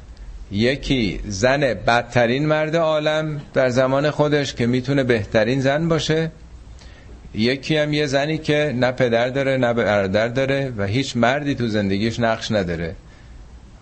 یکی 0.52 1.19
زن 1.28 1.60
بدترین 1.60 2.46
مرد 2.46 2.76
عالم 2.76 3.41
در 3.54 3.69
زمان 3.69 4.12
خودش 4.12 4.54
که 4.54 4.67
می‌تونه 4.67 5.04
بهترین 5.04 5.62
زن 5.62 5.88
باشه. 5.88 6.32
یکی 7.36 7.78
هم 7.78 7.93
یه 7.93 8.06
زنی 8.06 8.38
که 8.38 8.74
نه 8.76 8.91
پدر 8.91 9.30
داره 9.30 9.58
نه 9.58 9.74
برادر 9.74 10.28
داره 10.28 10.74
و 10.78 10.86
هیچ 10.86 11.17
مردی 11.17 11.56
تو 11.56 11.67
زندگیش 11.67 12.19
نقش 12.19 12.52
نداره. 12.52 12.96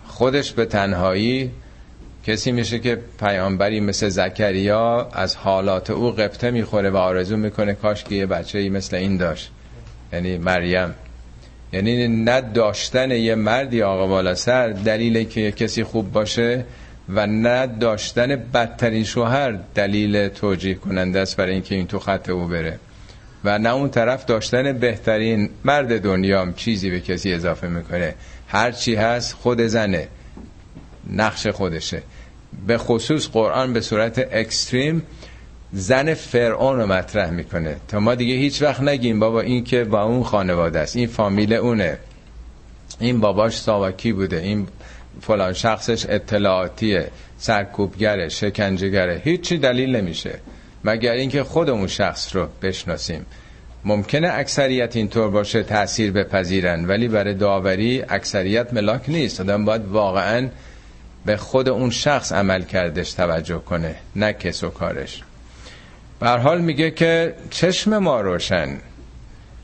خودش 0.06 0.52
به 0.52 0.66
تنهایی 0.66 1.50
کسی 2.26 2.52
میشه 2.52 2.78
که 2.78 2.98
پیامبری 3.20 3.80
مثل 3.80 4.08
زکریا 4.08 5.08
از 5.12 5.36
حالات 5.36 5.90
او 5.90 6.10
قبطه 6.10 6.50
می‌خوره 6.50 6.90
و 6.90 6.96
آرزو 6.96 7.36
می‌کنه 7.36 7.74
کاش 7.74 8.04
که 8.04 8.14
یه 8.14 8.26
بچه 8.26 8.58
ای 8.58 8.68
مثل 8.68 8.96
این 8.96 9.16
داشت. 9.16 9.50
یعنی 10.12 10.38
مریم. 10.38 10.94
یعنی 11.72 12.08
نه 12.08 12.40
داشتن 12.40 13.10
یه 13.10 13.34
مردی 13.34 13.82
آقا 13.82 14.06
بالا 14.06 14.34
سر 14.34 14.68
دلیل 14.68 15.24
که 15.24 15.52
کسی 15.52 15.84
خوب 15.84 16.12
باشه 16.12 16.64
و 17.08 17.26
نه 17.26 17.66
داشتن 17.66 18.36
بدترین 18.36 19.04
شوهر 19.04 19.58
دلیل 19.74 20.28
توجیه 20.28 20.74
کننده 20.74 21.18
است 21.18 21.36
برای 21.36 21.52
اینکه 21.52 21.74
این 21.74 21.86
تو 21.86 21.98
خط 21.98 22.30
او 22.30 22.46
بره. 22.46 22.78
و 23.44 23.58
نه 23.58 23.74
اون 23.74 23.90
طرف 23.90 24.24
داشتن 24.24 24.72
بهترین 24.72 25.50
مرد 25.64 26.00
دنیام 26.00 26.54
چیزی 26.54 26.90
به 26.90 27.00
کسی 27.00 27.32
اضافه 27.32 27.68
می‌کنه. 27.68 28.14
هر 28.48 28.72
چی 28.72 28.94
هست 28.94 29.32
خود 29.32 29.60
زنه. 29.60 30.08
نقش 31.10 31.46
خودشه. 31.46 32.02
به 32.66 32.78
خصوص 32.78 33.28
قرآن 33.28 33.72
به 33.72 33.80
صورت 33.80 34.28
اکستریم 34.32 35.02
زن 35.72 36.14
فرعون 36.14 36.78
رو 36.80 36.86
مطرح 36.86 37.30
می‌کنه. 37.30 37.76
تا 37.88 38.00
ما 38.00 38.14
دیگه 38.14 38.34
هیچ 38.34 38.62
وقت 38.62 38.80
نگیم 38.80 39.20
بابا 39.20 39.40
این 39.40 39.64
که 39.64 39.84
با 39.84 40.02
اون 40.02 40.22
خانواده 40.22 40.78
است 40.78 40.96
این 40.96 41.06
فامیل 41.06 41.52
اونه. 41.52 41.98
این 43.00 43.20
باباش 43.20 43.60
ساواکی 43.60 44.12
بوده 44.12 44.36
این 44.36 44.66
فلان 45.20 45.52
شخصش 45.52 46.06
اطلاعاتیه 46.08 47.10
سرکوبگره 47.38 48.28
شکنجهگره. 48.28 49.22
هیچی 49.24 49.58
دلیل 49.58 49.96
نمیشه. 49.96 50.38
مگر 50.84 51.12
اینکه 51.12 51.42
خودمون 51.42 51.86
شخص 51.86 52.36
رو 52.36 52.48
بشناسیم. 52.62 53.26
ممکنه 53.84 54.30
اکثریت 54.32 54.96
اینطور 54.96 55.30
باشه 55.30 55.62
تاثیر 55.62 56.12
بپذیرن 56.12 56.84
ولی 56.84 57.08
برای 57.08 57.34
داوری 57.34 58.04
اکثریت 58.08 58.72
ملاک 58.72 59.02
نیست. 59.08 59.40
آدم 59.40 59.64
باید 59.64 59.86
واقعا 59.86 60.48
به 61.26 61.36
خود 61.36 61.68
اون 61.68 61.90
شخص 61.90 62.32
عمل 62.32 62.62
کردش 62.62 63.12
توجه 63.12 63.58
کنه 63.58 63.94
نه 64.16 64.32
کس 64.32 64.64
و 64.64 64.68
کارش. 64.68 65.22
حال 66.20 66.60
میگه 66.60 66.90
که 66.90 67.34
چشم 67.50 67.98
ما 67.98 68.20
روشن 68.20 68.78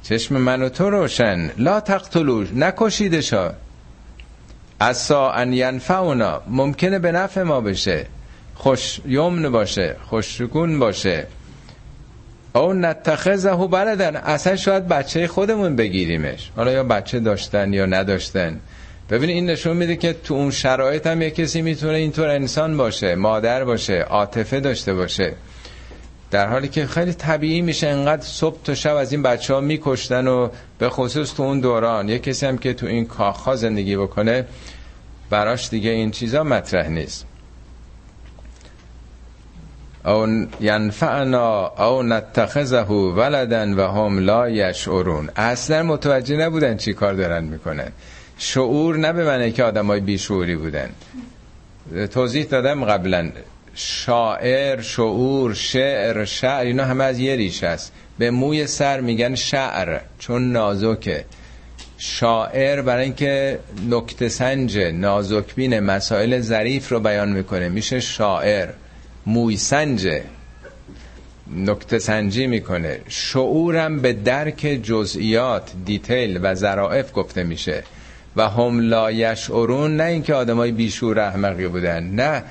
چشم 0.03 0.37
من 0.37 0.62
و 0.62 0.68
تو 0.68 0.90
روشن. 0.90 1.51
لا 1.59 1.81
تقتلوش 1.81 2.49
نکشیدشا. 2.55 3.53
اصا 4.81 5.31
ان 5.31 5.53
ینفعونا 5.53 6.42
ممکنه 6.49 6.99
به 6.99 7.12
نفع 7.12 7.42
ما 7.42 7.61
بشه. 7.61 8.07
خوش 8.55 9.01
یمن 9.07 9.49
باشه 9.49 9.97
خوشگون 10.05 10.79
باشه. 10.79 11.27
او 12.55 12.73
نتخذه 12.73 13.66
بلدن 13.66 14.16
اصلا 14.16 14.57
شاید 14.57 14.88
بچه 14.88 15.27
خودمون 15.27 15.77
بگیریمش. 15.77 16.51
حالا 16.57 16.73
یا 16.73 16.85
بچه 16.85 17.21
داشتن 17.21 17.73
یا 17.73 17.87
نداشتن. 17.87 18.61
ببین 19.11 19.31
این 19.31 19.47
نشون 19.47 19.77
میده 19.77 19.97
که 19.97 20.12
تو 20.12 20.35
اون 20.35 20.51
شرایط 20.51 21.07
هم 21.07 21.23
یه 21.23 21.31
کسی 21.31 21.62
می‌تونه 21.62 21.92
اینطور 21.92 22.29
انسان 22.29 22.77
باشه 22.77 23.14
مادر 23.14 23.64
باشه 23.64 24.01
عاطفه 24.01 24.61
داشته 24.61 24.94
باشه. 24.94 25.35
در 26.31 26.49
حالی 26.49 26.68
که 26.68 26.87
خیلی 26.87 27.12
طبیعی 27.12 27.62
میشه 27.62 27.87
انقدر 27.88 28.23
صبح 28.23 28.62
تا 28.64 28.75
شب 28.75 28.97
از 28.97 29.12
این 29.12 29.23
بچه 29.23 29.55
ها 29.55 29.61
میکشتن 29.61 30.27
و 30.27 30.49
به 30.79 30.88
خصوص 30.88 31.35
تو 31.35 31.42
اون 31.42 31.61
دوران. 31.61 32.09
یه 32.09 32.18
کسی 32.18 32.47
هم 32.47 32.59
که 32.59 32.75
تو 32.75 32.87
این 32.87 33.07
کاخ 33.07 33.55
زندگی 33.55 33.97
بکنه 33.97 34.44
براش 35.31 35.68
دیگه 35.68 35.90
این 35.90 36.11
چیزا 36.11 36.44
مطرح 36.44 36.88
نیست. 36.88 37.27
او 40.05 40.47
ینفعنا 40.61 41.66
او 41.68 42.03
نتخذه 42.03 42.83
ولدن 42.83 43.75
و 43.75 43.88
هم 43.88 44.18
لا 44.18 44.49
یشعرون. 44.49 45.31
اصلا 45.37 45.83
متوجه 45.83 46.37
نبودن 46.37 46.77
چی 46.77 46.92
کار 46.94 47.14
دارن 47.14 47.44
می‌کنن. 47.44 47.92
شعور 48.38 48.96
نه 48.96 49.12
به 49.12 49.24
معنی 49.24 49.53
که 49.53 49.64
آدم 49.64 49.87
های 49.87 50.01
بیشعوری 50.01 50.57
بودن 50.57 50.90
توضیح 52.11 52.44
دادم 52.44 52.85
قبلا. 52.85 53.31
شاعر 53.74 54.81
شعور 54.81 55.55
شعر 55.55 56.24
شعر 56.24 56.66
اینا 56.66 56.85
همه 56.85 57.05
از 57.05 57.18
یه 57.18 57.37
ریش 57.37 57.64
است. 57.64 57.92
به 58.19 58.31
موی 58.31 58.67
سر 58.67 59.00
میگن 59.00 59.35
شعر 59.35 60.00
چون 60.19 60.52
نازکه. 60.52 61.25
شاعر 61.98 62.83
برای 62.83 63.04
اینکه 63.04 63.58
نکته 63.90 64.29
سنج 64.29 64.79
نازکبین 64.79 65.81
مسائل 65.81 66.40
ظریف 66.40 66.92
رو 66.92 67.00
بیان 67.00 67.29
می‌کنه. 67.29 67.69
میشه 67.69 68.00
شاعر. 68.00 68.69
موی 69.27 69.56
سنج 69.56 70.08
نکته 71.56 71.98
سنجی 71.98 72.46
می‌کنه. 72.46 73.00
شعورم 73.08 74.00
به 74.00 74.13
درک 74.13 74.81
جزئیات 74.83 75.73
دیتیل 75.85 76.38
و 76.42 76.54
ظرائف 76.54 77.13
گفته 77.15 77.42
میشه. 77.42 77.83
و 78.39 78.49
هم 78.49 78.81
لا 78.81 79.11
یشعرون 79.11 79.97
نه 79.97 80.05
اینکه 80.05 80.35
آدمای 80.35 80.73
بیشور 80.73 81.21
احمقی 81.21 81.69
بودن 81.69 82.03
نه. 82.05 82.43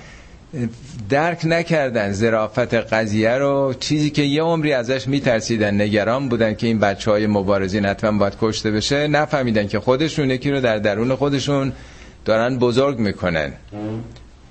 درک 1.10 1.42
نکردن 1.46 2.12
زرافت 2.12 2.74
قضیه 2.74 3.32
رو. 3.32 3.74
چیزی 3.80 4.10
که 4.10 4.22
یه 4.22 4.42
عمری 4.42 4.74
ازش 4.74 5.08
میترسیدن 5.08 5.82
نگران 5.82 6.30
بودن 6.30 6.54
که 6.54 6.68
این 6.68 6.80
بچه 6.80 7.12
های 7.12 7.28
مبارزین 7.28 7.86
حتما 7.86 8.20
باید 8.20 8.34
کشته 8.42 8.72
بشه. 8.72 9.08
نفهمیدن 9.08 9.68
که 9.68 9.80
خودشون 9.80 10.30
یکی 10.32 10.52
رو 10.52 10.62
در 10.62 10.78
درون 10.78 11.16
خودشون 11.16 11.74
دارن 12.26 12.58
بزرگ 12.58 13.00
می‌کنن. 13.00 13.54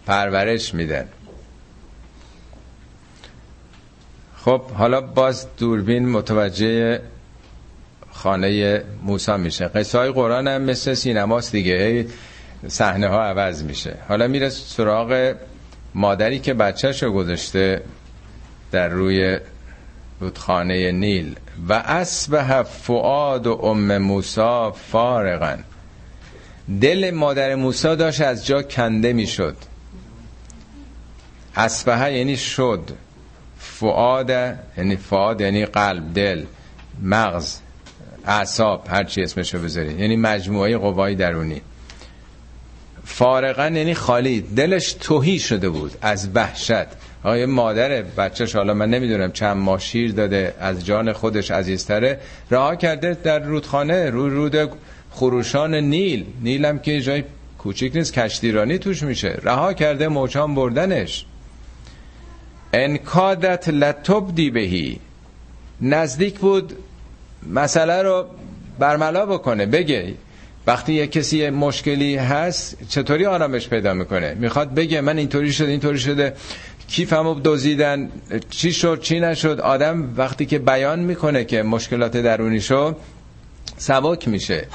پرورش 0.07 0.75
میدن. 0.75 1.05
خب 4.37 4.61
حالا 4.71 5.01
باز 5.01 5.47
دوربین 5.59 6.09
متوجه 6.09 7.01
خانه 8.17 8.83
موسا 9.03 9.37
میشه. 9.37 9.65
قصه 9.69 9.99
های 9.99 10.11
قرآن 10.11 10.49
هم 10.49 10.63
مثل 10.63 10.95
سینماست 10.95 11.53
دیگه. 11.53 12.07
صحنه 12.69 13.09
ها 13.09 13.23
عوض 13.23 13.63
میشه. 13.63 13.95
حالا 14.09 14.29
میره 14.29 14.49
سراغ 14.49 15.35
مادری 15.95 16.39
که 16.39 16.55
بچهش 16.55 17.03
رو 17.03 17.13
گذاشته 17.13 17.83
در 18.73 18.89
روی 18.89 19.39
رودخانه 20.21 20.93
نیل. 20.93 21.37
و 21.69 21.73
اسبه 21.73 22.63
فعاد 22.63 23.47
و 23.47 23.53
ام 23.53 23.99
موسا 23.99 24.71
فارغن 24.71 25.65
دل 26.81 27.11
مادر 27.11 27.55
موسا 27.55 27.95
داشت 27.95 28.21
از 28.21 28.47
جا 28.47 28.63
کنده 28.63 29.13
می‌شد. 29.13 29.57
اسبه 31.57 32.13
یعنی 32.13 32.37
شد. 32.37 32.91
فعاد 33.59 34.31
یعنی 34.79 34.97
فعاد 34.97 35.41
یعنی 35.41 35.67
قلب 35.67 36.15
دل 36.15 36.45
مغز. 37.03 37.59
اعصاب 38.27 38.87
هر 38.89 39.05
چی 39.05 39.23
اسمشو 39.23 39.59
بذاری. 39.59 39.93
یعنی 39.93 40.17
مجموعه 40.17 40.79
قوای 40.79 41.15
درونی. 41.15 41.61
فارغا 43.05 43.63
یعنی 43.63 43.95
خالی. 43.95 44.41
دلش 44.41 44.93
توهی 44.93 45.39
شده 45.39 45.69
بود 45.69 45.93
از 46.03 46.29
وحشت. 46.35 46.87
آقای 47.23 47.47
مادر 47.47 48.03
بچهش 48.03 48.57
حالا 48.57 48.75
من 48.75 48.91
نمی‌دونم 48.91 49.33
چند 49.33 49.57
ماه 49.57 49.81
شیر 49.81 50.13
داده 50.13 50.55
از 50.61 50.87
جان 50.87 51.13
خودش 51.13 51.51
عزیزتره. 51.51 52.21
رها 52.51 52.75
کرده 52.75 53.15
در 53.15 53.39
رودخانه 53.39 54.11
رو 54.11 54.29
رود 54.29 54.71
خروشان 55.11 55.75
نیل. 55.75 56.27
نیل 56.43 56.65
هم 56.65 56.79
که 56.79 57.01
جای 57.01 57.25
کوچیک 57.59 57.97
نیست 57.97 58.13
کشتیرانی 58.13 58.79
توش 58.79 59.03
میشه. 59.03 59.39
رها 59.43 59.73
کرده 59.73 60.09
موچان 60.09 60.55
بردنش. 60.55 61.25
انکادت 62.73 63.69
لطب 63.69 64.53
بهی. 64.53 65.01
نزدیک 65.81 66.39
بود 66.39 66.73
مسئله 67.51 68.03
رو 68.03 68.27
برملا 68.79 69.27
بکنه 69.27 69.67
بگه. 69.67 70.15
وقتی 70.67 70.93
یه 70.93 71.07
کسی 71.07 71.51
مشکلی 71.51 72.17
هست 72.17 72.77
چطوری 72.89 73.27
آرامش 73.27 73.69
پیدا 73.69 73.95
می‌کنه؟ 73.95 74.35
می‌خواد 74.35 74.75
بگه 74.75 75.01
من 75.01 75.19
اینطوری 75.19 75.53
شده 75.53 75.71
اینطوری 75.71 75.99
شده 75.99 76.33
کیفمو 76.89 77.35
دوزیدن 77.35 78.11
چی 78.51 78.73
شد 78.73 79.01
چی 79.01 79.21
نشد؟ 79.21 79.61
آدم 79.61 80.15
وقتی 80.17 80.47
که 80.47 80.59
بیان 80.59 80.99
می‌کنه 80.99 81.45
که 81.45 81.63
مشکلات 81.63 82.17
درونی 82.17 82.61
شد 82.61 82.97
سبک 83.77 84.29
میشه. 84.29 84.67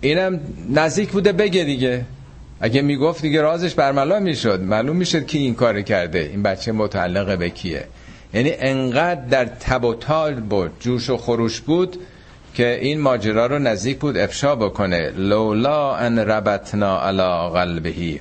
اینم 0.00 0.40
نزدیک 0.70 1.10
بوده 1.10 1.32
بگه 1.32 1.64
دیگه. 1.64 2.04
اگه 2.60 2.82
می‌گفت 2.82 3.22
دیگه 3.22 3.42
رازش 3.42 3.74
برملا 3.74 4.20
می‌شد. 4.20 4.60
معلوم 4.60 4.96
می‌شد 4.96 5.26
کی 5.26 5.38
این 5.38 5.54
کار 5.54 5.80
کرده. 5.80 6.18
این 6.18 6.42
بچه 6.42 6.72
متعلق 6.72 7.38
به 7.38 7.50
کیه. 7.50 7.84
یعنی 8.34 8.52
انقدر 8.58 9.20
در 9.20 9.44
تب 9.44 9.84
و 9.84 9.94
تال 9.94 10.34
بود 10.34 10.70
جوش 10.80 11.10
و 11.10 11.16
خروش 11.16 11.60
بود 11.60 11.96
که 12.54 12.78
این 12.80 13.00
ماجرا 13.00 13.46
رو 13.46 13.58
نزدیک 13.58 13.98
بود 13.98 14.16
افشا 14.16 14.56
بکنه. 14.56 15.10
لولا 15.10 15.96
ان 15.96 16.18
ربطنا 16.18 17.02
علی 17.02 17.50
قلبهی 17.52 18.20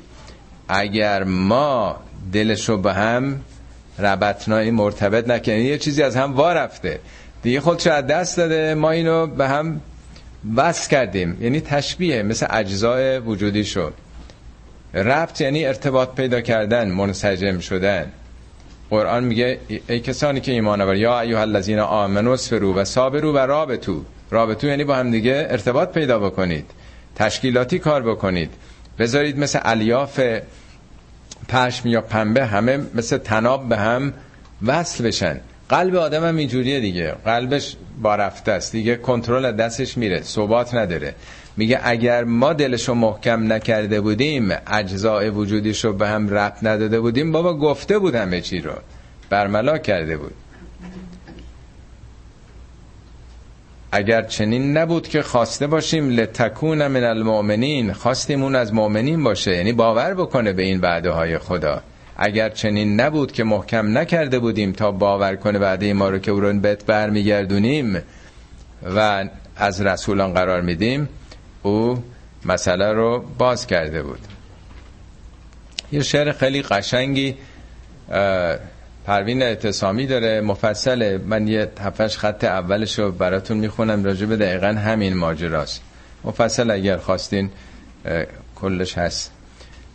اگر 0.68 1.24
ما 1.24 2.00
دلشو 2.34 2.78
به 2.78 2.94
هم 2.94 3.42
ربطنایی 4.00 4.72
مرتبط 4.72 5.28
نکنیم 5.28 5.66
یه 5.66 5.78
چیزی 5.78 6.04
از 6.04 6.16
هم 6.16 6.34
وارفته 6.34 7.00
دیگه 7.44 7.60
خودشو 7.60 7.92
از 7.92 8.08
دست 8.08 8.38
داده 8.38 8.74
ما 8.74 8.92
اینو 8.92 9.28
به 9.28 9.48
هم 9.48 9.82
بس 10.58 10.88
کردیم. 10.88 11.38
یعنی 11.42 11.62
تشبیه 11.62 12.24
مثل 12.24 12.48
اجزای 12.50 13.20
وجودی 13.20 13.66
شد 13.66 13.94
ربط 14.94 15.42
یعنی 15.42 15.66
ارتباط 15.66 16.16
پیدا 16.16 16.42
کردن 16.42 16.88
منسجم 16.88 17.60
شدن. 17.60 18.12
قرآن 18.90 19.24
میگه 19.24 19.60
ای 19.90 20.00
کسانی 20.00 20.40
که 20.40 20.52
ایمان 20.52 20.82
آور 20.82 20.96
یا 20.96 21.20
ایها 21.20 21.42
الذین 21.42 21.80
آمنوا 21.80 22.34
اصبروا 22.34 22.74
و 22.76 22.84
صابروا 22.84 23.34
و 23.34 23.38
رابطو 23.38 24.02
رابطو 24.32 24.68
یعنی 24.68 24.84
با 24.84 24.96
هم 24.96 25.12
دیگه 25.12 25.48
ارتباط 25.50 25.92
پیدا 25.92 26.20
بکنید 26.20 26.66
تشکیلاتی 27.16 27.80
کار 27.80 28.04
بکنید. 28.04 28.54
بذارید 29.00 29.40
مثل 29.40 29.60
الیاف 29.64 30.20
پشم 31.48 31.88
یا 31.88 32.02
پنبه 32.02 32.46
همه 32.46 32.80
مثل 32.94 33.18
تناب 33.18 33.70
به 33.70 33.78
هم 33.78 34.14
وصل 34.66 35.04
بشن. 35.04 35.40
قلب 35.70 35.96
آدم 35.96 36.26
هم 36.26 36.38
اینجوریه 36.38 36.80
دیگه. 36.80 37.12
قلبش 37.26 37.76
بارفته 38.02 38.52
است. 38.52 38.72
دیگه 38.72 38.96
کنترل 38.96 39.52
دستش 39.52 39.98
میره. 39.98 40.22
ثبات 40.22 40.74
نداره. 40.74 41.16
میگه 41.58 41.80
اگر 41.84 42.24
ما 42.24 42.54
دلشو 42.54 42.94
محکم 42.94 43.54
نکرده 43.54 44.02
بودیم 44.02 44.52
اجزاء 44.68 45.30
وجودیشو 45.30 45.94
به 45.94 46.08
هم 46.08 46.30
ربط 46.30 46.64
نداده 46.64 47.00
بودیم 47.00 47.32
بابا 47.32 47.54
گفته 47.54 48.00
بود 48.00 48.16
همه 48.16 48.42
چی 48.42 48.60
رو. 48.62 48.74
برملا 49.30 49.78
کرده 49.78 50.18
بود. 50.18 50.34
اگر 53.92 54.22
چنین 54.22 54.78
نبود 54.78 55.08
که 55.08 55.22
خواسته 55.22 55.68
باشیم 55.68 56.10
لتکون 56.10 56.88
من 56.88 57.04
المؤمنین 57.04 57.94
خواستیم 57.94 58.44
اون 58.44 58.56
از 58.56 58.74
مؤمنین 58.74 59.24
باشه. 59.24 59.56
یعنی 59.56 59.74
باور 59.74 60.14
بکنه 60.14 60.54
به 60.54 60.64
این 60.64 60.80
وعده 60.82 61.12
های 61.12 61.38
خدا. 61.38 61.82
اگر 62.18 62.50
چنین 62.50 63.02
نبود 63.02 63.32
که 63.32 63.44
محکم 63.44 63.98
نکرده 63.98 64.40
بودیم 64.40 64.72
تا 64.72 64.92
باور 64.92 65.36
کنه 65.36 65.60
وعده 65.60 65.94
ما 65.94 66.10
رو 66.10 66.20
که 66.20 66.32
او 66.32 66.40
رو 66.40 66.60
بهت 66.60 66.86
برمیگردونیم 66.86 68.02
و 68.96 69.26
از 69.56 69.82
رسولان 69.82 70.34
قرار 70.34 70.62
میدیم 70.62 71.10
او 71.66 72.04
مسئله 72.46 72.94
رو 72.94 73.26
باز 73.38 73.68
کرده 73.68 74.04
بود. 74.04 74.20
یه 75.92 76.04
شعر 76.04 76.32
خیلی 76.32 76.62
قشنگی 76.62 77.36
پروین 79.06 79.42
اعتصامی 79.42 80.08
داره 80.08 80.42
مفصله. 80.42 81.18
من 81.18 81.48
یه 81.48 81.72
هفتش 81.80 82.18
خط 82.18 82.44
اولش 82.44 83.00
رو 83.00 83.12
براتون 83.12 83.58
می‌خونم 83.58 84.04
راجع 84.04 84.26
به 84.26 84.36
دقیقا 84.36 84.68
همین 84.68 85.14
ماجراست. 85.14 85.82
مفصل 86.24 86.72
اگر 86.72 86.98
خواستین 86.98 87.50
کلش 88.56 88.98
هست. 88.98 89.32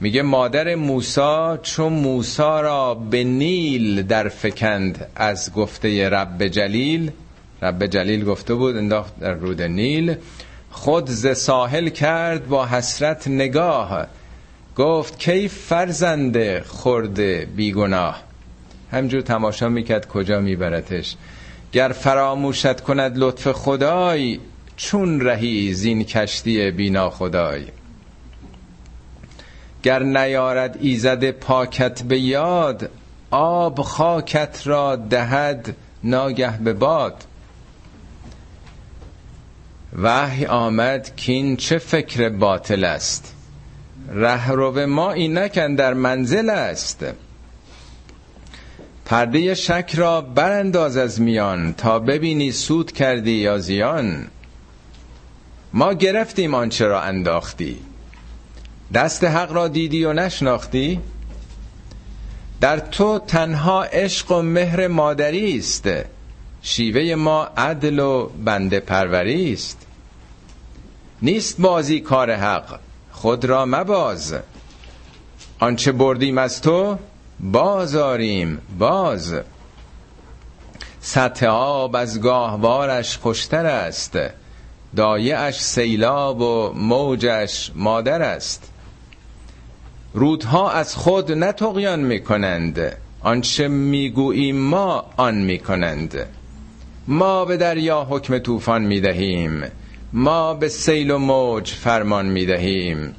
میگه 0.00 0.22
مادر 0.22 0.74
موسا 0.74 1.56
چون 1.62 1.92
موسا 1.92 2.60
را 2.60 2.94
به 2.94 3.24
نیل 3.24 4.02
در 4.02 4.28
فکند 4.28 5.06
از 5.16 5.52
گفته 5.52 6.08
رب 6.08 6.46
جلیل 6.46 7.10
رب 7.62 7.86
جلیل 7.86 8.24
گفته 8.24 8.54
بود 8.54 8.76
انداخت 8.76 9.20
در 9.20 9.32
رود 9.32 9.62
نیل. 9.62 10.16
خود 10.70 11.10
ز 11.10 11.36
ساحل 11.36 11.88
کرد 11.88 12.48
با 12.48 12.66
حسرت 12.66 13.28
نگاه 13.28 14.06
گفت 14.76 15.18
کی 15.18 15.48
فرزند 15.48 16.62
خورده 16.62 17.48
بیگناه؟ 17.56 18.22
همجور 18.92 19.20
تماشا 19.20 19.68
می‌کرد 19.68 20.08
کجا 20.08 20.40
میبرتش 20.40 21.16
گر 21.72 21.88
فراموشت 21.88 22.80
کند 22.80 23.18
لطف 23.18 23.52
خدای 23.52 24.40
چون 24.76 25.20
رهی 25.20 25.74
زین 25.74 26.04
کشتی 26.04 26.70
بینا 26.70 27.10
خدای 27.10 27.64
گر 29.82 30.02
نیارد 30.02 30.78
ایزد 30.80 31.30
پاکت 31.30 32.02
به 32.02 32.20
یاد 32.20 32.90
آب 33.30 33.80
خاکت 33.80 34.60
را 34.64 34.96
دهد 34.96 35.76
ناگه 36.04 36.58
به 36.58 36.72
باد. 36.72 37.24
وحی 39.98 40.46
آمد 40.46 41.16
کین 41.16 41.56
چه 41.56 41.78
فکر 41.78 42.28
باطل 42.28 42.84
است؟ 42.84 43.34
رهرو 44.12 44.86
ما 44.86 45.12
اینکن 45.12 45.74
در 45.74 45.94
منزل 45.94 46.50
است. 46.50 47.04
پرده 49.04 49.54
شک 49.54 49.92
را 49.94 50.20
برانداز 50.20 50.96
از 50.96 51.20
میان 51.20 51.72
تا 51.74 51.98
ببینی 51.98 52.52
سود 52.52 52.92
کردی 52.92 53.30
یا 53.30 53.58
زیان. 53.58 54.26
ما 55.72 55.92
گرفتیم 55.94 56.54
آنچه 56.54 56.86
را 56.86 57.02
انداختی. 57.02 57.76
دست 58.94 59.24
حق 59.24 59.52
را 59.52 59.68
دیدی 59.68 60.04
و 60.04 60.12
نشناختی؟ 60.12 61.00
در 62.60 62.78
تو 62.78 63.18
تنها 63.18 63.82
عشق 63.82 64.32
و 64.32 64.42
مهر 64.42 64.88
مادری 64.88 65.58
است. 65.58 65.88
شیوه 66.62 67.14
ما 67.14 67.44
عدل 67.56 67.98
و 67.98 68.26
بنده 68.44 68.80
پروری 68.80 69.52
است. 69.52 69.86
نیست 71.22 71.60
بازی 71.60 72.00
کار 72.00 72.32
حق 72.34 72.78
خود 73.12 73.44
را 73.44 73.66
مباز. 73.66 74.34
آنچه 75.58 75.92
بردیم 75.92 76.38
از 76.38 76.62
تو 76.62 76.98
بازاریم 77.40 78.58
باز. 78.78 79.34
سطح 81.00 81.46
آب 81.46 81.96
از 81.96 82.20
گاهوارش 82.20 83.18
خوشتر 83.18 83.66
است 83.66 84.18
دایعش 84.96 85.60
سیلاب 85.60 86.40
و 86.40 86.72
موجش 86.72 87.70
مادر 87.74 88.22
است. 88.22 88.72
رودها 90.14 90.70
از 90.70 90.96
خود 90.96 91.32
نتقیان 91.32 92.00
می‌کنند 92.00 92.96
آنچه 93.20 93.68
می‌گوییم 93.68 94.56
ما 94.56 95.04
آن 95.16 95.34
می‌کنند. 95.34 96.26
ما 97.10 97.44
به 97.44 97.56
دریا 97.56 98.06
حکم 98.10 98.38
طوفان 98.38 98.82
می‌دهیم 98.82 99.62
ما 100.12 100.54
به 100.54 100.68
سیل 100.68 101.10
و 101.10 101.18
موج 101.18 101.70
فرمان 101.70 102.26
می‌دهیم 102.26 103.14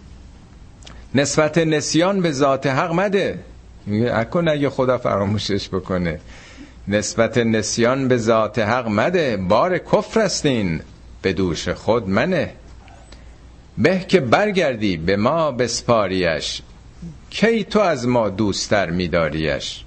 نسبت 1.16 1.58
نسیان 1.58 2.22
به 2.22 2.32
ذات 2.32 2.68
حق 2.68 2.92
مده. 2.92 3.40
اکن 4.14 4.48
اگه 4.48 4.70
خدا 4.70 4.98
فراموشش 4.98 5.70
بکنه. 5.70 6.20
نسبت 6.88 7.38
نسیان 7.38 8.08
به 8.08 8.18
ذات 8.18 8.60
حق 8.60 8.88
مده. 8.88 9.38
بار 9.38 9.78
کفر 9.78 10.20
استین 10.20 10.82
به 11.22 11.34
دوش 11.34 11.70
خود 11.70 12.10
منه. 12.10 12.54
به 13.78 14.06
که 14.08 14.20
برگردی 14.20 14.98
به 14.98 15.16
ما 15.16 15.52
بسپاریش. 15.52 16.62
کی 17.30 17.64
تو 17.64 17.80
از 17.80 18.08
ما 18.08 18.30
دوستر 18.30 18.90
میداریش؟ 18.90 19.84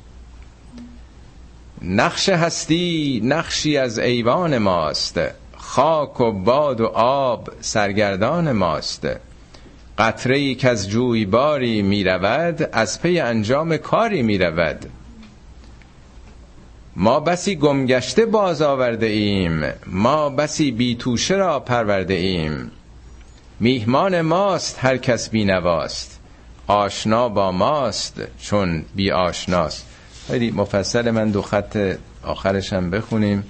نقش 1.83 2.29
هستی 2.29 3.21
نقشی 3.25 3.77
از 3.77 3.99
ایوان 3.99 4.59
ماست. 4.59 5.21
خاک 5.57 6.21
و 6.21 6.33
باد 6.33 6.81
و 6.81 6.87
آب 6.87 7.49
سرگردان 7.61 8.53
ماست. 8.53 9.09
قطره 9.99 10.37
ای 10.37 10.55
که 10.55 10.69
از 10.69 10.89
جویباری 10.89 11.83
می 11.83 12.05
رود 12.05 12.69
از 12.73 13.03
پی 13.03 13.21
انجام 13.21 13.77
کاری 13.77 14.23
می 14.23 14.39
رود. 14.39 14.87
ما 16.97 17.21
بسی 17.21 17.57
گمگشته 17.57 18.27
باز 18.27 18.63
آورده 18.63 19.07
ایم 19.07 19.73
ما 19.87 20.31
بسی 20.31 20.71
بی 20.71 20.97
توشه 20.97 21.35
را 21.35 21.61
پرورده 21.61 22.15
ایم. 22.15 22.71
میهمان 23.61 24.21
ماست 24.21 24.79
هر 24.81 24.97
کس 24.97 25.31
بی 25.31 25.45
نواست. 25.45 26.21
آشنا 26.67 27.29
با 27.29 27.53
ماست 27.53 28.23
چون 28.41 28.85
بی 28.95 29.11
آشناست. 29.11 29.87
خیلی 30.27 30.51
مفصل 30.51 31.11
من 31.11 31.31
دو 31.31 31.43
خط 31.43 31.97
آخرش 32.23 32.73
هم 32.73 32.91
بخونیم. 32.91 33.45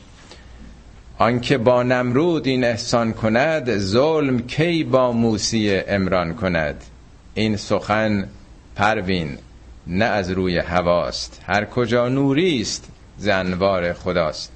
آنکه 1.18 1.58
با 1.58 1.82
نمرود 1.82 2.46
این 2.46 2.64
احسان 2.64 3.12
کند 3.12 3.78
ظلم 3.78 4.38
کی 4.38 4.84
با 4.84 5.12
موسی 5.12 5.80
امران 5.88 6.34
کند؟ 6.34 6.84
این 7.34 7.56
سخن 7.56 8.28
پروین 8.76 9.38
نه 9.86 10.04
از 10.04 10.30
روی 10.30 10.58
هواست. 10.58 11.40
هر 11.46 11.64
کجا 11.64 12.08
نوری 12.08 12.60
است 12.60 12.88
زنوار 13.18 13.92
خداست. 13.92 14.52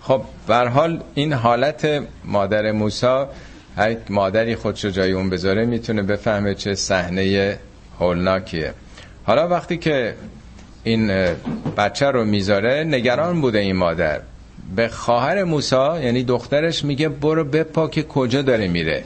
خب 0.00 0.22
بر 0.46 0.68
حال 0.68 1.02
این 1.14 1.32
حالت 1.32 2.02
مادر 2.24 2.72
موسی 2.72 3.24
هر 3.76 3.96
مادری 4.10 4.56
خودشو 4.56 4.90
جای 4.90 5.12
اون 5.12 5.30
بذاره 5.30 5.66
می‌تونه 5.66 6.02
بفهمه 6.02 6.54
چه 6.54 6.74
صحنه 6.74 7.58
هولناکیه. 8.00 8.74
حالا 9.28 9.48
وقتی 9.48 9.76
که 9.76 10.14
این 10.84 11.12
بچه 11.76 12.06
رو 12.06 12.24
می‌ذاره 12.24 12.84
نگران 12.84 13.40
بوده 13.40 13.58
این 13.58 13.76
مادر. 13.76 14.20
به 14.76 14.88
خواهر 14.88 15.44
موسا 15.44 16.00
یعنی 16.00 16.24
دخترش 16.24 16.84
میگه 16.84 17.08
برو 17.08 17.44
بپا 17.44 17.88
که 17.88 18.02
کجا 18.02 18.42
داره 18.42 18.68
میره. 18.68 19.04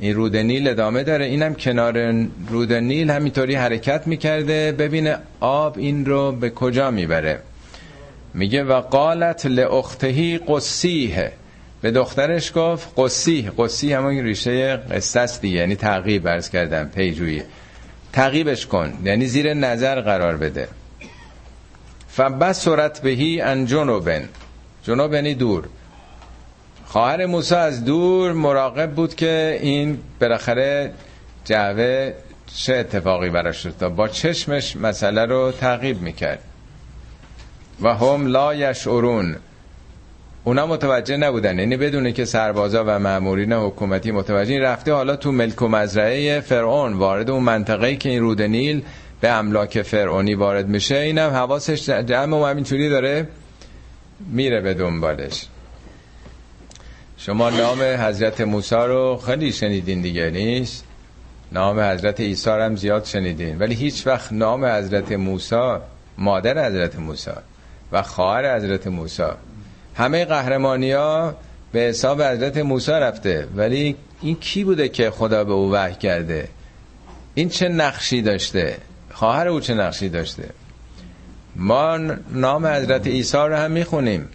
این 0.00 0.14
رود 0.14 0.36
نیل 0.36 0.68
ادامه 0.68 1.02
داره. 1.02 1.24
اینم 1.24 1.54
کنار 1.54 2.26
رود 2.48 2.72
نیل 2.72 3.10
همینطوری 3.10 3.54
حرکت 3.54 4.06
می‌کرده. 4.06 4.72
ببینه 4.72 5.18
آب 5.40 5.78
این 5.78 6.06
رو 6.06 6.32
به 6.32 6.50
کجا 6.50 6.90
می‌بره. 6.90 7.38
میگه 8.34 8.64
و 8.64 8.80
قالت 8.80 9.46
لاختهی 9.46 10.38
قصیه. 10.48 11.32
به 11.82 11.90
دخترش 11.90 12.52
گفت 12.54 12.88
قصیه. 12.96 13.50
قصیه 13.58 13.96
همون 13.96 14.24
ریشه 14.24 14.80
است 14.90 15.40
دیگه 15.40 15.56
یعنی 15.56 15.76
تعقیب 15.76 16.22
برز 16.22 16.48
کردم 16.48 16.90
پیجویی. 16.94 17.42
تعقیبش 18.16 18.66
کن. 18.66 18.92
یعنی 19.04 19.26
زیر 19.26 19.54
نظر 19.54 20.00
قرار 20.00 20.36
بده. 20.36 20.68
فبصرت 22.08 23.00
بهی 23.00 23.40
ان 23.40 23.66
جنوبن. 23.66 24.28
جنوب 24.82 25.14
یعنی 25.14 25.34
دور. 25.34 25.64
خواهر 26.86 27.26
موسی 27.26 27.54
از 27.54 27.84
دور 27.84 28.32
مراقب 28.32 28.90
بود 28.90 29.14
که 29.14 29.58
این 29.62 29.98
بالاخره 30.20 30.92
جعوه 31.44 32.12
چه 32.56 32.74
اتفاقی 32.74 33.30
براش 33.30 33.62
تا 33.62 33.88
با 33.88 34.08
چشمش 34.08 34.76
مسئله 34.76 35.24
رو 35.24 35.52
تعقیب 35.52 36.02
می‌کرد. 36.02 36.42
و 37.82 37.94
هم 37.94 38.26
لا 38.26 38.54
یشعرون. 38.54 39.36
اونا 40.46 40.66
متوجه 40.66 41.16
نبودن. 41.16 41.58
یعنی 41.58 41.76
بدونه 41.76 42.12
که 42.12 42.24
سربازا 42.24 42.84
و 42.86 42.98
مامورین 42.98 43.52
حکومتی 43.52 44.10
متوجه 44.10 44.60
رفته 44.60 44.92
حالا 44.92 45.16
تو 45.16 45.32
ملک 45.32 45.62
و 45.62 45.68
مزرعه 45.68 46.40
فرعون 46.40 46.92
وارد 46.92 47.30
اون 47.30 47.42
منطقه‌ای 47.42 47.96
که 47.96 48.08
این 48.08 48.20
رود 48.20 48.42
نیل 48.42 48.82
به 49.20 49.30
املاک 49.30 49.82
فرعونی 49.82 50.34
وارد 50.34 50.68
میشه 50.68 50.96
اینم 50.96 51.30
حواسش 51.30 51.90
جمع 51.90 52.36
و 52.36 52.44
همینجوری 52.44 52.88
داره 52.88 53.28
میره 54.32 54.60
به 54.60 54.74
دنبالش. 54.74 55.46
شما 57.18 57.50
نام 57.50 57.82
حضرت 57.82 58.40
موسی 58.40 58.74
رو 58.74 59.20
خیلی 59.26 59.52
شنیدین 59.52 60.00
دیگه 60.00 60.30
نیست؟ 60.30 60.84
نام 61.52 61.80
حضرت 61.80 62.20
عیسی 62.20 62.50
هم 62.50 62.76
زیاد 62.76 63.04
شنیدین. 63.04 63.58
ولی 63.58 63.74
هیچ 63.74 64.06
وقت 64.06 64.32
نام 64.32 64.64
حضرت 64.64 65.12
موسی 65.12 65.76
مادر 66.18 66.66
حضرت 66.66 66.98
موسی 66.98 67.30
و 67.92 68.02
خواهر 68.02 68.56
حضرت 68.56 68.86
موسی 68.86 69.22
همه 69.96 70.24
قهرمانی 70.24 70.92
ها 70.92 71.34
به 71.72 71.80
حساب 71.80 72.22
حضرت 72.22 72.56
موسی 72.56 72.92
رفته. 72.92 73.48
ولی 73.56 73.96
این 74.22 74.36
کی 74.36 74.64
بوده 74.64 74.88
که 74.88 75.10
خدا 75.10 75.44
به 75.44 75.52
او 75.52 75.72
وحی 75.72 75.94
کرده؟ 75.94 76.48
این 77.34 77.48
چه 77.48 77.68
نقشی 77.68 78.22
داشته؟ 78.22 78.76
خواهر 79.12 79.48
او 79.48 79.60
چه 79.60 79.74
نقشی 79.74 80.08
داشته؟ 80.08 80.48
ما 81.56 81.96
نام 82.32 82.66
حضرت 82.66 83.06
عیسی 83.06 83.36
رو 83.36 83.56
هم 83.56 83.70
می‌خونیم. 83.70 84.28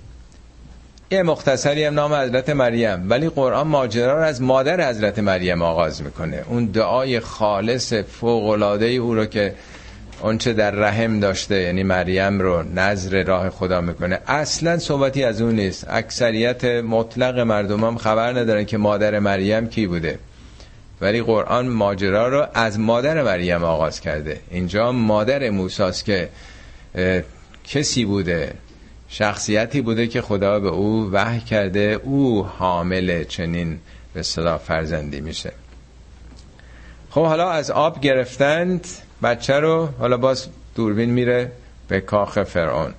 یه 1.11 1.23
مختصری 1.23 1.83
هم 1.83 1.93
نام 1.93 2.13
حضرت 2.13 2.49
مریم. 2.49 3.09
ولی 3.09 3.29
قرآن 3.29 3.67
ماجرا 3.67 4.17
رو 4.17 4.23
از 4.23 4.41
مادر 4.41 4.89
حضرت 4.89 5.19
مریم 5.19 5.61
آغاز 5.61 6.01
می‌کنه. 6.01 6.43
اون 6.49 6.65
دعای 6.65 7.19
خالص 7.19 7.93
فوق 7.93 8.73
او 8.99 9.15
رو 9.15 9.25
که 9.25 9.55
اونچه 10.21 10.53
در 10.53 10.71
رحم 10.71 11.19
داشته 11.19 11.61
یعنی 11.61 11.83
مریم 11.83 12.39
رو 12.39 12.63
نظر 12.63 13.23
راه 13.23 13.49
خدا 13.49 13.81
می‌کنه. 13.81 14.19
اصلا 14.27 14.77
صحبتی 14.77 15.23
از 15.23 15.41
اون 15.41 15.55
نیست. 15.55 15.85
اکثریت 15.89 16.65
مطلق 16.65 17.39
مردم 17.39 17.83
هم 17.83 17.97
خبر 17.97 18.39
ندارن 18.39 18.65
که 18.65 18.77
مادر 18.77 19.19
مریم 19.19 19.67
کی 19.67 19.87
بوده. 19.87 20.19
ولی 21.01 21.21
قرآن 21.21 21.67
ماجرا 21.67 22.27
رو 22.27 22.47
از 22.53 22.79
مادر 22.79 23.23
مریم 23.23 23.63
آغاز 23.63 24.01
کرده. 24.01 24.39
اینجا 24.51 24.91
مادر 24.91 25.49
موساست 25.49 26.05
که 26.05 26.29
کسی 27.63 28.05
بوده 28.05 28.53
شخصیتی 29.09 29.81
بوده 29.81 30.07
که 30.07 30.21
خدا 30.21 30.59
به 30.59 30.69
او 30.69 31.09
وحی 31.11 31.39
کرده 31.39 31.99
او 32.03 32.43
حامل 32.43 33.23
چنین 33.23 33.79
به 34.13 34.23
صدا 34.23 34.57
فرزندی 34.57 35.21
میشه. 35.21 35.51
خب 37.09 37.25
حالا 37.25 37.49
از 37.49 37.71
آب 37.71 38.01
گرفتند 38.01 38.87
بچه 39.23 39.59
رو 39.59 39.89
حالا 39.99 40.17
باز 40.17 40.47
دوربین 40.75 41.09
میره 41.09 41.51
به 41.87 42.01
کاخ 42.01 42.43
فرعون. 42.43 42.93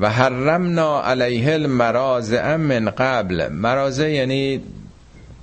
و 0.00 0.10
حرمنا 0.10 1.02
علیه 1.02 1.52
المراز 1.52 2.32
من 2.32 2.90
قبل. 2.90 3.48
مرازه 3.48 4.10
یعنی 4.10 4.60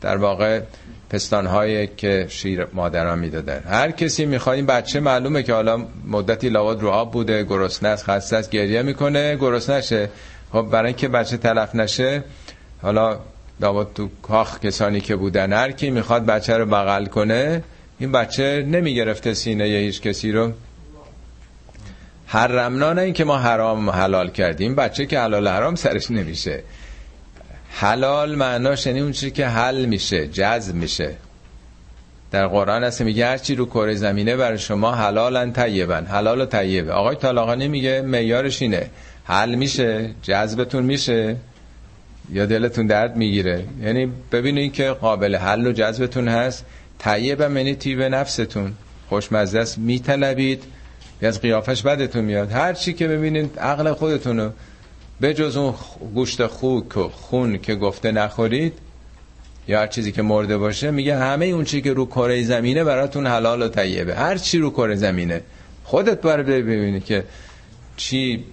در 0.02 0.18
واقع 0.18 0.62
پستان 1.10 1.88
که 1.98 2.26
شیر 2.30 2.68
مادران 2.74 3.20
می‌دادن. 3.20 3.64
هر 3.70 3.92
کسی 3.92 4.26
می‌خواد 4.26 4.56
این 4.56 4.66
بچه 4.66 5.00
معلومه 5.00 5.44
که 5.44 5.54
حالا 5.54 5.86
مدتی 6.08 6.50
لواد 6.50 6.82
رو 6.82 6.90
آب 6.90 7.12
بوده 7.12 7.44
گرسنه 7.44 7.90
است 7.90 8.04
خسته 8.04 8.38
است 8.38 8.50
گریه 8.50 8.82
می‌کنه 8.82 9.36
گرسنه 9.36 9.78
نشه. 9.78 10.10
خب 10.52 10.62
برای 10.62 10.88
اینکه 10.88 11.08
بچه 11.08 11.38
تلف 11.38 11.76
نشه 11.76 12.24
حالا 12.82 13.20
لابد 13.60 13.94
تو 13.94 14.10
کاخ 14.22 14.60
کسانی 14.60 15.02
که 15.02 15.16
بودن 15.16 15.54
هر 15.54 15.72
کی 15.72 15.90
می‌خواد 15.90 16.26
بچه 16.26 16.58
رو 16.58 16.66
بغل 16.66 17.06
کنه 17.06 17.64
این 18.00 18.12
بچه 18.12 18.66
نمی‌گرفته 18.68 19.34
سینه 19.34 19.70
یه 19.70 19.80
هیچ 19.80 20.02
کسی 20.02 20.32
رو. 20.32 20.54
حرمنا 22.28 22.94
نه 22.94 23.02
این 23.02 23.14
که 23.14 23.24
ما 23.24 23.38
حرام 23.38 23.90
حلال 23.90 24.30
کردیم. 24.30 24.76
بچه 24.76 25.06
که 25.06 25.20
حلال 25.20 25.48
حرام 25.48 25.76
سرش 25.76 26.12
نمیشه. 26.12 26.64
حلال 27.70 28.36
معناش 28.36 28.86
یعنی 28.86 29.00
اون 29.00 29.12
چیزی 29.12 29.32
که 29.32 29.48
حل 29.48 29.86
میشه 29.86 30.28
جذب 30.28 30.76
میشه. 30.76 31.16
در 32.32 32.48
قرآن 32.48 32.84
هست 32.84 33.02
میگه 33.02 33.28
هر 33.28 33.38
چی 33.38 33.56
رو 33.56 33.66
کره 33.66 33.96
زمینه 33.96 34.36
برای 34.36 34.58
شما 34.58 34.96
حلالن 34.96 35.54
طیبن. 35.54 36.06
حلال 36.06 36.42
و 36.42 36.46
طیبه. 36.46 36.92
آقای 36.92 37.16
طالاقانی 37.16 37.68
میگه 37.68 38.02
معیارش 38.02 38.62
اینه. 38.62 38.90
حل 39.24 39.56
میشه 39.56 40.10
جذبتون 40.22 40.84
میشه. 40.84 41.36
یا 42.32 42.46
دلتون 42.46 42.88
درد 42.88 43.16
می‌گیره. 43.16 43.66
یعنی 43.82 44.12
ببینید 44.32 44.74
که 44.74 44.90
قابل 44.90 45.36
حل 45.36 45.68
و 45.68 45.72
جذبتون 45.72 46.28
هست. 46.28 46.66
طیبم 47.00 47.58
یعنی 47.58 47.76
تیب 47.76 48.02
نفستون. 48.02 48.74
خوشمزه 49.10 49.60
است. 49.60 49.78
میطلبید 49.78 50.64
از 51.22 51.42
قیافش 51.42 51.82
بدتون 51.82 52.26
میاد. 52.26 52.52
هر 52.52 52.74
چی 52.74 52.94
که 52.94 53.08
ببینید 53.08 53.60
عقل 53.60 53.94
خودتونو. 53.94 54.50
به 55.20 55.34
جز 55.34 55.58
اون 55.58 55.74
گوشت 56.14 56.48
خوک 56.48 56.98
و 56.98 57.10
خون 57.10 57.58
که 57.58 57.76
گفته 57.76 58.12
نخورید 58.12 58.74
یا 59.68 59.80
هر 59.80 59.88
چیزی 59.88 60.12
که 60.12 60.22
مرده 60.22 60.58
باشه 60.58 60.92
میگه 60.92 61.18
همه 61.18 61.46
اون 61.46 61.64
چی 61.64 61.82
که 61.82 61.94
رو 61.94 62.06
کره 62.06 62.44
زمینه 62.44 62.84
براتون 62.84 63.28
حلال 63.28 63.62
و 63.62 63.68
طیبه. 63.68 64.16
هر 64.16 64.38
چی 64.38 64.58
رو 64.58 64.70
کره 64.70 64.96
زمینه. 64.96 65.42
خودت 65.84 66.22
باید 66.22 66.46
ببینی 66.46 67.00
که 67.00 67.24
چی 67.98 68.44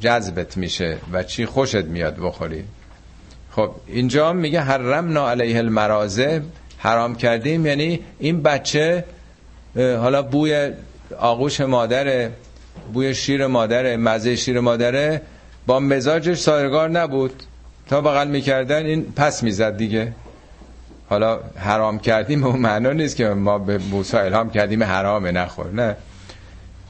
جذبت 0.00 0.56
میشه 0.56 0.98
و 1.12 1.22
چی 1.22 1.46
خوشت 1.46 1.84
میاد 1.84 2.16
بخوری. 2.16 2.64
خب 3.50 3.70
اینجا 3.86 4.32
میگه 4.32 4.60
حرمنا 4.60 5.30
علیه 5.30 5.58
المرازه 5.58 6.42
حرام 6.82 7.14
کردیم 7.14 7.66
یعنی 7.66 8.00
این 8.18 8.42
بچه 8.42 9.04
حالا 9.76 10.22
بوی 10.22 10.70
آغوش 11.18 11.60
مادره 11.60 12.30
بوی 12.92 13.14
شیر 13.14 13.46
مادره 13.46 13.96
مزه 13.96 14.36
شیر 14.36 14.60
مادره 14.60 15.22
با 15.66 15.80
مزاجش 15.80 16.38
سایگار 16.38 16.90
نبود. 16.90 17.42
تا 17.88 18.00
بغل 18.00 18.28
می‌کردن 18.28 18.86
این 18.86 19.12
پس 19.16 19.42
می‌زد 19.42 19.76
دیگه. 19.76 20.12
حالا 21.08 21.40
حرام 21.56 21.98
کردیم 21.98 22.44
اون 22.44 22.58
معنا 22.58 22.92
نیست 22.92 23.16
که 23.16 23.28
ما 23.28 23.58
به 23.58 23.78
موسی 23.78 24.16
الهام 24.16 24.50
کردیم 24.50 24.82
حرامه 24.82 25.32
نخور 25.32 25.72
نه. 25.72 25.96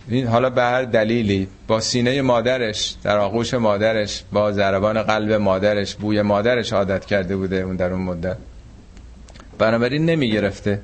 این 0.08 0.26
حالا 0.26 0.50
به 0.50 0.62
هر 0.62 0.82
دلیلی 0.82 1.48
با 1.68 1.80
سینه 1.80 2.22
مادرش 2.22 2.94
در 3.02 3.18
آغوش 3.18 3.54
مادرش 3.54 4.24
با 4.32 4.52
ضربان 4.52 5.02
قلب 5.02 5.32
مادرش 5.32 5.94
بوی 5.94 6.22
مادرش 6.22 6.72
عادت 6.72 7.04
کرده 7.04 7.36
بوده 7.36 7.56
اون 7.56 7.76
در 7.76 7.92
اون 7.92 8.02
مدت. 8.02 8.36
بنابراین 9.62 10.06
نمی 10.06 10.30
گرفته 10.30 10.80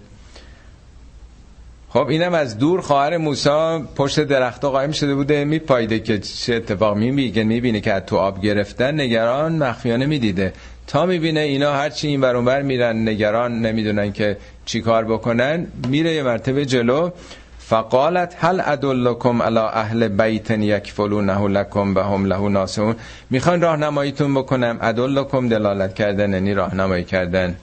خب 1.89 2.07
اینم 2.09 2.35
از 2.35 2.59
دور 2.59 2.81
خواهر 2.81 3.17
موسی 3.17 3.79
پشت 3.97 4.21
درخت 4.21 4.65
قایم 4.65 4.93
شده 4.93 5.15
بوده. 5.15 5.45
میپایده 5.45 5.99
که 5.99 6.19
چه 6.19 6.55
اتفاق 6.55 6.97
می‌بینه 6.97 7.45
می‌بینه 7.45 7.81
که 7.81 8.03
تو 8.07 8.17
آب 8.17 8.43
گرفتن 8.43 9.01
نگران 9.01 9.53
مخفیانه 9.53 10.07
می‌دیده. 10.07 10.53
تا 10.87 11.07
می‌بینه 11.07 11.41
اینا 11.41 11.73
هرچی 11.73 12.09
این 12.09 12.21
برون 12.21 12.63
میرن 12.63 13.09
نگران 13.09 13.61
نمی‌دونن 13.67 14.13
که 14.13 14.37
چی 14.65 14.81
کار 14.81 15.05
بکنن 15.05 15.67
میره 15.89 16.13
یه 16.13 16.23
مرتبه 16.23 16.67
جلو. 16.67 17.11
فقالت 17.59 18.37
هل 18.39 18.63
ادلکم 18.65 19.43
علی 19.43 19.59
اهل 19.59 20.09
بیت 20.09 20.51
یکفلونه 20.51 21.49
لکم 21.49 21.95
و 21.95 22.01
هم 22.01 22.25
له 22.25 22.49
ناسون 22.49 22.97
می‌خوان 23.31 23.61
راهنماییتون 23.61 24.35
بکنم؟ 24.35 24.79
ادلکم 24.81 25.49
دلالت 25.49 25.95
کردن 25.95 26.33
یعنی 26.33 26.55
راهنمایی 26.55 27.05
کردن. 27.05 27.57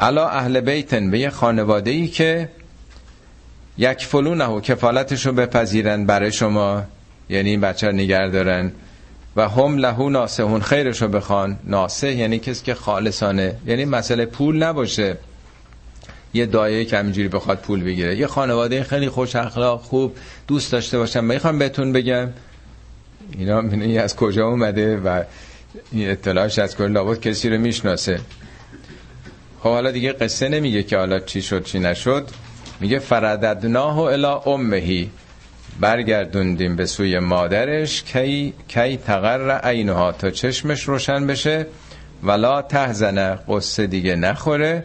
علی 0.00 0.18
اهل 0.18 0.60
بیتن 0.60 1.10
به 1.10 1.18
یه 1.18 1.30
خانواده 1.30 1.90
ای 1.90 2.08
که 2.08 2.48
یکفلونه 3.78 4.60
کفالتشو 4.60 5.32
بپذیرن 5.32 6.06
برای 6.06 6.32
شما 6.32 6.82
یعنی 7.28 7.50
این 7.50 7.60
بچه 7.60 7.92
نگر 7.92 8.26
دارن 8.26 8.72
و 9.36 9.48
هم 9.48 9.76
لهو 9.76 10.10
ناسهون 10.10 10.60
خیرشو 10.60 11.08
بخوان. 11.08 11.58
ناسه 11.64 12.14
یعنی 12.14 12.38
کسی 12.38 12.64
که 12.64 12.74
خالصانه 12.74 13.56
یعنی 13.66 13.84
مسئله 13.84 14.26
پول 14.26 14.62
نباشه. 14.62 15.16
یه 16.34 16.46
دایه 16.46 16.84
که 16.84 16.98
همینجوری 16.98 17.28
بخواد 17.28 17.58
پول 17.58 17.84
بگیره. 17.84 18.16
یه 18.16 18.26
خانواده 18.26 18.82
خیلی 18.82 19.08
خوش 19.08 19.36
اخلاق 19.36 19.82
خوب 19.82 20.16
دوست 20.46 20.72
داشته 20.72 20.98
باشم 20.98 21.24
می‌خوام 21.24 21.58
بهتون 21.58 21.92
بگم 21.92 22.28
اینا 23.38 23.60
این 23.60 24.00
از 24.00 24.16
کجا 24.16 24.46
اومده 24.46 24.96
و 24.96 25.22
این 25.92 26.10
اطلاعش 26.10 26.58
از 26.58 26.76
کل 26.76 26.92
لابد 26.92 27.20
کسی 27.20 27.50
رو 27.50 27.58
می‌شناسه. 27.58 28.20
خب 29.62 29.68
حالا 29.68 29.90
دیگه 29.90 30.12
قصه 30.12 30.48
نمیگه 30.48 30.82
که 30.82 30.96
حالا 30.96 31.18
چی 31.18 31.42
شد 31.42 31.64
چی 31.64 31.78
نشد. 31.78 32.28
میگه 32.80 32.98
فرددناه 32.98 33.98
الا 33.98 34.38
امهی. 34.38 35.10
برگردوندیم 35.80 36.76
به 36.76 36.86
سوی 36.86 37.18
مادرش 37.18 38.02
کی 38.02 38.54
کی 38.68 38.96
تقر 38.96 39.58
عینها 39.62 40.12
تا 40.12 40.30
چشمش 40.30 40.82
روشن 40.82 41.26
بشه. 41.26 41.66
ولا 42.22 42.62
تهزنه 42.62 43.38
قصه 43.48 43.86
دیگه 43.86 44.16
نخوره. 44.16 44.84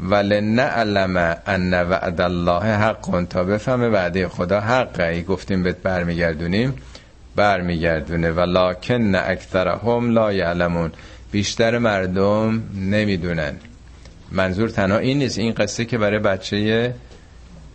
ولنعلم 0.00 1.36
ان 1.46 1.74
وعد 1.74 2.20
الله 2.20 2.62
حق 2.62 3.26
تا 3.30 3.44
بفهمه 3.44 3.88
وعده 3.88 4.28
خدا 4.28 4.60
حقه. 4.60 5.04
ای 5.04 5.22
گفتیم 5.22 5.62
بهت 5.62 5.76
برمیگردونیم 5.76 6.74
برمیگردونه. 7.36 8.30
ولکن 8.30 9.14
اکثرهم 9.14 10.10
لا 10.10 10.32
یعلمون. 10.32 10.92
بیشتر 11.32 11.78
مردم 11.78 12.62
نمی‌دونن. 12.74 13.54
منظور 14.32 14.68
تنها 14.68 14.98
این 14.98 15.18
نیست. 15.18 15.38
این 15.38 15.52
قصه 15.52 15.84
که 15.84 15.98
برای 15.98 16.18
بچه 16.18 16.94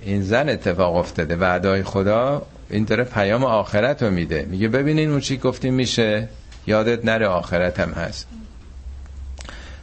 این 0.01 0.21
زن 0.21 0.49
اتفاق 0.49 0.95
افتاده. 0.95 1.35
وعدای 1.35 1.83
خدا 1.83 2.41
این 2.69 2.83
داره 2.83 3.03
پیام 3.03 3.43
آخرت 3.43 4.03
رو 4.03 4.11
میده. 4.11 4.47
میگه 4.49 4.67
ببینین 4.67 5.09
اون 5.11 5.19
چی 5.19 5.37
گفتیم 5.37 5.73
میشه. 5.73 6.27
یادت 6.67 7.05
نره 7.05 7.27
آخرت 7.27 7.79
هم 7.79 7.91
هست. 7.91 8.27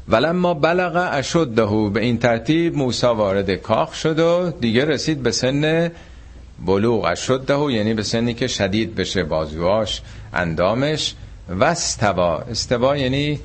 ولما 0.08 0.54
بلغ 0.54 1.08
اشده 1.12 1.90
به 1.90 2.00
این 2.00 2.18
ترتیب 2.18 2.76
موسی 2.76 3.06
وارد 3.06 3.54
کاخ 3.54 3.94
شد 3.94 4.18
و 4.18 4.50
دیگه 4.60 4.84
رسید 4.84 5.22
به 5.22 5.30
سن 5.30 5.90
بلوغ. 6.66 7.04
اشده 7.04 7.72
یعنی 7.72 7.94
به 7.94 8.02
سنی 8.02 8.34
که 8.34 8.46
شدید 8.46 8.94
بشه 8.94 9.24
بازواش 9.24 10.02
اندامش. 10.32 11.14
و 11.48 11.64
استوا. 11.64 12.38
استوا 12.38 12.96
یعنی 12.96 13.40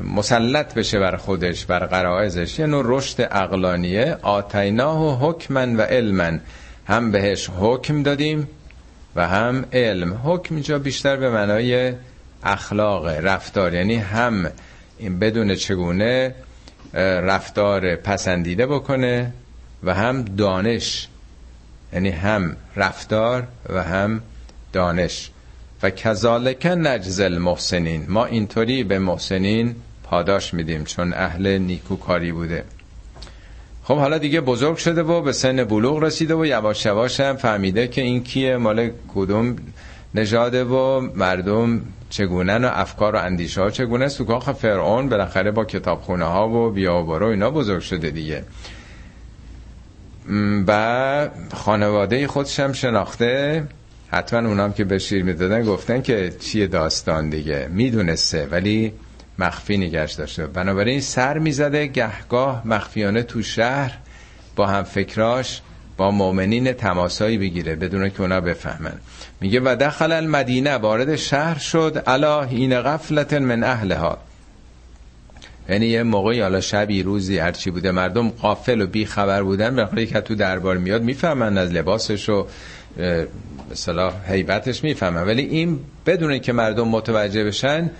مسلط 0.00 0.74
بشه 0.74 0.98
بر 0.98 1.16
خودش 1.16 1.64
بر 1.64 1.86
قرائزش 1.86 2.58
یه 2.58 2.66
نوع 2.66 2.82
رشد 2.86 3.20
اقلانیه 3.20 4.18
آتیناه 4.22 5.18
حکمن 5.20 5.76
و 5.76 5.80
علمن. 5.80 6.40
هم 6.86 7.10
بهش 7.10 7.50
حکم 7.58 8.02
دادیم 8.02 8.48
و 9.16 9.28
هم 9.28 9.64
علم. 9.72 10.20
حکم 10.24 10.54
اینجا 10.54 10.78
بیشتر 10.78 11.16
به 11.16 11.30
معنای 11.30 11.92
اخلاق 12.42 13.06
رفتار. 13.06 13.74
یعنی 13.74 13.96
هم 13.96 14.50
این 14.98 15.18
بدون 15.18 15.54
چگونه 15.54 16.34
رفتار 16.94 17.96
پسندیده 17.96 18.66
بکنه 18.66 19.32
و 19.82 19.94
هم 19.94 20.22
دانش. 20.22 21.08
یعنی 21.92 22.10
هم 22.10 22.56
رفتار 22.76 23.46
و 23.68 23.82
هم 23.82 24.22
دانش. 24.72 25.31
و 25.82 25.90
کذالک 25.90 26.66
نجز 26.66 27.20
المحسنین. 27.20 28.06
ما 28.08 28.24
اینطوری 28.24 28.84
به 28.84 28.98
محسنین 28.98 29.74
پاداش 30.02 30.54
میدیم 30.54 30.84
چون 30.84 31.12
اهل 31.12 31.58
نیکوکاری 31.58 32.32
بوده. 32.32 32.64
خب 33.84 33.96
حالا 33.96 34.18
دیگه 34.18 34.40
بزرگ 34.40 34.76
شده 34.76 35.02
و 35.02 35.20
به 35.20 35.32
سن 35.32 35.64
بلوغ 35.64 36.02
رسیده 36.02 36.34
و 36.34 36.46
یواش 36.46 36.86
یواش 36.86 37.20
هم 37.20 37.36
فهمیده 37.36 37.88
که 37.88 38.02
این 38.02 38.22
کیه 38.22 38.56
مال 38.56 38.90
کدوم 39.14 39.56
نژاده 40.14 40.64
و 40.64 41.00
مردم 41.00 41.82
چگونه 42.10 42.58
و 42.58 42.70
افکار 42.72 43.14
و 43.14 43.18
اندیشه 43.18 43.60
ها 43.60 43.70
چگونه. 43.70 44.08
سوکاخ 44.08 44.52
فرعون 44.52 45.08
بالاخره 45.08 45.50
با 45.50 45.64
کتابخونه 45.64 46.24
ها 46.24 46.48
و 46.48 46.70
بیا 46.70 47.02
و 47.02 47.22
اینا 47.22 47.50
بزرگ 47.50 47.80
شده 47.80 48.10
دیگه. 48.10 48.44
و 50.66 51.28
خانواده 51.54 52.26
خودش 52.26 52.60
هم 52.60 52.72
شناخته. 52.72 53.64
حتما 54.12 54.48
اونام 54.48 54.72
که 54.72 54.84
به 54.84 54.98
شیر 54.98 55.24
می‌دادن 55.24 55.64
گفتن 55.64 56.02
که 56.02 56.32
چیه 56.40 56.66
داستان 56.66 57.30
دیگه. 57.30 57.68
می‌دونسته 57.70 58.48
ولی 58.50 58.92
مخفی 59.38 59.76
نگشت 59.76 60.18
داشته. 60.18 60.46
بنابراین 60.46 61.00
سر 61.00 61.38
می‌زده 61.38 61.86
گهگاه 61.86 62.62
مخفیانه 62.64 63.22
تو 63.22 63.42
شهر 63.42 63.98
با 64.56 64.66
هم 64.66 64.82
فکراش 64.82 65.60
با 65.96 66.10
مؤمنین 66.10 66.72
تماسایی 66.72 67.38
بگیره 67.38 67.76
بدون 67.76 68.10
که 68.10 68.20
اونا 68.20 68.40
بفهمن. 68.40 68.94
میگه 69.40 69.60
و 69.60 69.76
دخل 69.80 70.12
المدینه 70.12 70.74
وارد 70.74 71.16
شهر 71.16 71.58
شد. 71.58 72.02
الا 72.06 72.42
این 72.42 72.80
غفلت 72.80 73.32
من 73.32 73.64
اهلها. 73.64 74.18
یعنی 75.68 75.86
یه 75.86 76.02
موقعی 76.02 76.40
حالا 76.40 76.60
شبی 76.60 77.02
روزی 77.02 77.38
هرچی 77.38 77.70
بوده 77.70 77.90
مردم 77.90 78.28
قافل 78.28 78.80
و 78.80 78.86
بی 78.86 79.06
خبر 79.06 79.42
بودن. 79.42 79.84
به 79.84 80.06
که 80.06 80.20
تو 80.20 80.34
دربار 80.34 80.76
میاد 80.76 81.02
می‌فهمن 81.02 81.58
از 81.58 81.72
لباسش 81.72 82.28
و 82.28 82.46
مثلا 83.70 84.10
حیبتش 84.28 84.84
می‌فهمن. 84.84 85.26
ولی 85.26 85.42
این 85.42 85.80
بدون 86.06 86.38
که 86.38 86.52
مردم 86.52 86.88
متوجه 86.88 87.44
بشن 87.44 87.90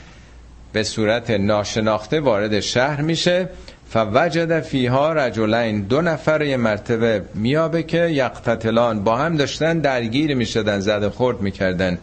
به 0.72 0.82
صورت 0.82 1.30
ناشناخته 1.30 2.20
وارد 2.20 2.60
شهر 2.60 3.00
میشه. 3.00 3.48
فوجد 3.88 4.60
فیها 4.60 5.12
رجلین 5.12 5.80
دو 5.80 6.00
نفر 6.00 6.42
یه 6.42 6.56
مرتبه 6.56 7.22
میابه 7.34 7.82
که 7.82 7.98
یقتتلان 7.98 9.04
با 9.04 9.16
هم 9.16 9.36
داشتن 9.36 9.78
درگیر 9.78 10.34
می‌شدن 10.34 10.80
زد 10.80 11.08
خورد 11.08 11.40
می‌کردن. 11.40 11.98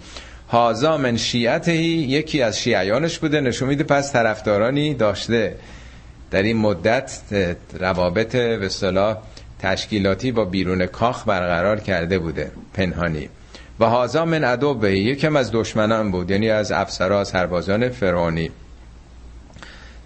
هازا 0.50 0.98
من 0.98 1.18
شیعته 1.18 1.76
یکی 1.76 2.42
از 2.42 2.60
شیعیانش 2.60 3.20
بوده 3.20 3.42
نشون 3.42 3.70
میده 3.70 3.84
پس 3.84 4.14
طرفدارانی 4.14 4.94
داشته. 4.94 5.56
در 6.32 6.44
این 6.44 6.58
مدت 6.58 7.20
روابط 7.80 8.36
به 8.36 8.70
صلاح 8.70 9.18
تشکیلاتی 9.60 10.32
با 10.32 10.46
بیرون 10.46 10.86
کاخ 10.86 11.28
برقرار 11.28 11.80
کرده 11.80 12.20
بوده 12.20 12.52
پنهانی. 12.74 13.30
و 13.80 13.86
هازا 13.86 14.26
من 14.26 14.44
ادو 14.44 14.74
به 14.74 15.00
یکم 15.00 15.36
از 15.36 15.52
دشمنان 15.52 16.12
بود 16.12 16.32
یعنی 16.32 16.50
از 16.50 16.72
افسرها 16.72 17.24
سربازان 17.24 17.90
فرعونی. 17.90 18.52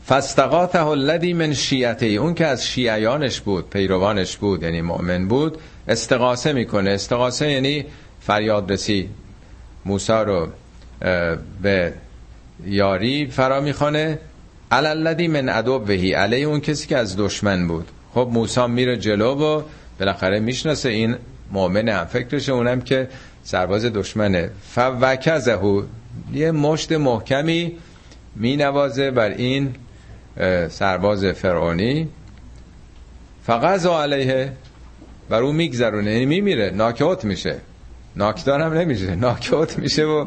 فستقاته 0.08 0.86
الذی 0.86 1.34
من 1.34 1.54
شیعته 1.54 2.06
اون 2.06 2.34
که 2.34 2.46
از 2.46 2.68
شیعیانش 2.68 3.42
بود 3.42 3.70
پیروانش 3.70 4.38
بود 4.38 4.64
یعنی 4.64 4.82
مؤمن 4.82 5.28
بود 5.28 5.58
استقاسه 5.88 6.54
می‌کنه. 6.54 6.90
استقاسه 6.90 7.52
یعنی 7.52 7.86
فریاد 8.22 8.72
رسی. 8.72 9.10
موسی 9.86 10.14
رو 10.14 10.48
به 11.62 11.94
یاری 12.66 13.28
فرا 13.28 13.62
می‌خوانه. 13.62 14.20
الذی 14.72 15.28
من 15.28 15.50
عدو 15.50 15.80
بهی 15.80 16.14
علیه 16.14 16.46
اون 16.46 16.60
کسی 16.60 16.88
که 16.88 16.98
از 16.98 17.18
دشمن 17.18 17.68
بود. 17.68 17.88
خب 18.14 18.30
موسی 18.32 18.68
میره 18.68 18.98
جلو 18.98 19.36
و 19.36 19.62
بالاخره 20.00 20.40
می‌شناسه 20.40 20.90
این 20.90 21.16
مؤمن 21.52 21.90
هم 21.90 22.06
فکرش 22.06 22.50
اونم 22.50 22.82
که 22.82 23.08
سرباز 23.44 23.86
دشمنه. 23.86 24.50
فوکزهو 24.76 25.84
یه 26.34 26.52
مشت 26.52 26.92
محکمی 26.92 27.72
مینوازه 28.36 29.12
بر 29.12 29.30
این 29.30 29.76
سرباز 30.70 31.26
فرعونی. 31.26 32.08
فقط 33.44 33.86
علیه 33.86 34.52
بر 35.30 35.42
اون 35.42 35.56
میگذرونه 35.56 36.12
یعنی 36.12 36.26
میمیره 36.26 36.70
ناکوت 36.70 37.26
میشه. 37.26 37.56
ناکدار 38.16 38.62
هم 38.62 38.74
نمیشه 38.74 39.16
ناکوت 39.16 39.80
میشه 39.80 40.04
و 40.04 40.26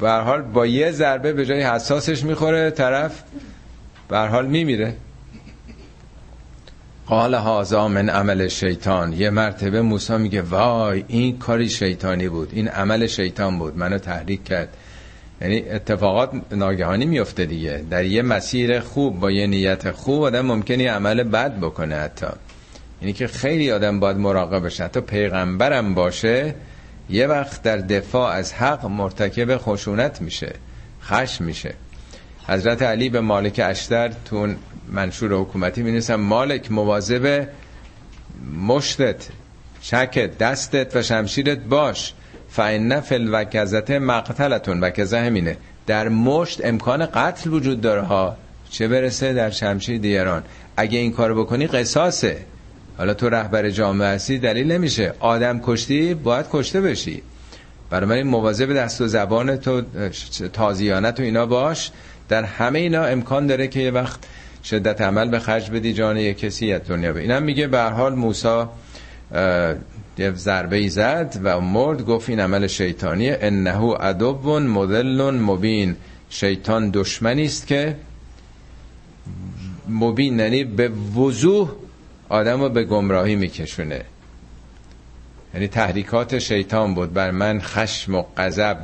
به 0.00 0.10
حال 0.10 0.42
با 0.42 0.66
یه 0.66 0.90
ضربه 0.90 1.32
به 1.32 1.46
جای 1.46 1.62
حساسش 1.62 2.24
می‌خوره 2.24 2.70
طرف 2.70 3.22
به 4.08 4.18
حال 4.18 4.46
میمیره. 4.46 4.94
قال 7.08 7.34
هازا 7.34 7.88
من 7.88 8.08
عمل 8.08 8.48
شیطان. 8.48 9.12
یه 9.12 9.30
مرتبه 9.30 9.82
موسی 9.82 10.16
میگه 10.16 10.42
وای 10.42 11.04
این 11.08 11.38
کاری 11.38 11.68
شیطانی 11.68 12.28
بود. 12.28 12.48
این 12.52 12.68
عمل 12.68 13.06
شیطان 13.06 13.58
بود. 13.58 13.76
منو 13.76 13.98
تحریک 13.98 14.44
کرد. 14.44 14.68
یعنی 15.40 15.58
اتفاقات 15.70 16.30
ناگهانی 16.50 17.06
میفته 17.06 17.46
دیگه. 17.46 17.84
در 17.90 18.04
یه 18.04 18.22
مسیر 18.22 18.80
خوب 18.80 19.20
با 19.20 19.30
یه 19.30 19.46
نیت 19.46 19.90
خوب 19.90 20.22
آدم 20.22 20.46
ممکنی 20.46 20.86
عمل 20.86 21.22
بد 21.22 21.58
بکنه 21.60 21.94
حتی. 21.94 22.26
یعنی 23.02 23.12
که 23.12 23.26
خیلی 23.26 23.72
آدم 23.72 24.00
باید 24.00 24.16
مراقب 24.16 24.66
بشه. 24.66 24.84
حتی 24.84 25.00
پیغمبرم 25.00 25.94
باشه 25.94 26.54
یه 27.10 27.26
وقت 27.26 27.62
در 27.62 27.76
دفاع 27.76 28.32
از 28.32 28.52
حق 28.52 28.86
مرتکب 28.86 29.56
خشونت 29.56 30.22
میشه 30.22 30.52
خش 31.02 31.40
میشه. 31.40 31.74
حضرت 32.48 32.82
علی 32.82 33.08
به 33.08 33.20
مالک 33.20 33.60
اشتر 33.64 34.12
تو 34.24 34.48
منشور 34.88 35.32
حکومتی 35.32 35.82
می 35.82 36.00
مالک 36.16 36.72
مواظب 36.72 37.48
مشتت 38.66 39.28
چکت 39.80 40.38
دستت 40.38 40.96
و 40.96 41.02
شمشیرت 41.02 41.58
باش. 41.58 42.12
فان 42.50 43.00
فل 43.00 43.28
وکزت 43.32 43.90
مقتلتون. 43.90 44.80
وکزه 44.80 45.18
همینه. 45.18 45.56
در 45.86 46.08
مشت 46.08 46.64
امکان 46.64 47.06
قتل 47.06 47.50
وجود 47.50 47.80
داره. 47.80 48.02
ها 48.02 48.36
چه 48.70 48.88
برسه 48.88 49.32
در 49.32 49.50
شمشیر 49.50 49.98
دیگران؟ 49.98 50.42
اگه 50.76 50.98
این 50.98 51.12
کار 51.12 51.34
بکنی 51.34 51.66
قصاصه. 51.66 52.36
حالا 52.98 53.14
تو 53.14 53.28
رهبر 53.28 53.70
جامعه 53.70 54.08
هستی 54.08 54.38
دلیل 54.38 54.72
نمیشه. 54.72 55.14
آدم 55.20 55.60
کشتی 55.60 56.14
باید 56.14 56.46
کشته 56.52 56.80
بشی. 56.80 57.22
برای 57.90 58.06
من 58.06 58.30
مواظب 58.30 58.72
دست 58.72 59.00
و 59.00 59.06
زبان 59.06 59.56
تو 59.56 59.82
تازیانت 60.52 61.20
و 61.20 61.22
اینا 61.22 61.46
باش. 61.46 61.90
در 62.28 62.44
همه 62.44 62.78
اینا 62.78 63.04
امکان 63.04 63.46
داره 63.46 63.68
که 63.68 63.80
یه 63.80 63.90
وقت 63.90 64.20
شدت 64.64 65.00
عمل 65.00 65.28
به 65.28 65.38
خرج 65.38 65.70
بدی 65.70 65.92
جان 65.92 66.16
یک 66.16 66.38
کسی 66.38 66.72
از 66.72 66.80
دنیا 66.88 67.12
به 67.12 67.20
اینم 67.20 67.42
میگه 67.42 67.66
به 67.66 67.82
حال 67.82 68.14
موسی 68.14 68.64
یه 70.18 70.32
ضربه 70.34 70.76
ای 70.76 70.88
زد 70.88 71.40
و 71.42 71.60
مرد 71.60 72.04
گفت 72.06 72.28
این 72.28 72.40
عمل 72.40 72.66
شیطانیه. 72.66 73.38
انه 73.40 73.94
عدو 73.94 74.60
مدل 74.60 75.30
مبین. 75.30 75.96
شیطان 76.30 76.90
دشمنی 76.90 77.44
است 77.44 77.66
که 77.66 77.96
مبین 79.88 80.38
یعنی 80.38 80.64
به 80.64 80.88
وضوح 80.88 81.70
آدم 82.28 82.60
رو 82.60 82.68
به 82.68 82.84
گمراهی 82.84 83.36
میکشونه. 83.36 84.00
یعنی 85.54 85.68
تحریکات 85.68 86.38
شیطان 86.38 86.94
بود. 86.94 87.12
بر 87.12 87.30
من 87.30 87.60
خشم 87.60 88.14
و 88.14 88.24
غضب 88.36 88.78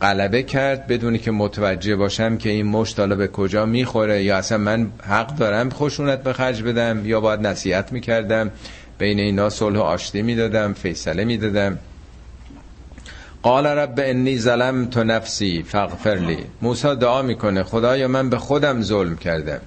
غلبه 0.00 0.42
کرد 0.42 0.86
بدونی 0.86 1.18
که 1.18 1.30
متوجه 1.30 1.96
باشم 1.96 2.36
که 2.36 2.50
این 2.50 2.66
مشت 2.66 3.00
حالا 3.00 3.16
به 3.16 3.28
کجا 3.28 3.66
می‌خوره 3.66 4.22
یا 4.22 4.36
اصلا 4.36 4.58
من 4.58 4.90
حق 5.02 5.36
دارم 5.36 5.70
خشونت 5.70 6.22
به 6.22 6.32
خرج 6.32 6.62
بدم 6.62 7.06
یا 7.06 7.20
باید 7.20 7.46
نصیحت 7.46 7.92
می‌کردم. 7.92 8.50
بین 8.98 9.20
اینا 9.20 9.50
صلح 9.50 9.78
و 9.78 9.82
آشتی 9.82 10.22
می‌دادم 10.22 10.72
فیصله 10.72 11.24
می‌دادم. 11.24 11.78
قال 13.42 13.66
رب 13.66 13.94
انی 14.02 14.38
ظلم 14.38 14.84
تو 14.84 15.04
نفسی 15.04 15.62
فغفر 15.62 16.14
لی. 16.14 16.38
موسی 16.62 16.96
دعا 16.96 17.22
می‌کنه 17.22 17.62
خدایا 17.62 18.08
من 18.08 18.30
به 18.30 18.38
خودم 18.38 18.82
ظلم 18.82 19.16
کردم. 19.16 19.60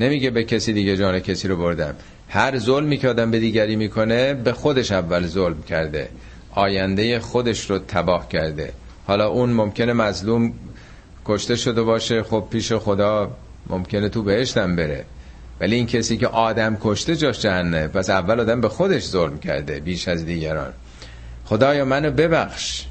نمیگه 0.00 0.30
به 0.30 0.44
کسی 0.44 0.72
دیگه 0.72 0.96
جان 0.96 1.20
کسی 1.20 1.48
رو 1.48 1.56
بردم. 1.56 1.94
هر 2.28 2.58
ظلمی 2.58 2.96
که 2.96 3.08
آدم 3.08 3.30
به 3.30 3.38
دیگری 3.38 3.76
می‌کنه 3.76 4.34
به 4.34 4.52
خودش 4.52 4.92
اول 4.92 5.26
ظلم 5.26 5.62
کرده. 5.62 6.08
آینده 6.54 7.18
خودش 7.18 7.70
رو 7.70 7.78
تباه 7.78 8.28
کرده. 8.28 8.72
حالا 9.06 9.28
اون 9.28 9.52
ممکنه 9.52 9.92
مظلوم 9.92 10.52
کشته 11.24 11.56
شده 11.56 11.82
باشه 11.82 12.22
خب 12.22 12.46
پیش 12.50 12.72
خدا 12.72 13.30
ممکنه 13.66 14.08
تو 14.08 14.22
بهشتم 14.22 14.76
بره. 14.76 15.04
ولی 15.60 15.76
این 15.76 15.86
کسی 15.86 16.16
که 16.16 16.26
آدم 16.26 16.76
کشته 16.80 17.16
جاش 17.16 17.40
جهنه 17.40 17.88
پس 17.88 18.10
اول 18.10 18.40
آدم 18.40 18.60
به 18.60 18.68
خودش 18.68 19.04
ظلم 19.04 19.38
کرده 19.38 19.80
بیش 19.80 20.08
از 20.08 20.26
دیگران. 20.26 20.72
خدایا 21.44 21.84
منو 21.84 22.10
ببخش. 22.10 22.84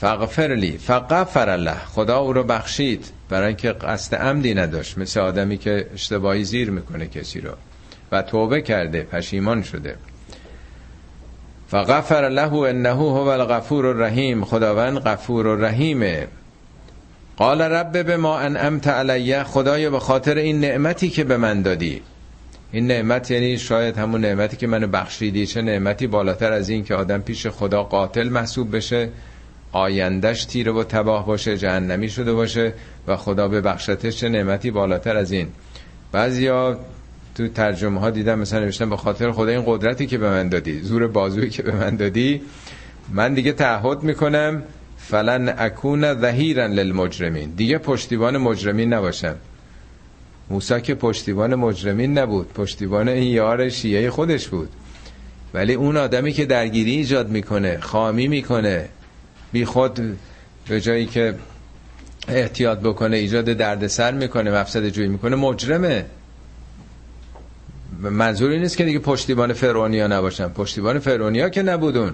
فغفر 0.00 0.54
لی 0.54 0.78
فغفر 0.78 1.48
الله. 1.48 1.76
خدا 1.86 2.18
او 2.18 2.32
رو 2.32 2.42
بخشید. 2.42 3.10
برای 3.28 3.48
اینکه 3.48 3.72
قصد 3.72 4.14
عمدی 4.16 4.54
نداشت. 4.54 4.98
مثل 4.98 5.20
آدمی 5.20 5.58
که 5.58 5.86
اشتباهی 5.94 6.44
زیر 6.44 6.70
می‌کنه 6.70 7.06
کسی 7.06 7.40
رو. 7.40 7.50
و 8.12 8.22
توبه 8.22 8.62
کرده 8.62 9.02
پشیمان 9.02 9.62
شده. 9.62 9.96
فغفر 11.74 12.28
له 12.28 12.54
انه 12.54 12.90
هو 12.90 13.28
الغفور 13.28 13.86
الرحیم. 13.86 14.44
خداوند 14.44 14.98
غفور 14.98 15.46
و 15.46 15.56
رحیمه. 15.64 16.26
قال 17.36 17.62
رب 17.62 18.06
به 18.06 18.16
ما 18.16 18.38
انعمت 18.38 18.88
علیه 18.88 19.42
خدایا 19.42 19.90
به 19.90 19.98
خاطر 19.98 20.36
این 20.36 20.60
نعمتی 20.60 21.10
که 21.10 21.24
به 21.24 21.36
من 21.36 21.62
دادی. 21.62 22.02
این 22.72 22.86
نعمت 22.86 23.30
یعنی 23.30 23.58
شاید 23.58 23.98
همون 23.98 24.20
نعمتی 24.20 24.56
که 24.56 24.66
منو 24.66 24.86
بخشیدی 24.86 25.46
چه 25.46 25.62
نعمتی 25.62 26.06
بالاتر 26.06 26.52
از 26.52 26.68
این 26.68 26.84
که 26.84 26.94
آدم 26.94 27.18
پیش 27.18 27.46
خدا 27.46 27.82
قاتل 27.82 28.28
محسوب 28.28 28.76
بشه 28.76 29.08
آیندهش 29.72 30.44
تیره 30.44 30.72
و 30.72 30.84
تباه 30.84 31.26
باشه 31.26 31.58
جهنمی 31.58 32.08
شده 32.08 32.32
باشه 32.32 32.72
و 33.06 33.16
خدا 33.16 33.48
به 33.48 33.60
بخشتش 33.60 34.16
چه 34.16 34.28
نعمتی 34.28 34.70
بالاتر 34.70 35.16
از 35.16 35.32
این. 35.32 35.48
بعضیا 36.12 36.78
تو 37.34 37.48
ترجمه 37.48 38.00
ها 38.00 38.10
دیدم 38.10 38.38
مثلا 38.38 38.60
نوشتن 38.60 38.90
به 38.90 38.96
خاطر 38.96 39.32
خدا 39.32 39.50
این 39.50 39.62
قدرتی 39.66 40.06
که 40.06 40.18
به 40.18 40.30
من 40.30 40.48
دادی 40.48 40.80
زور 40.80 41.06
بازویی 41.06 41.50
که 41.50 41.62
به 41.62 41.72
من 41.72 41.96
دادی. 41.96 42.40
من 43.12 43.34
دیگه 43.34 43.52
تعهد 43.52 44.02
می‌کنم 44.02 44.62
فلن 44.98 45.54
اکون 45.58 46.20
ظهیرا 46.20 46.66
للمجرمین. 46.66 47.50
دیگه 47.50 47.78
پشتیبان 47.78 48.36
مجرمین 48.36 48.92
نباشم. 48.92 49.36
موسی 50.50 50.80
که 50.80 50.94
پشتیبان 50.94 51.54
مجرمین 51.54 52.18
نبود 52.18 52.52
پشتیبان 52.52 53.08
این 53.08 53.32
یار 53.32 53.68
شیعه 53.68 54.10
خودش 54.10 54.48
بود. 54.48 54.68
ولی 55.54 55.74
اون 55.74 55.96
آدمی 55.96 56.32
که 56.32 56.46
درگیری 56.46 56.90
ایجاد 56.90 57.28
می‌کنه 57.28 57.78
خامی 57.80 58.28
می‌کنه 58.28 58.88
بی 59.52 59.64
خود 59.64 60.18
به 60.68 60.80
جایی 60.80 61.06
که 61.06 61.34
احتیاط 62.28 62.78
بکنه 62.78 63.16
ایجاد 63.16 63.44
دردسر 63.44 64.12
می‌کنه 64.12 64.50
مفسد 64.50 64.88
جویی 64.88 65.08
می‌کنه 65.08 65.36
مجرمه. 65.36 66.04
منظور 68.00 68.50
این 68.50 68.62
نیست 68.62 68.76
که 68.76 68.84
دیگه 68.84 68.98
پشتیبان 68.98 69.52
فرعونیا 69.52 70.06
نباشن. 70.06 70.48
پشتیبان 70.48 70.98
فرعونیا 70.98 71.48
که 71.48 71.62
نبودون. 71.62 72.12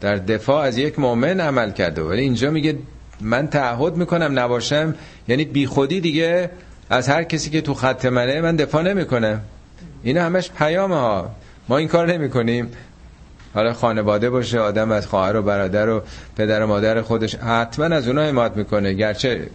در 0.00 0.16
دفاع 0.16 0.64
از 0.64 0.78
یک 0.78 0.98
مؤمن 0.98 1.40
عمل 1.40 1.70
کرده. 1.70 2.02
ولی 2.02 2.20
اینجا 2.20 2.50
میگه 2.50 2.78
من 3.20 3.48
تعهد 3.48 3.96
می‌کنم 3.96 4.38
نباشم. 4.38 4.94
یعنی 5.28 5.44
بی 5.44 5.66
خودی 5.66 6.00
دیگه 6.00 6.50
از 6.90 7.08
هر 7.08 7.22
کسی 7.22 7.50
که 7.50 7.60
تو 7.60 7.74
خط 7.74 8.04
منه 8.04 8.40
من 8.40 8.56
دفاع 8.56 8.82
نمی‌کنم. 8.82 9.40
اینا 10.02 10.22
همش 10.22 10.50
پیام 10.58 10.92
ها 10.92 11.30
ما 11.68 11.76
این 11.76 11.88
کار 11.88 12.12
نمی‌کنیم. 12.12 12.70
حالا 13.54 13.72
خانواده 13.72 14.30
باشه 14.30 14.60
آدم 14.60 14.90
از 14.92 15.06
خواهر 15.06 15.36
و 15.36 15.42
برادر 15.42 15.88
و 15.88 16.02
پدر 16.36 16.62
و 16.62 16.66
مادر 16.66 17.02
خودش 17.02 17.34
حتما 17.34 17.84
از 17.84 18.08
اونها 18.08 18.24
حمایت 18.24 18.56
می‌کنه. 18.56 18.92
گرچه 18.92 19.46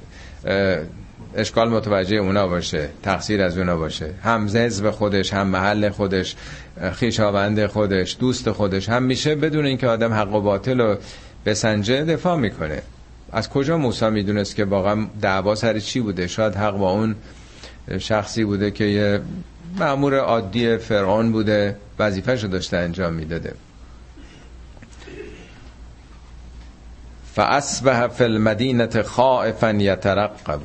اشکال 1.36 1.70
متوجه 1.70 2.16
اونا 2.16 2.48
باشه 2.48 2.90
تقصیر 3.04 3.42
از 3.42 3.58
اونا 3.58 3.78
باشه. 3.78 4.10
هم 4.24 4.46
به 4.82 4.92
خودش 4.92 5.34
هم 5.34 5.48
محل 5.48 5.90
خودش 5.90 6.36
خیشاوند 6.94 7.66
خودش 7.66 8.18
دوست 8.20 8.52
خودش 8.52 8.90
هم 8.90 9.04
میشه 9.04 9.36
بدون 9.36 9.66
اینکه 9.66 9.88
آدم 9.88 10.14
حق 10.14 10.34
و 10.34 10.42
باطل 10.42 10.82
رو 10.82 10.98
بسنجه 11.46 12.04
دفاع 12.04 12.38
می‌کنه. 12.38 12.82
از 13.32 13.50
کجا 13.50 13.78
موسی 13.78 14.10
می‌دونست 14.10 14.56
که 14.56 14.66
واقعا 14.66 15.08
دعوا 15.22 15.56
سر 15.56 15.80
چی 15.80 16.00
بوده؟ 16.00 16.28
شاید 16.28 16.56
حق 16.56 16.78
با 16.78 16.92
اون 16.92 17.16
شخصی 18.00 18.44
بوده 18.44 18.72
که 18.72 18.84
یه 18.84 19.22
معمور 19.80 20.18
عادی 20.18 20.78
فرعون 20.78 21.32
بوده 21.32 21.76
وظیفه‌شو 22.00 22.48
داشته 22.48 22.78
انجام 22.78 23.14
می‌داده. 23.14 23.54
فاصبح 27.36 28.08
فی 28.08 28.24
المدینه 28.24 29.02
خائفا 29.02 29.72
یترقب 29.72 30.60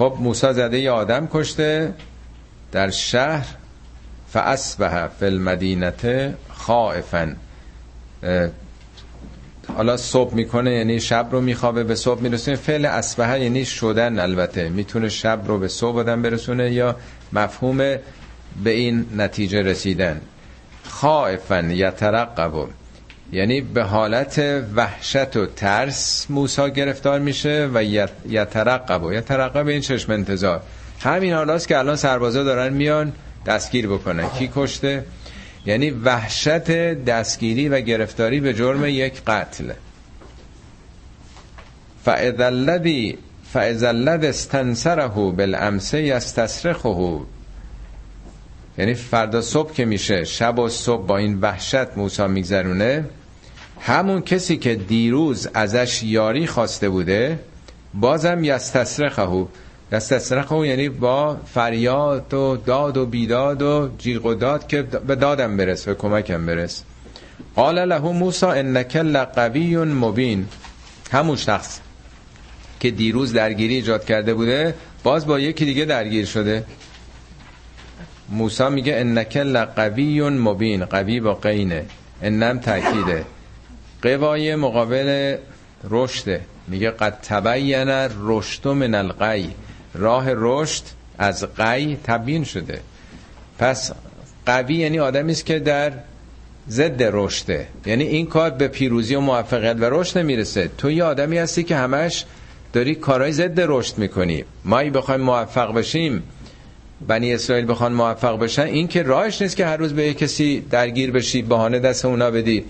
خب 0.00 0.16
موسی 0.18 0.52
زده 0.52 0.78
یه 0.78 0.90
آدم 0.90 1.28
کشته 1.32 1.94
در 2.72 2.90
شهر 2.90 3.46
فاسبح 4.32 5.06
فی 5.06 5.26
المدینه 5.26 6.34
خائفا. 6.48 7.36
حالا 9.76 9.96
صبح 9.96 10.34
می‌کنه 10.34 10.72
یعنی 10.72 11.00
شب 11.00 11.28
رو 11.30 11.40
میخوابه 11.40 11.84
به 11.84 11.94
صبح 11.94 12.20
میرسونه. 12.20 12.56
فعل 12.56 12.86
اسبحه 12.86 13.40
یعنی 13.40 13.64
شدن 13.64 14.18
البته. 14.18 14.68
می‌تونه 14.68 15.08
شب 15.08 15.40
رو 15.46 15.58
به 15.58 15.68
صبح 15.68 15.98
آدم 15.98 16.22
برسونه 16.22 16.72
یا 16.72 16.96
مفهوم 17.32 17.78
به 17.78 18.00
این 18.70 19.06
نتیجه 19.16 19.62
رسیدن. 19.62 20.20
خائفن 20.84 21.70
یترقب. 21.70 22.52
یعنی 23.32 23.60
به 23.60 23.82
حالت 23.82 24.38
وحشت 24.74 25.36
و 25.36 25.46
ترس 25.46 26.26
موسا 26.30 26.68
گرفتار 26.68 27.18
میشه 27.18 27.70
و 27.74 27.84
یترقب 28.28 29.12
یترقب 29.12 29.66
این 29.66 29.80
چشم 29.80 30.12
انتظار. 30.12 30.62
همین 31.00 31.32
حالاست 31.32 31.68
که 31.68 31.78
الان 31.78 31.96
سربازا 31.96 32.44
دارن 32.44 32.72
میان 32.72 33.12
دستگیر 33.46 33.88
بکنن. 33.88 34.28
کی 34.28 34.50
کشته؟ 34.54 35.04
یعنی 35.66 35.90
وحشت 35.90 36.70
دستگیری 37.04 37.68
و 37.68 37.80
گرفتاری 37.80 38.40
به 38.40 38.54
جرم 38.54 38.84
یک 38.84 39.22
قتل. 39.26 39.72
فاذا 42.04 42.84
فاذا 43.52 43.90
استنصره 44.22 45.08
بالامس 45.08 45.94
یستصرخه 45.94 47.20
یعنی 48.78 48.94
فردا 48.94 49.40
صبح 49.40 49.72
که 49.72 49.84
میشه 49.84 50.24
شب 50.24 50.58
و 50.58 50.68
صبح 50.68 51.06
با 51.06 51.16
این 51.16 51.40
وحشت 51.40 51.96
موسی 51.96 52.26
میگذرونه 52.26 53.04
همون 53.80 54.22
کسی 54.22 54.56
که 54.56 54.74
دیروز 54.74 55.48
ازش 55.54 56.02
یاری 56.02 56.46
خواسته 56.46 56.88
بوده 56.88 57.38
بازم 57.94 58.44
یستصرخه 58.44 59.46
یستصرخه 59.92 60.56
یعنی 60.66 60.88
با 60.88 61.36
فریاد 61.54 62.34
و 62.34 62.56
داد 62.66 62.96
و 62.96 63.06
بیداد 63.06 63.62
و 63.62 63.90
جیغ 63.98 64.26
و 64.26 64.34
داد 64.34 64.66
که 64.66 64.82
به 64.82 65.14
دادم 65.14 65.56
برس 65.56 65.84
به 65.84 65.94
کمکم 65.94 66.46
برس. 66.46 66.82
قال 67.56 67.84
له 67.84 67.98
موسی 67.98 68.46
انک 68.46 68.96
لقوی 68.96 69.76
مبین. 69.76 70.46
همون 71.10 71.36
شخص 71.36 71.80
که 72.80 72.90
دیروز 72.90 73.32
درگیری 73.32 73.74
ایجاد 73.74 74.04
کرده 74.04 74.34
بوده 74.34 74.74
باز 75.02 75.26
با 75.26 75.40
یکی 75.40 75.64
دیگه 75.64 75.84
درگیر 75.84 76.26
شده. 76.26 76.64
موسی 78.28 78.68
میگه 78.68 78.96
انک 78.96 79.36
لقوی 79.36 80.20
مبین. 80.22 80.84
قوی 80.84 81.20
با 81.20 81.34
قینه. 81.34 81.84
انم 82.22 82.58
تاکیده 82.58 83.24
قوای 84.02 84.56
مقابل 84.56 85.36
رشده 85.90 86.40
میگه 86.68 86.90
قد 86.90 87.18
تبین 87.22 87.88
رشد 88.20 88.68
من 88.68 88.94
القی 88.94 89.50
راه 89.94 90.24
رشد 90.28 90.82
از 91.18 91.44
قی 91.56 91.98
تبیین 92.04 92.44
شده. 92.44 92.80
پس 93.58 93.92
قوی 94.46 94.74
یعنی 94.74 94.98
آدمی 94.98 95.32
است 95.32 95.46
که 95.46 95.58
در 95.58 95.92
ضد 96.68 97.02
رشده. 97.02 97.66
یعنی 97.86 98.04
این 98.04 98.26
کار 98.26 98.50
به 98.50 98.68
پیروزی 98.68 99.14
و 99.14 99.20
موفقیت 99.20 99.76
و 99.80 99.84
رشد 99.84 100.18
نمی‌رسه. 100.18 100.70
تو 100.78 100.90
یه 100.90 101.04
آدمی 101.04 101.38
هستی 101.38 101.62
که 101.62 101.76
همش 101.76 102.24
داری 102.72 102.94
کارهای 102.94 103.32
ضد 103.32 103.60
رشد 103.60 103.98
می‌کنی. 103.98 104.44
ما 104.64 104.78
ای 104.78 104.90
بخوایم 104.90 105.20
موفق 105.20 105.74
بشیم 105.74 106.22
بنی 107.08 107.34
اسرائیل 107.34 107.70
بخوان 107.70 107.92
موفق 107.92 108.38
بشن 108.38 108.62
این 108.62 108.88
که 108.88 109.02
راهش 109.02 109.42
نیست 109.42 109.56
که 109.56 109.66
هر 109.66 109.76
روز 109.76 109.92
به 109.92 110.14
کسی 110.14 110.60
درگیر 110.70 111.10
بشی 111.10 111.42
بهانه 111.42 111.78
دست 111.78 112.04
اونا 112.04 112.30
بدی. 112.30 112.64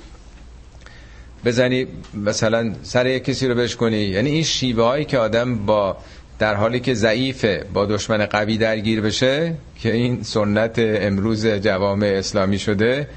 بزنی 1.45 1.87
مثلا 2.15 2.73
سر 2.83 3.19
کسی 3.19 3.47
رو 3.49 3.55
بشکنی 3.55 3.97
یعنی 3.97 4.31
این 4.31 4.43
شیوه 4.43 4.85
هایی 4.85 5.05
که 5.05 5.19
آدم 5.19 5.57
با 5.67 5.97
در 6.39 6.55
حالی 6.55 6.81
که 6.81 6.95
ضعیفه 6.95 7.65
با 7.73 7.87
دشمن 7.87 8.27
قوی 8.27 8.59
درگیر 8.59 9.01
بشه 9.01 9.55
که 9.83 9.93
این 9.93 10.23
سنت 10.23 10.75
امروز 10.79 11.47
جوامع 11.47 12.07
اسلامی 12.07 12.59
شده 12.59 13.09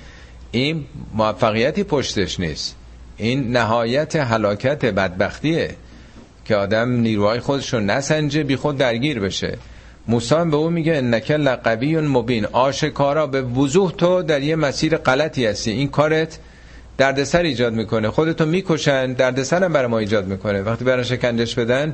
این 0.51 0.85
موفقیتی 1.13 1.83
پشتش 1.83 2.39
نیست. 2.39 2.75
این 3.17 3.51
نهایت 3.57 4.15
حلاکت 4.15 4.85
بدبختیه 4.85 5.75
که 6.45 6.55
آدم 6.55 6.91
نیروهای 6.91 7.39
خودش 7.39 7.73
رو 7.73 7.79
نسنجه 7.79 8.43
بی 8.43 8.55
خود 8.55 8.77
درگیر 8.77 9.19
بشه. 9.19 9.57
موسی 10.07 10.35
به 10.35 10.55
او 10.55 10.69
میگه 10.69 10.95
انک 10.95 11.31
لقوی 11.31 11.97
مبین. 11.97 12.45
آشکارا 12.45 13.27
به 13.27 13.41
وضوح 13.41 13.91
تو 13.91 14.23
در 14.23 14.41
یه 14.41 14.55
مسیر 14.55 14.97
غلطی 14.97 15.45
هستی. 15.45 15.71
این 15.71 15.89
کارت 15.89 16.39
دردسر 16.97 17.43
ایجاد 17.43 17.73
می‌کنه. 17.73 18.09
خودتو 18.09 18.45
می‌کشن 18.45 19.13
دردسر 19.13 19.63
هم 19.63 19.73
برای 19.73 19.87
ما 19.87 19.99
ایجاد 19.99 20.27
می‌کنه. 20.27 20.61
وقتی 20.61 20.85
برای 20.85 21.03
شکنجش 21.03 21.55
بدن 21.55 21.93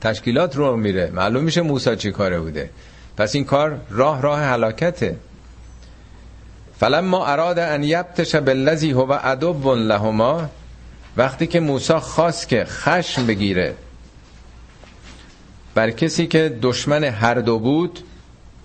تشکیلات 0.00 0.56
رو 0.56 0.76
میره. 0.76 1.10
معلوم 1.14 1.44
میشه 1.44 1.60
موسی 1.60 1.96
چی 1.96 2.12
کاره 2.12 2.40
بوده. 2.40 2.70
پس 3.16 3.34
این 3.34 3.44
کار 3.44 3.80
راه 3.90 4.22
راه 4.22 4.40
هلاکته. 4.40 5.16
فلما 6.80 7.26
اراد 7.26 7.58
ان 7.58 7.82
یبتش 7.82 8.34
بالذی 8.34 8.90
هو 8.90 9.12
عدو 9.12 9.74
لهما 9.74 10.50
وقتی 11.16 11.46
که 11.46 11.60
موسی 11.60 11.94
خواست 11.94 12.48
که 12.48 12.64
خشم 12.64 13.26
بگیره 13.26 13.74
بر 15.74 15.90
کسی 15.90 16.26
که 16.26 16.58
دشمن 16.62 17.04
هر 17.04 17.34
دو 17.34 17.58
بود 17.58 18.00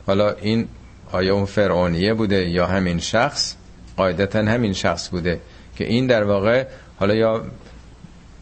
حالا 0.07 0.31
این 0.31 0.67
آیا 1.11 1.35
اون 1.35 1.45
فرعونیه 1.45 2.13
بوده 2.13 2.49
یا 2.49 2.65
همین 2.67 2.99
شخص 2.99 3.55
قاعدتا 3.97 4.39
همین 4.39 4.73
شخص 4.73 5.09
بوده 5.09 5.39
که 5.75 5.83
این 5.83 6.07
در 6.07 6.23
واقع 6.23 6.65
حالا 6.99 7.15
یا 7.15 7.45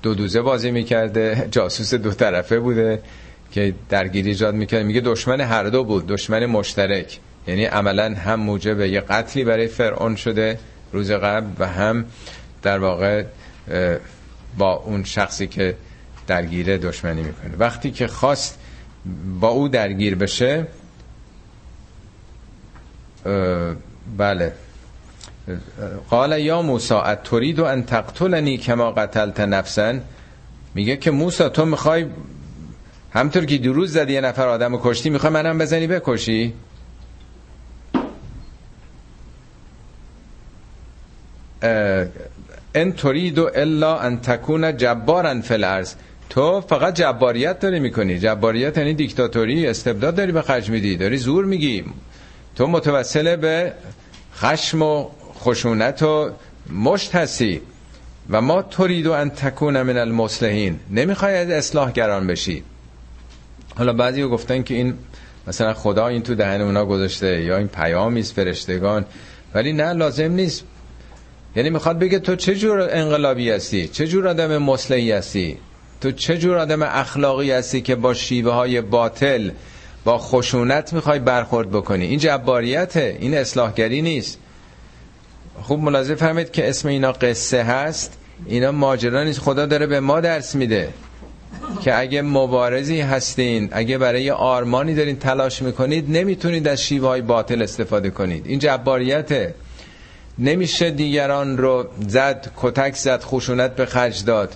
دو 0.01 0.13
دوزه 0.13 0.41
بازی 0.41 0.71
می‌کرده 0.71 1.47
جاسوس 1.51 1.93
دو 1.93 2.11
طرفه 2.11 2.59
بوده 2.59 3.01
که 3.51 3.73
درگیری 3.89 4.29
ایجاد 4.29 4.53
می‌کرد. 4.53 4.85
میگه 4.85 5.01
دشمن 5.01 5.41
هر 5.41 5.63
دو 5.63 5.83
بود 5.83 6.07
دشمن 6.07 6.45
مشترک. 6.45 7.19
یعنی 7.47 7.65
عملا 7.65 8.15
هم 8.15 8.39
موجب 8.39 8.79
یه 8.79 9.01
قتلی 9.01 9.43
برای 9.43 9.67
فرعون 9.67 10.15
شده 10.15 10.59
روز 10.93 11.11
قبل 11.11 11.47
و 11.59 11.67
هم 11.67 12.05
در 12.61 12.79
واقع 12.79 13.23
با 14.57 14.73
اون 14.73 15.03
شخصی 15.03 15.47
که 15.47 15.75
درگیره 16.27 16.77
دشمنی 16.77 17.23
می‌کنه. 17.23 17.51
وقتی 17.59 17.91
که 17.91 18.07
خواست 18.07 18.59
با 19.39 19.47
او 19.47 19.67
درگیر 19.67 20.15
بشه 20.15 20.67
بله. 24.17 24.53
قال 26.09 26.39
یا 26.39 26.61
موسی 26.61 26.95
ترید 27.23 27.59
و 27.59 27.65
ان 27.65 27.83
تقتلنی 27.83 28.57
کما 28.57 28.91
قتلت 28.91 29.39
نفسا؟ 29.39 29.93
میگه 30.75 30.97
که 30.97 31.11
موسی 31.11 31.49
تو 31.49 31.65
می‌خوای 31.65 32.05
همطور 33.11 33.45
که 33.45 33.57
دیروز 33.57 33.93
زدی 33.93 34.13
یه 34.13 34.21
نفر 34.21 34.47
آدم 34.47 34.77
کشتی 34.77 35.09
می‌خوای 35.09 35.33
منم 35.33 35.57
بزنی 35.57 35.87
بکشی؟ 35.87 36.53
ان 42.75 42.91
ترید 42.91 43.39
الا 43.39 43.97
ان 43.97 44.21
تکون 44.21 44.77
جبارا 44.77 45.41
فی 45.41 45.53
الارض. 45.53 45.93
تو 46.29 46.61
فقط 46.61 46.95
جباریت 46.95 47.59
داری 47.59 47.79
می‌کنی. 47.79 48.19
جباریت 48.19 48.77
یعنی 48.77 48.93
دیکتاتوری 48.93 49.67
استبداد 49.67 50.15
داری 50.15 50.31
به 50.31 50.41
خرج 50.41 50.69
میدی 50.69 50.97
داری 50.97 51.17
زور 51.17 51.45
میگی. 51.45 51.83
تو 52.55 52.67
متوسل 52.67 53.35
به 53.35 53.73
خشم 54.35 54.81
و 54.81 55.09
خشونت 55.41 56.03
و 56.03 56.29
مشت 56.73 57.15
هستی 57.15 57.61
و 58.29 58.41
ما 58.41 58.61
ترید 58.61 59.07
و 59.07 59.11
ان 59.11 59.29
تکون 59.29 59.81
من 59.81 59.97
المصلحین. 59.97 60.79
نمی‌خوای 60.89 61.37
از 61.37 61.49
اصلاحگران 61.49 62.27
بشی. 62.27 62.63
حالا 63.77 63.93
بعضی 63.93 64.23
گفتن 64.23 64.63
که 64.63 64.73
این 64.73 64.93
مثلا 65.47 65.73
خدا 65.73 66.07
این 66.07 66.21
تو 66.21 66.35
دهن 66.35 66.61
اونا 66.61 66.85
گذاشته 66.85 67.41
یا 67.41 67.57
این 67.57 67.67
پیامی 67.67 68.23
فرشتگان. 68.23 69.05
ولی 69.53 69.73
نه 69.73 69.93
لازم 69.93 70.31
نیست. 70.31 70.63
یعنی 71.55 71.69
می‌خواد 71.69 71.99
بگه 71.99 72.19
تو 72.19 72.35
چه 72.35 72.55
جور 72.55 72.87
انقلابی 72.91 73.49
هستی؟ 73.49 73.87
چه 73.87 74.07
جور 74.07 74.27
آدم 74.27 74.57
مصلحی 74.57 75.11
هستی؟ 75.11 75.57
تو 76.01 76.11
چه 76.11 76.37
جور 76.37 76.57
آدم 76.57 76.83
اخلاقی 76.83 77.51
هستی 77.51 77.81
که 77.81 77.95
با 77.95 78.13
شیوه 78.13 78.51
های 78.51 78.81
باطل 78.81 79.51
با 80.03 80.17
خشونت 80.17 80.93
می‌خوای 80.93 81.19
برخورد 81.19 81.69
بکنی؟ 81.69 82.05
این 82.05 82.19
جباریته 82.19 83.17
این 83.19 83.37
اصلاحگری 83.37 84.01
نیست. 84.01 84.37
خوب 85.61 85.79
ملاحظه 85.79 86.15
فهمید 86.15 86.51
که 86.51 86.69
اسم 86.69 86.87
اینا 86.87 87.11
قصه 87.11 87.63
هست. 87.63 88.17
اینا 88.45 88.71
ماجرا 88.71 89.23
نیست. 89.23 89.39
خدا 89.39 89.65
داره 89.65 89.87
به 89.87 89.99
ما 89.99 90.19
درس 90.19 90.55
میده 90.55 90.89
که 91.81 91.99
اگه 91.99 92.21
مبارزی 92.21 93.01
هستین 93.01 93.69
اگه 93.71 93.97
برای 93.97 94.31
آرمانی 94.31 94.95
دارین 94.95 95.19
تلاش 95.19 95.61
می‌کنید 95.61 96.17
نمی‌تونید 96.17 96.67
از 96.67 96.81
شیوه 96.81 97.07
های 97.07 97.21
باطل 97.21 97.61
استفاده 97.61 98.09
کنید. 98.09 98.47
این 98.47 98.59
جباریته. 98.59 99.53
نمیشه 100.39 100.91
دیگران 100.91 101.57
رو 101.57 101.87
زد 102.07 102.51
کتک 102.57 102.95
زد 102.95 103.23
خشونت 103.23 103.75
به 103.75 103.85
خرج 103.85 104.25
داد 104.25 104.55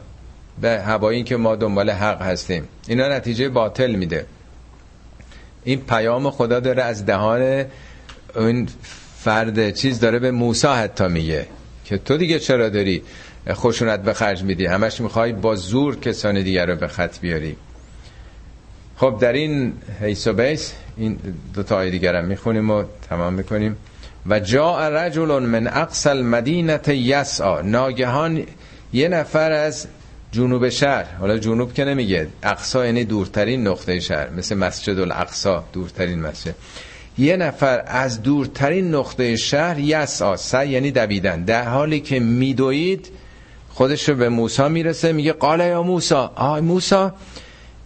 به 0.62 0.82
هوایی 0.82 1.24
که 1.24 1.38
ما 1.38 1.56
دنبال 1.56 1.90
حق 1.90 2.22
هستیم. 2.22 2.68
اینا 2.88 3.08
نتیجه 3.08 3.50
باطل 3.50 3.92
میده. 3.92 4.26
این 5.64 5.82
پیام 5.82 6.32
خدا 6.32 6.60
داره 6.60 6.84
از 6.84 7.06
دهان 7.06 7.66
اون 8.36 8.68
فرد 9.26 9.72
چیز 9.72 10.00
داره 10.00 10.20
به 10.20 10.32
موسی 10.32 10.68
حتی 10.68 11.08
میگه 11.08 11.48
که 11.86 11.98
تو 11.98 12.18
دیگه 12.18 12.40
چرا 12.40 12.70
داری 12.70 13.02
خشونت 13.50 14.04
به 14.04 14.14
خرج 14.14 14.44
میدی؟ 14.44 14.66
همش 14.66 15.02
می‌خوای 15.02 15.34
با 15.34 15.56
زور 15.56 16.00
کسان 16.00 16.44
دیگر 16.44 16.66
رو 16.66 16.76
به 16.76 16.88
خط 16.88 17.20
بیاری. 17.20 17.56
خب 18.98 19.18
در 19.22 19.34
این 19.34 19.74
حیث 20.02 20.28
و 20.28 20.34
بیس 20.34 20.74
این 20.98 21.20
دو 21.54 21.64
تا 21.64 21.78
آیه 21.78 21.92
دیگر 21.92 22.16
هم 22.16 22.26
می‌خونیم 22.26 22.70
و 22.70 22.84
تمام 23.10 23.34
می‌کنیم. 23.34 23.78
و 24.28 24.40
جا 24.40 24.90
رجل 24.90 25.40
من 25.40 25.68
اقصى 25.68 26.10
المدینه 26.10 26.80
یسعا 26.88 27.62
ناگهان 27.62 28.44
یه 28.94 29.08
نفر 29.08 29.52
از 29.52 29.88
جنوب 30.32 30.70
شهر 30.70 31.06
حالا 31.20 31.38
جنوب 31.38 31.74
که 31.74 31.86
نمیگه 31.86 32.28
اقصا 32.44 32.86
یعنی 32.86 33.04
دورترین 33.04 33.68
نقطه 33.68 34.00
شهر 34.00 34.30
مثل 34.30 34.56
مسجد 34.56 35.00
الاقصا 35.00 35.64
دورترین 35.74 36.22
مسجد. 36.22 36.56
یه 37.18 37.38
نفر 37.38 37.84
از 37.88 38.22
دورترین 38.22 38.96
نقطه 38.96 39.36
شهر 39.36 39.80
یسعا 39.80 40.36
سعی 40.36 40.70
یعنی 40.70 40.92
دویدن. 40.92 41.44
در 41.44 41.64
حالی 41.64 42.00
که 42.00 42.20
میدوید 42.20 43.08
خودش 43.70 44.10
رو 44.10 44.16
به 44.16 44.30
موسی 44.30 44.68
می‌رسه 44.68 45.12
میگه 45.12 45.34
قال 45.34 45.60
یا 45.60 45.84
موسی 45.84 46.16
آی 46.36 46.62
موسی 46.62 47.10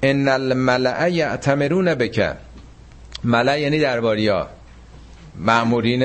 ان 0.04 0.28
الملأ 0.28 1.08
یعتمرون 1.08 1.96
بک. 1.96 2.36
ملأ 3.24 3.58
یعنی 3.58 3.80
درباریا. 3.80 4.48
مامورین 5.36 6.00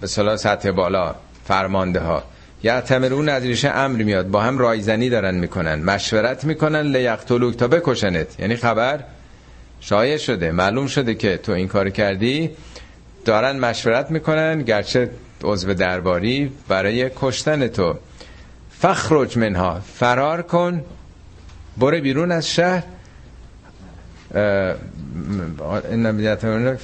به 0.00 0.06
صلاح 0.06 0.36
سطح 0.36 0.70
بالا 0.70 1.14
فرمانده 1.44 2.00
ها 2.00 2.22
یعتمرون 2.62 3.28
از 3.28 3.42
ریشه 3.42 3.68
امر 3.68 4.02
میاد. 4.02 4.28
با 4.28 4.40
هم 4.40 4.58
رایزنی 4.58 5.10
دارن 5.10 5.34
می‌کنن. 5.34 5.74
مشورت 5.82 6.44
می‌کنن. 6.44 6.80
لیقتلوک 6.80 7.56
تا 7.56 7.68
بکشنت. 7.68 8.40
یعنی 8.40 8.56
خبر 8.56 9.00
شایع 9.86 10.16
شده. 10.16 10.52
معلوم 10.52 10.86
شده 10.86 11.14
که 11.14 11.36
تو 11.36 11.52
این 11.52 11.68
کار 11.68 11.90
کردی. 11.90 12.50
دارن 13.24 13.58
مشورت 13.58 14.10
می‌کنن 14.10 14.62
گرچه 14.62 15.10
عضو 15.44 15.74
درباری 15.74 16.52
برای 16.68 17.10
کشتن 17.16 17.68
تو. 17.68 17.94
فخرج 18.70 19.38
منها. 19.38 19.80
فرار 19.94 20.42
کن. 20.42 20.84
برو 21.76 22.00
بیرون 22.00 22.32
از 22.32 22.48
شهر. 22.50 22.82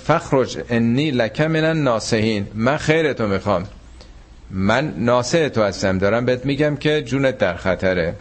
فخرج 0.05 0.59
انی 0.69 1.11
لکه 1.11 1.49
من 1.49 1.83
ناسهین 1.83 2.47
من 2.55 2.77
خیر 2.77 3.13
تو 3.13 3.27
می‌خوام. 3.27 3.65
من 4.51 4.95
ناسه 4.97 5.49
تو 5.49 5.63
هستم. 5.63 5.99
دارم 5.99 6.25
بهت 6.25 6.47
میگم 6.47 6.77
که 6.77 7.03
جونت 7.03 7.39
در 7.39 7.55
خطره. 7.55 8.15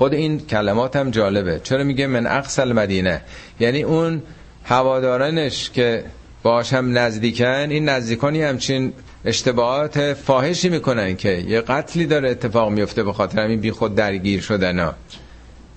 خود 0.00 0.14
این 0.14 0.40
کلمات 0.46 0.96
هم 0.96 1.10
جالبه. 1.10 1.60
چرا 1.62 1.84
میگه 1.84 2.06
من 2.06 2.26
اقصل 2.26 2.72
مدینه 2.72 3.20
یعنی 3.60 3.82
اون 3.82 4.22
هوادارانش 4.64 5.70
که 5.70 6.04
باش 6.42 6.72
هم 6.72 6.98
نزدیکن 6.98 7.66
این 7.70 7.88
نزدیکانی 7.88 8.42
همچین 8.42 8.92
اشتباهات 9.24 10.14
فاحشی 10.14 10.68
می‌کنن 10.68 11.16
که 11.16 11.28
یه 11.28 11.60
قتلی 11.60 12.06
داره 12.06 12.30
اتفاق 12.30 12.70
میفته 12.70 13.02
به 13.02 13.12
خاطر 13.12 13.40
همین 13.40 13.60
بی 13.60 13.72
درگیر 13.96 14.40
شدن 14.40 14.78
ها. 14.78 14.94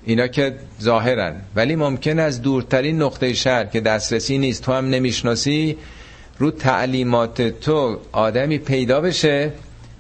اینا 0.06 0.28
که 0.28 0.56
ظاهرن. 0.82 1.36
ولی 1.56 1.76
ممکن 1.76 2.20
از 2.20 2.42
دورترین 2.42 3.02
نقطه 3.02 3.34
شهر 3.34 3.66
که 3.66 3.82
دسترسی 3.82 4.38
نیست 4.38 4.64
تو 4.64 4.74
هم 4.74 4.90
نمی‌شناسی 4.90 5.78
رو 6.40 6.52
تعلیمات 6.52 7.42
تو 7.42 8.00
آدمی 8.12 8.58
پیدا 8.58 9.02
بشه 9.02 9.52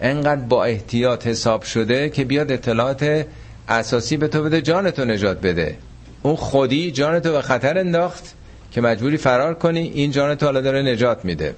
انقدر 0.01 0.41
با 0.41 0.65
احتیاط 0.65 1.28
حساب 1.28 1.63
شده 1.63 2.09
که 2.09 2.24
بیاد 2.26 2.51
اطلاعات 2.51 3.26
اساسی 3.70 4.18
به 4.18 4.28
تو 4.28 4.43
بده 4.43 4.61
جانتو 4.61 5.05
نجات 5.05 5.41
بده. 5.41 5.78
اون 6.22 6.36
خودی 6.36 6.91
جانتو 6.91 7.32
به 7.32 7.41
خطر 7.41 7.78
انداخت 7.78 8.34
که 8.72 8.82
مجبوری 8.82 9.18
فرار 9.18 9.53
کنی 9.53 9.80
این 9.80 10.11
جانتو 10.11 10.45
حالا 10.45 10.61
داره 10.61 10.82
نجات 10.82 11.26
میده. 11.26 11.55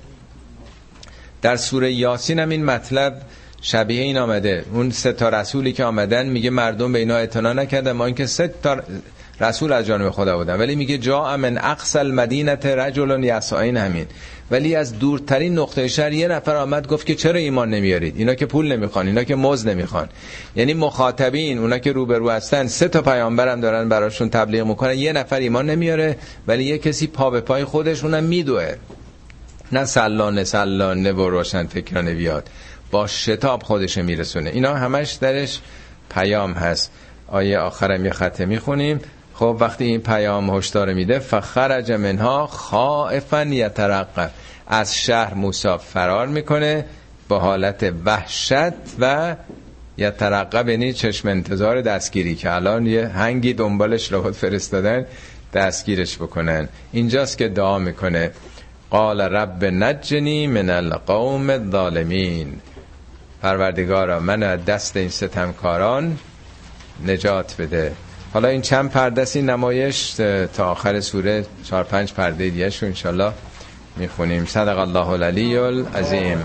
در 1.42 1.56
سوره 1.56 1.92
یاسین 1.94 2.40
هم 2.40 2.50
این 2.50 2.66
مطلب 2.66 3.22
شبیه 3.62 4.02
این 4.02 4.18
آمده. 4.18 4.66
اون 4.74 4.92
سه 4.92 5.14
تا 5.14 5.30
رسولی 5.30 5.74
که 5.74 5.84
آمدن 5.84 6.26
میگه 6.26 6.50
مردم 6.50 6.94
به 6.94 7.00
اینا 7.00 7.16
اعتنا 7.16 7.54
نکردن 7.54 7.92
ما 7.92 8.06
اینکه 8.06 8.26
سه 8.26 8.54
تا 8.64 8.78
رسول 9.40 9.74
از 9.74 9.86
جانب 9.86 10.10
خدا 10.10 10.38
بودن. 10.38 10.56
ولی 10.60 10.76
میگه 10.76 10.98
جا 10.98 11.38
من 11.38 11.58
اقصل 11.58 12.12
مدینت 12.12 12.66
رجل 12.66 13.24
یسعین 13.24 13.78
همین. 13.78 14.06
ولی 14.52 14.76
از 14.76 15.00
دورترین 15.00 15.60
نقطه 15.60 15.88
شهر 15.88 16.14
یه 16.14 16.28
نفر 16.28 16.56
آمد 16.56 16.88
گفت 16.88 17.06
که 17.06 17.16
چرا 17.16 17.40
ایمان 17.40 17.70
نمیارید؟ 17.70 18.18
اینا 18.18 18.36
که 18.36 18.46
پول 18.46 18.72
نمی‌خوان 18.72 19.08
اینا 19.08 19.24
که 19.24 19.36
مز 19.36 19.68
نمی‌خوان. 19.68 20.10
یعنی 20.56 20.74
مخاطبین 20.74 21.58
اونا 21.58 21.78
که 21.78 21.92
روبرو 21.92 22.30
هستن 22.30 22.68
سه 22.68 22.88
تا 22.88 23.02
پیامبرم 23.02 23.62
دارن 23.62 23.90
براشون 23.90 24.30
تبلیغ 24.30 24.68
می‌کنن. 24.68 24.94
یه 24.94 25.14
نفر 25.14 25.40
ایمان 25.40 25.70
نمیاره 25.70 26.18
ولی 26.48 26.64
یه 26.64 26.78
کسی 26.78 27.08
پا 27.08 27.30
به 27.30 27.42
پای 27.42 27.64
خودش 27.64 28.04
اونم 28.04 28.24
میدوه. 28.24 28.76
نه 29.72 29.86
سلانه 29.86 30.44
سلانه 30.44 31.12
و 31.12 31.30
روشن 31.30 31.68
فکرانه 31.68 32.14
بیاد. 32.14 32.50
با 32.92 33.08
شتاب 33.08 33.64
خودش 33.64 33.98
میرسونه. 33.98 34.50
اینا 34.50 34.74
همش 34.74 35.12
درش 35.12 35.60
پیام 36.10 36.54
هست. 36.54 36.92
آیه 37.28 37.60
آخرم 37.60 38.06
یه 38.06 38.12
خطه 38.12 38.46
می‌خونیم. 38.46 39.00
خب 39.40 39.58
وقتی 39.60 39.86
این 39.86 40.02
پیام 40.02 40.58
هشدار 40.58 40.94
میده 40.94 41.20
فخرج 41.20 41.92
منها 41.92 42.48
خائفا 42.48 43.44
یترقب. 43.44 44.32
از 44.68 44.98
شهر 44.98 45.34
موسی 45.34 45.78
فرار 45.78 46.28
می‌کنه 46.28 46.86
با 47.28 47.40
حالت 47.40 47.94
وحشت 48.06 48.74
و 49.00 49.36
یترقب 49.98 50.70
یعنی 50.70 50.94
چشم 50.94 51.28
انتظار 51.28 51.82
دستگیری 51.82 52.36
که 52.36 52.52
الان 52.54 52.86
یه 52.86 53.08
هنگی 53.08 53.54
دنبالش 53.54 54.12
رو 54.12 54.32
فرستادن 54.32 55.06
دستگیرش 55.54 56.18
بکنن. 56.18 56.70
اینجاست 56.92 57.38
که 57.38 57.48
دعا 57.48 57.80
می‌کنه. 57.80 58.32
قال 58.90 59.22
رب 59.22 59.66
نجنی 59.66 60.48
من 60.48 60.70
القوم 60.70 61.50
الظالمین. 61.50 62.54
پروردگارا 63.42 64.20
من 64.20 64.44
از 64.44 64.66
دست 64.66 64.98
این 64.98 65.10
ستمکاران 65.10 66.18
نجات 67.06 67.56
بده. 67.60 67.92
حالا 68.36 68.48
این 68.48 68.62
چند 68.62 68.92
پردستی 68.92 69.42
نمایش 69.42 70.10
تا 70.54 70.72
آخر 70.72 71.00
سوره 71.00 71.46
چهار 71.64 71.84
پنج 71.84 72.14
پرده 72.14 72.50
دیگه 72.50 72.70
شو 72.70 72.86
انشالله 72.86 73.32
می‌خونیم. 73.96 74.46
صدق 74.46 74.80
الله 74.80 75.08
العلی 75.08 75.58
العظیم. 75.58 76.38